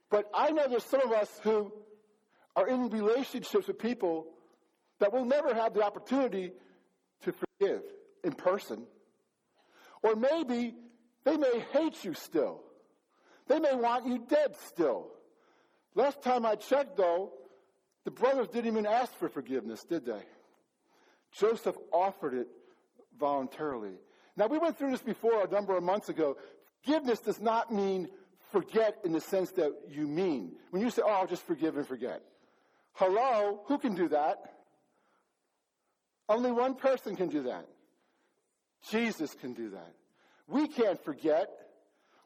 But 0.10 0.30
I 0.34 0.52
know 0.52 0.68
there's 0.68 0.84
some 0.86 1.02
of 1.02 1.12
us 1.12 1.30
who 1.44 1.72
are 2.56 2.68
in 2.68 2.90
relationships 2.90 3.68
with 3.68 3.78
people 3.78 4.28
that 5.00 5.12
will 5.12 5.26
never 5.26 5.54
have 5.54 5.74
the 5.74 5.84
opportunity 5.84 6.52
to 7.24 7.34
forgive 7.34 7.82
in 8.24 8.34
person. 8.34 8.86
Or 10.02 10.16
maybe 10.16 10.74
they 11.24 11.38
may 11.38 11.64
hate 11.74 12.04
you 12.04 12.14
still. 12.14 12.62
They 13.48 13.60
may 13.60 13.76
want 13.76 14.08
you 14.08 14.20
dead 14.28 14.56
still. 14.68 15.12
Last 15.96 16.22
time 16.22 16.46
I 16.46 16.56
checked, 16.56 16.98
though, 16.98 17.34
the 18.04 18.12
brothers 18.12 18.48
didn't 18.50 18.68
even 18.68 18.86
ask 18.86 19.14
for 19.18 19.30
forgiveness, 19.30 19.84
did 19.84 20.06
they? 20.06 20.22
Joseph 21.40 21.78
offered 21.92 22.34
it 22.34 22.48
voluntarily. 23.20 23.94
Now, 24.38 24.48
we 24.48 24.58
went 24.58 24.78
through 24.78 24.92
this 24.92 25.02
before 25.02 25.44
a 25.44 25.50
number 25.50 25.76
of 25.76 25.84
months 25.84 26.10
ago. 26.10 26.38
Forgiveness 26.84 27.20
does 27.20 27.40
not 27.40 27.74
mean 27.74 28.10
forget 28.52 28.98
in 29.04 29.12
the 29.12 29.22
sense 29.22 29.52
that 29.52 29.72
you 29.90 30.08
mean. 30.08 30.54
When 30.72 30.82
you 30.82 30.90
say, 30.90 31.02
oh, 31.06 31.10
I'll 31.10 31.28
just 31.28 31.46
forgive 31.46 31.78
and 31.78 31.88
forget. 31.88 32.22
Hello? 32.94 33.62
Who 33.68 33.78
can 33.78 33.96
do 33.96 34.10
that? 34.10 34.38
Only 36.28 36.52
one 36.52 36.76
person 36.76 37.16
can 37.16 37.30
do 37.30 37.44
that. 37.44 37.68
Jesus 38.90 39.34
can 39.34 39.54
do 39.54 39.72
that. 39.72 39.94
We 40.48 40.68
can't 40.68 41.04
forget. 41.04 41.50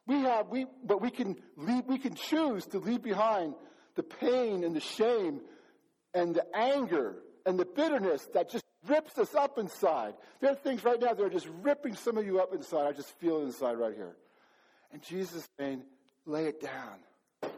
We 0.05 0.21
have, 0.21 0.49
we, 0.49 0.65
but 0.83 1.01
we 1.01 1.11
can 1.11 1.35
leave, 1.55 1.85
we 1.87 1.97
can 1.97 2.15
choose 2.15 2.65
to 2.67 2.79
leave 2.79 3.01
behind 3.01 3.55
the 3.95 4.03
pain 4.03 4.63
and 4.63 4.75
the 4.75 4.81
shame 4.81 5.41
and 6.13 6.35
the 6.35 6.45
anger 6.55 7.17
and 7.45 7.59
the 7.59 7.65
bitterness 7.65 8.27
that 8.33 8.49
just 8.49 8.65
rips 8.87 9.17
us 9.17 9.35
up 9.35 9.57
inside. 9.57 10.13
There 10.39 10.51
are 10.51 10.55
things 10.55 10.83
right 10.83 10.99
now 10.99 11.13
that 11.13 11.23
are 11.23 11.29
just 11.29 11.47
ripping 11.61 11.95
some 11.95 12.17
of 12.17 12.25
you 12.25 12.39
up 12.39 12.53
inside. 12.53 12.87
I 12.87 12.91
just 12.91 13.11
feel 13.19 13.41
it 13.41 13.43
inside 13.43 13.73
right 13.73 13.93
here. 13.95 14.15
And 14.91 15.01
Jesus 15.01 15.35
is 15.35 15.49
saying, 15.59 15.83
lay 16.25 16.45
it 16.45 16.61
down. 16.61 17.51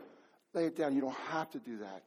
Lay 0.54 0.66
it 0.66 0.76
down. 0.76 0.96
You 0.96 1.02
don't 1.02 1.16
have 1.30 1.50
to 1.52 1.60
do 1.60 1.78
that. 1.78 2.04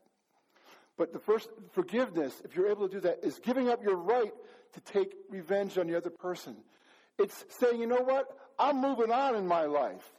But 0.96 1.12
the 1.12 1.18
first 1.18 1.48
forgiveness, 1.72 2.34
if 2.44 2.54
you're 2.54 2.68
able 2.68 2.88
to 2.88 2.94
do 2.94 3.00
that, 3.00 3.24
is 3.24 3.38
giving 3.40 3.68
up 3.68 3.82
your 3.82 3.96
right 3.96 4.32
to 4.74 4.80
take 4.80 5.14
revenge 5.30 5.78
on 5.78 5.86
the 5.86 5.96
other 5.96 6.10
person. 6.10 6.56
It's 7.18 7.44
saying, 7.60 7.80
you 7.80 7.86
know 7.86 8.02
what? 8.02 8.26
I'm 8.58 8.80
moving 8.80 9.10
on 9.10 9.34
in 9.36 9.46
my 9.46 9.64
life. 9.64 10.12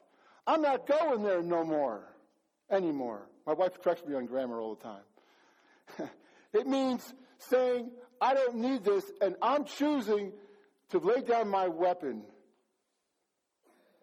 I'm 0.48 0.62
not 0.62 0.88
going 0.88 1.24
there 1.24 1.42
no 1.42 1.64
more 1.64 2.04
anymore. 2.70 3.28
My 3.46 3.54
wife 3.54 3.82
corrects 3.82 4.06
me 4.06 4.16
on 4.16 4.26
grammar 4.26 4.60
all 4.60 4.76
the 4.76 4.84
time. 4.84 6.10
it 6.54 6.68
means 6.68 7.14
saying, 7.38 7.92
I 8.22 8.34
don't 8.34 8.56
need 8.58 8.84
this, 8.84 9.04
and 9.22 9.36
I'm 9.42 9.66
choosing 9.66 10.32
to 10.90 11.00
lay 11.00 11.22
down 11.22 11.50
my 11.50 11.68
weapon 11.68 12.24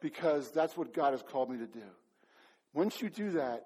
because 0.01 0.51
that's 0.51 0.77
what 0.77 0.93
God 0.93 1.13
has 1.13 1.23
called 1.23 1.51
me 1.51 1.59
to 1.59 1.67
do. 1.67 1.85
Once 2.75 3.01
you 3.01 3.09
do 3.09 3.33
that, 3.33 3.65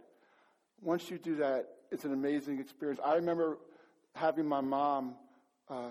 once 0.83 1.11
you 1.11 1.19
do 1.19 1.37
that, 1.37 1.67
it's 1.91 2.05
an 2.05 2.13
amazing 2.13 2.61
experience. 2.61 3.01
I 3.05 3.15
remember 3.15 3.59
having 4.15 4.47
my 4.47 4.61
mom, 4.61 5.15
uh, 5.69 5.91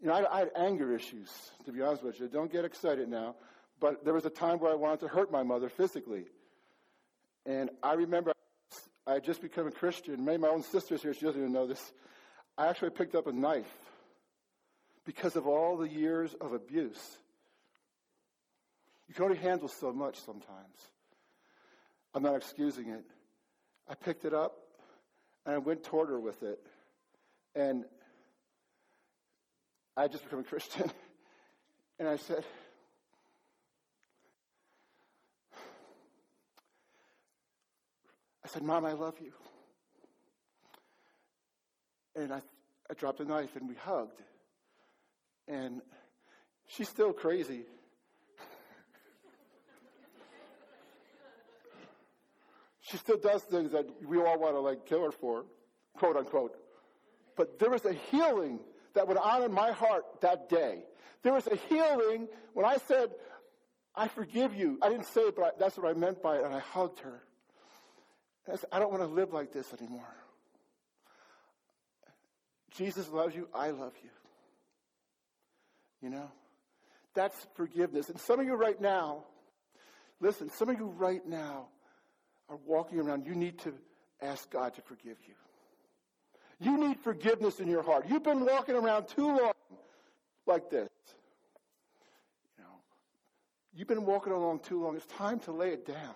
you 0.00 0.08
know, 0.08 0.14
I, 0.14 0.34
I 0.34 0.38
had 0.40 0.50
anger 0.56 0.94
issues, 0.94 1.30
to 1.64 1.72
be 1.72 1.82
honest 1.82 2.02
with 2.02 2.20
you. 2.20 2.28
Don't 2.28 2.50
get 2.50 2.64
excited 2.64 3.08
now. 3.08 3.36
But 3.78 4.04
there 4.04 4.14
was 4.14 4.24
a 4.24 4.30
time 4.30 4.58
where 4.58 4.72
I 4.72 4.74
wanted 4.74 5.00
to 5.00 5.08
hurt 5.08 5.30
my 5.30 5.42
mother 5.42 5.68
physically. 5.68 6.24
And 7.44 7.70
I 7.82 7.94
remember 7.94 8.32
I 9.06 9.14
had 9.14 9.24
just 9.24 9.40
become 9.40 9.66
a 9.66 9.70
Christian. 9.70 10.24
Maybe 10.24 10.38
my 10.38 10.48
own 10.48 10.62
sister's 10.62 11.02
here, 11.02 11.14
she 11.14 11.24
doesn't 11.24 11.40
even 11.40 11.52
know 11.52 11.66
this. 11.66 11.92
I 12.58 12.68
actually 12.68 12.90
picked 12.90 13.14
up 13.14 13.26
a 13.26 13.32
knife 13.32 13.70
because 15.04 15.36
of 15.36 15.46
all 15.46 15.76
the 15.76 15.88
years 15.88 16.34
of 16.40 16.52
abuse. 16.52 17.18
You 19.08 19.14
can 19.14 19.24
only 19.24 19.36
handle 19.36 19.68
so 19.68 19.92
much 19.92 20.18
sometimes. 20.20 20.78
I'm 22.14 22.22
not 22.22 22.34
excusing 22.34 22.88
it. 22.88 23.04
I 23.88 23.94
picked 23.94 24.24
it 24.24 24.34
up 24.34 24.56
and 25.44 25.54
I 25.54 25.58
went 25.58 25.84
toward 25.84 26.08
her 26.08 26.18
with 26.18 26.42
it. 26.42 26.58
And 27.54 27.84
I 29.96 30.08
just 30.08 30.24
become 30.24 30.40
a 30.40 30.44
Christian. 30.44 30.90
And 31.98 32.06
I 32.06 32.16
said, 32.16 32.44
I 38.44 38.48
said, 38.48 38.62
Mom, 38.62 38.84
I 38.84 38.92
love 38.92 39.14
you. 39.18 39.32
And 42.16 42.32
I, 42.32 42.40
I 42.90 42.94
dropped 42.94 43.20
a 43.20 43.24
knife 43.24 43.54
and 43.56 43.68
we 43.68 43.74
hugged. 43.74 44.22
And 45.46 45.82
she's 46.66 46.88
still 46.88 47.12
crazy. 47.12 47.64
she 52.80 52.96
still 52.96 53.18
does 53.18 53.42
things 53.42 53.72
that 53.72 53.86
we 54.04 54.18
all 54.18 54.38
want 54.38 54.54
to 54.54 54.60
like 54.60 54.86
kill 54.86 55.04
her 55.04 55.12
for, 55.12 55.44
quote 55.98 56.16
unquote. 56.16 56.56
But 57.36 57.58
there 57.58 57.70
was 57.70 57.84
a 57.84 57.92
healing 57.92 58.60
that 58.94 59.06
went 59.06 59.20
on 59.20 59.42
in 59.42 59.52
my 59.52 59.72
heart 59.72 60.04
that 60.22 60.48
day. 60.48 60.84
There 61.22 61.34
was 61.34 61.46
a 61.46 61.56
healing 61.68 62.28
when 62.54 62.64
I 62.64 62.78
said, 62.88 63.10
I 63.94 64.08
forgive 64.08 64.54
you. 64.54 64.78
I 64.82 64.88
didn't 64.88 65.06
say 65.06 65.22
it, 65.22 65.36
but 65.36 65.44
I, 65.44 65.50
that's 65.58 65.76
what 65.76 65.88
I 65.88 65.98
meant 65.98 66.22
by 66.22 66.36
it. 66.36 66.44
And 66.44 66.54
I 66.54 66.60
hugged 66.60 67.00
her. 67.00 67.22
I, 68.50 68.56
said, 68.56 68.68
I 68.72 68.78
don't 68.78 68.90
want 68.90 69.02
to 69.02 69.08
live 69.08 69.32
like 69.32 69.52
this 69.52 69.72
anymore. 69.72 70.14
Jesus 72.76 73.08
loves 73.10 73.34
you. 73.34 73.48
I 73.54 73.70
love 73.70 73.92
you. 74.02 74.10
You 76.02 76.10
know? 76.10 76.30
That's 77.14 77.36
forgiveness. 77.54 78.08
And 78.10 78.20
some 78.20 78.40
of 78.40 78.46
you 78.46 78.54
right 78.54 78.80
now, 78.80 79.24
listen, 80.20 80.50
some 80.50 80.68
of 80.68 80.78
you 80.78 80.86
right 80.86 81.26
now 81.26 81.68
are 82.48 82.58
walking 82.66 83.00
around. 83.00 83.26
You 83.26 83.34
need 83.34 83.58
to 83.60 83.72
ask 84.20 84.50
God 84.50 84.74
to 84.74 84.82
forgive 84.82 85.16
you. 85.26 85.34
You 86.58 86.78
need 86.78 86.98
forgiveness 87.00 87.60
in 87.60 87.68
your 87.68 87.82
heart. 87.82 88.06
You've 88.08 88.22
been 88.22 88.44
walking 88.44 88.74
around 88.74 89.08
too 89.08 89.26
long 89.26 89.52
like 90.46 90.70
this. 90.70 90.88
You 92.58 92.64
know, 92.64 92.70
you've 93.74 93.88
been 93.88 94.06
walking 94.06 94.32
along 94.32 94.60
too 94.60 94.82
long. 94.82 94.96
It's 94.96 95.06
time 95.06 95.40
to 95.40 95.52
lay 95.52 95.70
it 95.70 95.86
down. 95.86 96.14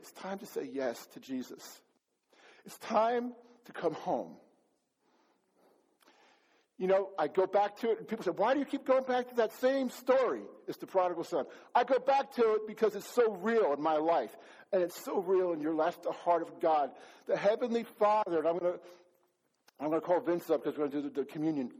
It's 0.00 0.12
time 0.12 0.38
to 0.38 0.46
say 0.46 0.68
yes 0.72 1.06
to 1.14 1.20
Jesus. 1.20 1.80
It's 2.64 2.78
time 2.78 3.32
to 3.66 3.72
come 3.72 3.94
home. 3.94 4.36
You 6.76 6.88
know, 6.88 7.10
I 7.16 7.28
go 7.28 7.46
back 7.46 7.76
to 7.78 7.92
it, 7.92 7.98
and 7.98 8.08
people 8.08 8.24
say, 8.24 8.32
Why 8.32 8.52
do 8.52 8.58
you 8.60 8.66
keep 8.66 8.84
going 8.84 9.04
back 9.04 9.28
to 9.28 9.34
that 9.36 9.52
same 9.60 9.90
story? 9.90 10.42
It's 10.66 10.78
the 10.78 10.86
prodigal 10.86 11.24
son. 11.24 11.44
I 11.74 11.84
go 11.84 11.98
back 11.98 12.32
to 12.34 12.54
it 12.54 12.66
because 12.66 12.96
it's 12.96 13.08
so 13.08 13.32
real 13.34 13.72
in 13.72 13.80
my 13.80 13.96
life. 13.96 14.34
And 14.72 14.82
it's 14.82 15.04
so 15.04 15.20
real 15.20 15.52
in 15.52 15.60
your 15.60 15.74
life, 15.74 16.02
the 16.02 16.10
heart 16.10 16.42
of 16.42 16.60
God. 16.60 16.90
The 17.26 17.36
Heavenly 17.36 17.84
Father, 17.98 18.38
and 18.38 18.48
I'm 18.48 18.58
going 18.58 18.72
to 18.72 18.80
I'm 19.80 19.88
going 19.88 20.00
to 20.00 20.06
call 20.06 20.20
Vince 20.20 20.50
up 20.50 20.64
because 20.64 20.78
we're 20.78 20.88
going 20.88 21.02
to 21.02 21.08
do 21.08 21.14
the, 21.14 21.20
the 21.20 21.26
communion. 21.26 21.70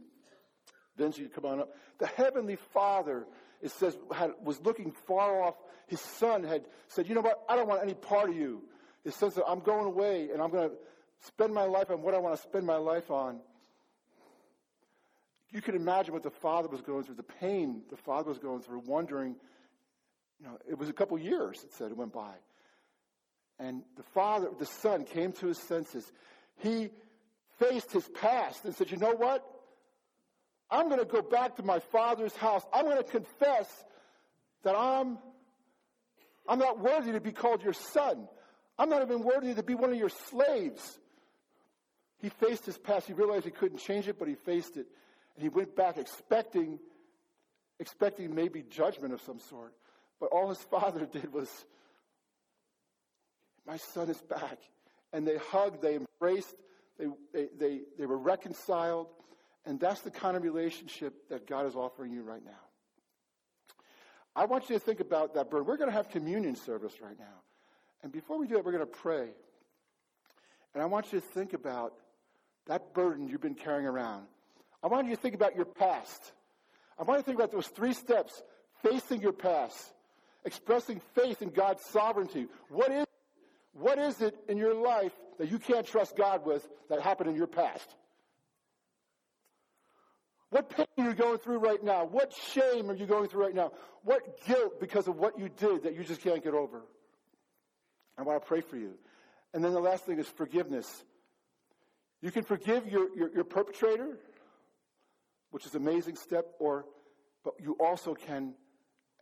Vince, 0.97 1.17
you 1.17 1.29
come 1.29 1.45
on 1.45 1.61
up. 1.61 1.75
The 1.99 2.07
Heavenly 2.07 2.57
Father, 2.73 3.25
it 3.61 3.71
says, 3.71 3.97
had, 4.13 4.31
was 4.43 4.61
looking 4.61 4.91
far 5.07 5.41
off. 5.41 5.55
His 5.87 6.01
son 6.01 6.43
had 6.43 6.63
said, 6.87 7.07
You 7.07 7.15
know 7.15 7.21
what? 7.21 7.43
I 7.49 7.55
don't 7.55 7.67
want 7.67 7.81
any 7.83 7.93
part 7.93 8.29
of 8.29 8.35
you. 8.35 8.63
His 9.03 9.15
son 9.15 9.31
said, 9.31 9.43
I'm 9.47 9.59
going 9.59 9.85
away 9.85 10.29
and 10.31 10.41
I'm 10.41 10.51
going 10.51 10.69
to 10.69 10.75
spend 11.27 11.53
my 11.53 11.65
life 11.65 11.89
on 11.91 12.01
what 12.01 12.13
I 12.13 12.17
want 12.17 12.35
to 12.35 12.41
spend 12.41 12.65
my 12.65 12.77
life 12.77 13.11
on. 13.11 13.39
You 15.51 15.61
can 15.61 15.75
imagine 15.75 16.13
what 16.13 16.23
the 16.23 16.31
father 16.31 16.67
was 16.67 16.81
going 16.81 17.03
through, 17.03 17.15
the 17.15 17.23
pain 17.23 17.83
the 17.89 17.97
father 17.97 18.29
was 18.29 18.39
going 18.39 18.61
through, 18.61 18.81
wondering, 18.85 19.35
you 20.39 20.47
know, 20.47 20.57
it 20.69 20.77
was 20.77 20.89
a 20.89 20.93
couple 20.93 21.17
years, 21.17 21.63
it 21.63 21.73
said, 21.73 21.91
it 21.91 21.97
went 21.97 22.13
by. 22.13 22.33
And 23.59 23.83
the 23.95 24.03
father, 24.13 24.49
the 24.57 24.65
son 24.65 25.05
came 25.05 25.31
to 25.33 25.47
his 25.47 25.59
senses. 25.59 26.11
He 26.57 26.89
faced 27.59 27.91
his 27.91 28.07
past 28.09 28.65
and 28.65 28.75
said, 28.75 28.91
you 28.91 28.97
know 28.97 29.13
what? 29.13 29.45
I'm 30.69 30.89
going 30.89 30.99
to 30.99 31.05
go 31.05 31.21
back 31.21 31.55
to 31.57 31.63
my 31.63 31.79
father's 31.79 32.35
house. 32.35 32.63
I'm 32.73 32.85
going 32.85 32.97
to 32.97 33.09
confess 33.09 33.67
that 34.63 34.75
I'm, 34.75 35.17
I'm 36.49 36.59
not 36.59 36.79
worthy 36.79 37.13
to 37.13 37.21
be 37.21 37.31
called 37.31 37.63
your 37.63 37.73
son. 37.73 38.27
I'm 38.77 38.89
not 38.89 39.01
even 39.03 39.23
worthy 39.23 39.53
to 39.53 39.63
be 39.63 39.75
one 39.75 39.91
of 39.91 39.97
your 39.97 40.09
slaves. 40.09 40.99
He 42.19 42.29
faced 42.29 42.65
his 42.65 42.77
past. 42.77 43.07
He 43.07 43.13
realized 43.13 43.45
he 43.45 43.51
couldn't 43.51 43.77
change 43.77 44.07
it, 44.07 44.17
but 44.19 44.27
he 44.27 44.35
faced 44.35 44.75
it. 44.75 44.87
And 45.35 45.43
he 45.43 45.49
went 45.49 45.75
back 45.75 45.97
expecting, 45.97 46.79
expecting 47.79 48.33
maybe 48.33 48.63
judgment 48.63 49.13
of 49.13 49.21
some 49.21 49.39
sort. 49.39 49.73
But 50.19 50.27
all 50.27 50.49
his 50.49 50.57
father 50.71 51.05
did 51.05 51.33
was 51.33 51.49
my 53.67 53.77
son 53.77 54.09
is 54.09 54.21
back. 54.21 54.59
And 55.13 55.27
they 55.27 55.37
hugged, 55.37 55.81
they 55.81 55.95
embraced, 55.95 56.55
they, 56.97 57.05
they, 57.33 57.47
they, 57.57 57.81
they 57.97 58.05
were 58.05 58.17
reconciled. 58.17 59.07
And 59.65 59.79
that's 59.79 60.01
the 60.01 60.11
kind 60.11 60.37
of 60.37 60.43
relationship 60.43 61.13
that 61.29 61.47
God 61.47 61.65
is 61.65 61.75
offering 61.75 62.11
you 62.11 62.21
right 62.21 62.43
now. 62.43 62.51
I 64.35 64.45
want 64.45 64.69
you 64.69 64.75
to 64.75 64.79
think 64.79 64.99
about 64.99 65.33
that 65.35 65.49
burden. 65.49 65.65
We're 65.65 65.77
going 65.77 65.89
to 65.89 65.95
have 65.95 66.09
communion 66.09 66.55
service 66.55 66.93
right 67.01 67.17
now. 67.17 67.41
And 68.03 68.11
before 68.11 68.37
we 68.37 68.47
do 68.47 68.57
it, 68.57 68.65
we're 68.65 68.73
going 68.73 68.85
to 68.85 68.97
pray. 68.97 69.29
And 70.73 70.83
I 70.83 70.85
want 70.85 71.13
you 71.13 71.19
to 71.19 71.25
think 71.25 71.53
about 71.53 71.93
that 72.67 72.93
burden 72.93 73.27
you've 73.27 73.41
been 73.41 73.55
carrying 73.55 73.87
around. 73.87 74.25
I 74.85 74.87
want 74.87 75.07
you 75.07 75.15
to 75.15 75.21
think 75.21 75.33
about 75.33 75.55
your 75.55 75.65
past. 75.65 76.31
I 76.99 77.01
want 77.01 77.17
you 77.17 77.23
to 77.23 77.25
think 77.25 77.39
about 77.39 77.51
those 77.51 77.65
three 77.65 77.93
steps 77.93 78.39
facing 78.83 79.19
your 79.19 79.33
past, 79.33 79.75
expressing 80.45 81.01
faith 81.15 81.41
in 81.41 81.49
God's 81.49 81.83
sovereignty. 81.85 82.45
What 82.69 82.91
is, 82.91 83.05
what 83.73 83.97
is 83.97 84.21
it 84.21 84.35
in 84.47 84.59
your 84.59 84.75
life 84.75 85.11
that 85.39 85.49
you 85.49 85.57
can't 85.57 85.87
trust 85.87 86.15
God 86.15 86.45
with 86.45 86.67
that 86.89 87.01
happened 87.01 87.31
in 87.31 87.35
your 87.35 87.47
past? 87.47 87.95
What 90.51 90.69
pain 90.69 90.85
are 90.99 91.09
you 91.09 91.15
going 91.15 91.39
through 91.39 91.57
right 91.57 91.83
now? 91.83 92.05
What 92.05 92.31
shame 92.53 92.91
are 92.91 92.95
you 92.95 93.07
going 93.07 93.27
through 93.27 93.43
right 93.43 93.55
now? 93.55 93.71
What 94.03 94.45
guilt 94.45 94.79
because 94.79 95.07
of 95.07 95.15
what 95.15 95.39
you 95.39 95.49
did 95.49 95.81
that 95.85 95.95
you 95.95 96.03
just 96.03 96.21
can't 96.21 96.43
get 96.43 96.53
over? 96.53 96.83
I 98.19 98.21
want 98.21 98.39
to 98.39 98.47
pray 98.47 98.61
for 98.61 98.77
you. 98.77 98.91
And 99.51 99.63
then 99.63 99.73
the 99.73 99.79
last 99.79 100.05
thing 100.05 100.19
is 100.19 100.27
forgiveness. 100.27 101.03
You 102.21 102.29
can 102.29 102.43
forgive 102.43 102.87
your, 102.87 103.07
your, 103.17 103.33
your 103.33 103.43
perpetrator, 103.43 104.19
which 105.55 105.65
is 105.65 105.73
an 105.73 105.87
amazing 105.87 106.17
step, 106.17 106.47
or 106.59 106.83
but 107.45 107.53
you 107.63 107.77
also 107.79 108.13
can 108.13 108.53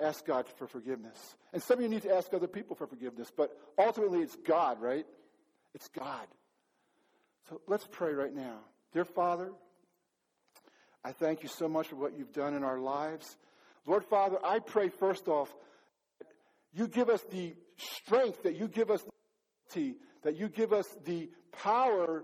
ask 0.01 0.25
God 0.25 0.47
for 0.57 0.65
forgiveness. 0.65 1.35
And 1.53 1.61
some 1.61 1.77
of 1.77 1.83
you 1.83 1.89
need 1.89 2.01
to 2.01 2.15
ask 2.15 2.33
other 2.33 2.47
people 2.47 2.75
for 2.75 2.87
forgiveness, 2.87 3.31
but 3.37 3.55
ultimately 3.77 4.21
it's 4.21 4.35
God, 4.37 4.81
right? 4.81 5.05
It's 5.75 5.87
God. 5.89 6.25
So 7.47 7.61
let's 7.67 7.87
pray 7.91 8.13
right 8.13 8.33
now. 8.33 8.61
Dear 8.93 9.05
Father, 9.05 9.51
I 11.05 11.11
thank 11.11 11.43
you 11.43 11.49
so 11.49 11.69
much 11.69 11.89
for 11.89 11.97
what 11.97 12.17
you've 12.17 12.33
done 12.33 12.55
in 12.55 12.63
our 12.63 12.79
lives. 12.79 13.37
Lord 13.85 14.03
Father, 14.03 14.37
I 14.43 14.57
pray 14.57 14.89
first 14.89 15.27
off, 15.27 15.53
you 16.73 16.87
give 16.87 17.11
us 17.11 17.21
the 17.29 17.53
strength, 17.77 18.41
that 18.41 18.55
you 18.55 18.67
give 18.67 18.89
us 18.89 19.05
the 19.75 19.95
that 20.23 20.35
you 20.35 20.49
give 20.49 20.73
us 20.73 20.87
the 21.05 21.29
power 21.51 22.23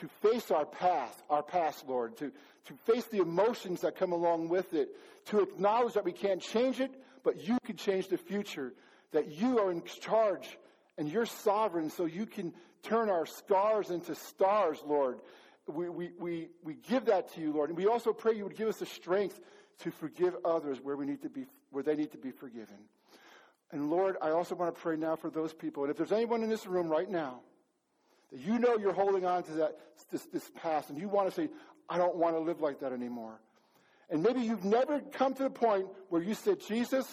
to 0.00 0.08
face 0.22 0.50
our 0.50 0.66
past, 0.66 1.22
our 1.28 1.42
past, 1.42 1.88
Lord, 1.88 2.16
to, 2.18 2.32
to 2.66 2.74
face 2.86 3.04
the 3.06 3.18
emotions 3.18 3.82
that 3.82 3.96
come 3.96 4.12
along 4.12 4.48
with 4.48 4.72
it, 4.74 4.88
to 5.26 5.40
acknowledge 5.40 5.94
that 5.94 6.04
we 6.04 6.12
can't 6.12 6.40
change 6.40 6.80
it, 6.80 6.90
but 7.22 7.46
you 7.46 7.58
can 7.64 7.76
change 7.76 8.08
the 8.08 8.16
future, 8.16 8.72
that 9.12 9.28
you 9.28 9.58
are 9.58 9.70
in 9.70 9.82
charge 10.00 10.58
and 10.96 11.08
you're 11.08 11.26
sovereign, 11.26 11.90
so 11.90 12.04
you 12.06 12.26
can 12.26 12.52
turn 12.82 13.10
our 13.10 13.26
scars 13.26 13.90
into 13.90 14.14
stars, 14.14 14.82
Lord, 14.86 15.20
we, 15.66 15.88
we, 15.88 16.10
we, 16.18 16.48
we 16.64 16.74
give 16.88 17.06
that 17.06 17.32
to 17.34 17.40
you, 17.40 17.52
Lord. 17.52 17.70
And 17.70 17.78
we 17.78 17.86
also 17.86 18.12
pray 18.12 18.34
you 18.34 18.44
would 18.44 18.56
give 18.56 18.68
us 18.68 18.78
the 18.78 18.86
strength 18.86 19.40
to 19.80 19.90
forgive 19.90 20.34
others 20.44 20.78
where 20.82 20.96
we 20.96 21.06
need 21.06 21.22
to 21.22 21.30
be, 21.30 21.46
where 21.70 21.82
they 21.82 21.94
need 21.94 22.10
to 22.12 22.18
be 22.18 22.30
forgiven. 22.30 22.76
And 23.70 23.90
Lord, 23.90 24.16
I 24.20 24.30
also 24.30 24.54
want 24.54 24.74
to 24.74 24.80
pray 24.80 24.96
now 24.96 25.16
for 25.16 25.30
those 25.30 25.52
people. 25.52 25.84
And 25.84 25.90
if 25.90 25.96
there's 25.96 26.12
anyone 26.12 26.42
in 26.42 26.50
this 26.50 26.66
room 26.66 26.88
right 26.88 27.08
now 27.08 27.40
that 28.32 28.40
you 28.40 28.58
know 28.58 28.76
you're 28.76 28.92
holding 28.92 29.24
on 29.24 29.42
to 29.44 29.52
that 29.52 29.76
this, 30.10 30.24
this 30.32 30.50
past 30.56 30.90
and 30.90 30.98
you 30.98 31.08
want 31.08 31.28
to 31.28 31.34
say, 31.34 31.48
I 31.88 31.98
don't 31.98 32.16
want 32.16 32.36
to 32.36 32.40
live 32.40 32.60
like 32.60 32.80
that 32.80 32.92
anymore. 32.92 33.40
And 34.10 34.22
maybe 34.22 34.40
you've 34.40 34.64
never 34.64 35.00
come 35.00 35.34
to 35.34 35.44
the 35.44 35.50
point 35.50 35.86
where 36.08 36.22
you 36.22 36.34
said, 36.34 36.60
Jesus, 36.66 37.06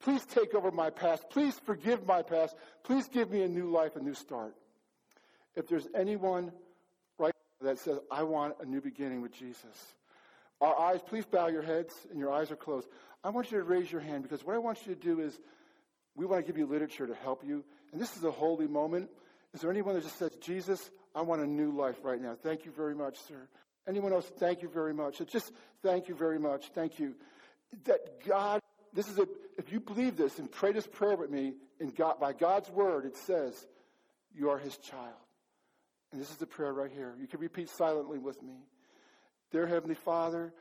please 0.00 0.24
take 0.26 0.54
over 0.54 0.70
my 0.70 0.90
past. 0.90 1.30
Please 1.30 1.58
forgive 1.64 2.06
my 2.06 2.22
past. 2.22 2.54
Please 2.82 3.08
give 3.08 3.30
me 3.30 3.42
a 3.42 3.48
new 3.48 3.70
life, 3.70 3.96
a 3.96 4.00
new 4.00 4.14
start. 4.14 4.54
If 5.56 5.66
there's 5.66 5.86
anyone 5.94 6.52
right 7.18 7.34
that 7.62 7.78
says, 7.78 7.98
I 8.10 8.22
want 8.22 8.54
a 8.60 8.66
new 8.66 8.80
beginning 8.80 9.22
with 9.22 9.32
Jesus. 9.32 9.94
Our 10.60 10.78
eyes, 10.78 11.00
please 11.06 11.24
bow 11.24 11.48
your 11.48 11.62
heads 11.62 11.94
and 12.10 12.18
your 12.18 12.32
eyes 12.32 12.50
are 12.50 12.56
closed. 12.56 12.86
I 13.24 13.30
want 13.30 13.50
you 13.50 13.58
to 13.58 13.64
raise 13.64 13.90
your 13.90 14.02
hand 14.02 14.22
because 14.22 14.44
what 14.44 14.54
I 14.54 14.58
want 14.58 14.86
you 14.86 14.94
to 14.94 15.00
do 15.00 15.20
is 15.20 15.38
we 16.14 16.26
want 16.26 16.44
to 16.44 16.50
give 16.50 16.58
you 16.58 16.66
literature 16.66 17.06
to 17.06 17.14
help 17.14 17.42
you. 17.46 17.64
And 17.92 18.00
this 18.00 18.16
is 18.16 18.24
a 18.24 18.30
holy 18.30 18.66
moment. 18.66 19.10
Is 19.54 19.60
there 19.60 19.70
anyone 19.70 19.94
that 19.94 20.04
just 20.04 20.18
says, 20.18 20.30
Jesus, 20.40 20.90
I 21.14 21.22
want 21.22 21.42
a 21.42 21.46
new 21.46 21.72
life 21.72 21.96
right 22.02 22.20
now? 22.20 22.36
Thank 22.42 22.64
you 22.64 22.70
very 22.70 22.94
much, 22.94 23.18
sir. 23.18 23.48
Anyone 23.88 24.12
else? 24.12 24.30
Thank 24.38 24.62
you 24.62 24.68
very 24.68 24.94
much. 24.94 25.18
So 25.18 25.24
just 25.24 25.52
thank 25.82 26.08
you 26.08 26.14
very 26.14 26.38
much. 26.38 26.68
Thank 26.74 26.98
you. 26.98 27.14
That 27.84 28.24
God, 28.26 28.60
this 28.92 29.08
is 29.08 29.18
a, 29.18 29.26
if 29.58 29.72
you 29.72 29.80
believe 29.80 30.16
this 30.16 30.38
and 30.38 30.50
pray 30.50 30.72
this 30.72 30.86
prayer 30.86 31.16
with 31.16 31.30
me, 31.30 31.54
in 31.80 31.90
God, 31.90 32.20
by 32.20 32.32
God's 32.32 32.70
word, 32.70 33.06
it 33.06 33.16
says, 33.16 33.66
you 34.34 34.50
are 34.50 34.58
his 34.58 34.76
child. 34.76 35.14
And 36.12 36.20
this 36.20 36.30
is 36.30 36.36
the 36.36 36.46
prayer 36.46 36.72
right 36.72 36.90
here. 36.92 37.14
You 37.20 37.26
can 37.26 37.40
repeat 37.40 37.68
silently 37.70 38.18
with 38.18 38.42
me. 38.42 38.54
Dear 39.50 39.66
Heavenly 39.66 39.94
Father, 39.94 40.52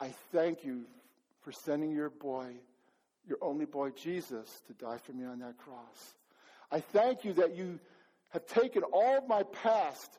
I 0.00 0.08
thank 0.32 0.64
you 0.64 0.84
for 1.42 1.52
sending 1.52 1.92
your 1.92 2.10
boy, 2.10 2.46
your 3.28 3.38
only 3.42 3.66
boy, 3.66 3.90
Jesus, 3.90 4.48
to 4.66 4.72
die 4.72 4.98
for 4.98 5.12
me 5.12 5.24
on 5.24 5.40
that 5.40 5.58
cross. 5.58 6.14
I 6.70 6.80
thank 6.80 7.24
you 7.24 7.34
that 7.34 7.56
you 7.56 7.78
have 8.34 8.46
taken 8.46 8.82
all 8.82 9.18
of 9.18 9.28
my 9.28 9.44
past, 9.44 10.18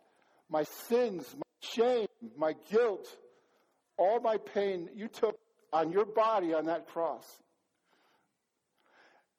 my 0.49 0.63
sins, 0.63 1.35
my 1.35 1.69
shame, 1.69 2.07
my 2.37 2.55
guilt, 2.71 3.07
all 3.97 4.21
my 4.21 4.37
pain 4.37 4.89
you 4.95 5.09
took 5.09 5.37
on 5.73 5.91
your 5.91 6.05
body 6.05 6.53
on 6.53 6.65
that 6.65 6.87
cross. 6.87 7.25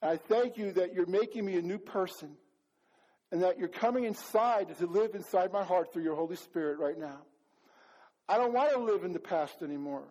And 0.02 0.10
I 0.12 0.16
thank 0.18 0.58
you 0.58 0.72
that 0.72 0.92
you're 0.92 1.06
making 1.06 1.44
me 1.46 1.56
a 1.56 1.62
new 1.62 1.78
person 1.78 2.36
and 3.32 3.42
that 3.42 3.58
you're 3.58 3.68
coming 3.68 4.04
inside 4.04 4.76
to 4.76 4.86
live 4.86 5.14
inside 5.14 5.52
my 5.52 5.64
heart 5.64 5.92
through 5.92 6.04
your 6.04 6.14
Holy 6.14 6.36
Spirit 6.36 6.78
right 6.78 6.98
now. 6.98 7.22
I 8.28 8.36
don't 8.36 8.52
want 8.52 8.72
to 8.72 8.78
live 8.78 9.04
in 9.04 9.14
the 9.14 9.18
past 9.18 9.62
anymore. 9.62 10.04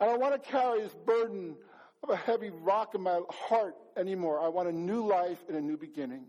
I 0.00 0.06
don't 0.06 0.20
want 0.20 0.42
to 0.42 0.50
carry 0.50 0.82
this 0.82 0.94
burden 1.06 1.56
of 2.02 2.10
a 2.10 2.16
heavy 2.16 2.50
rock 2.50 2.96
in 2.96 3.02
my 3.02 3.20
heart 3.30 3.76
anymore. 3.96 4.40
I 4.40 4.48
want 4.48 4.68
a 4.68 4.72
new 4.72 5.06
life 5.06 5.38
and 5.48 5.56
a 5.56 5.60
new 5.60 5.76
beginning. 5.76 6.24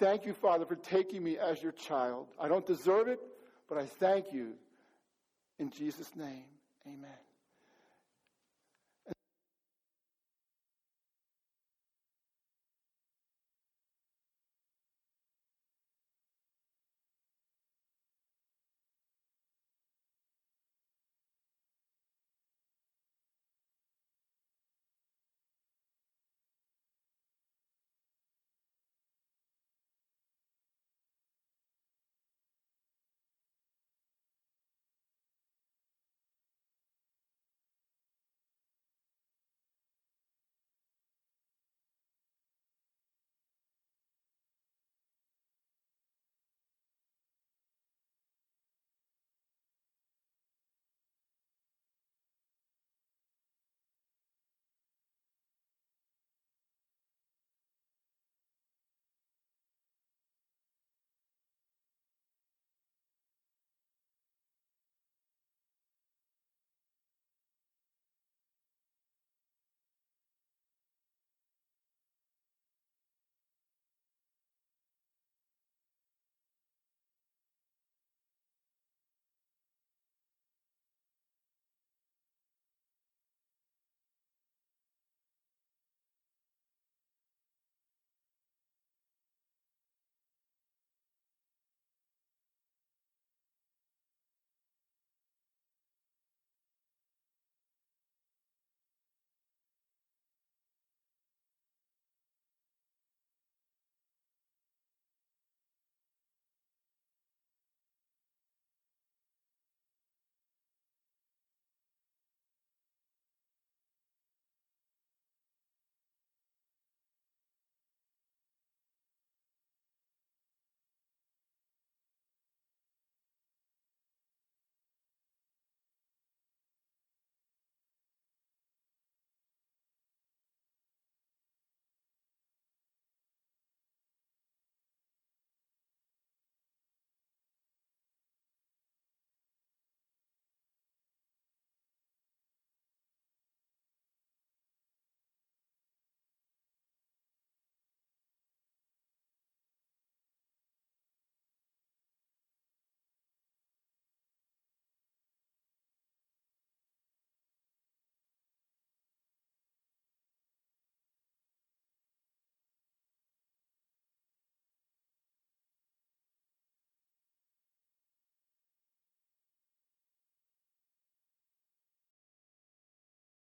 Thank 0.00 0.24
you, 0.24 0.32
Father, 0.32 0.64
for 0.64 0.76
taking 0.76 1.22
me 1.22 1.36
as 1.36 1.62
your 1.62 1.72
child. 1.72 2.28
I 2.40 2.48
don't 2.48 2.66
deserve 2.66 3.08
it, 3.08 3.20
but 3.68 3.76
I 3.76 3.84
thank 3.84 4.32
you. 4.32 4.54
In 5.58 5.68
Jesus' 5.70 6.16
name, 6.16 6.44
amen. 6.86 7.29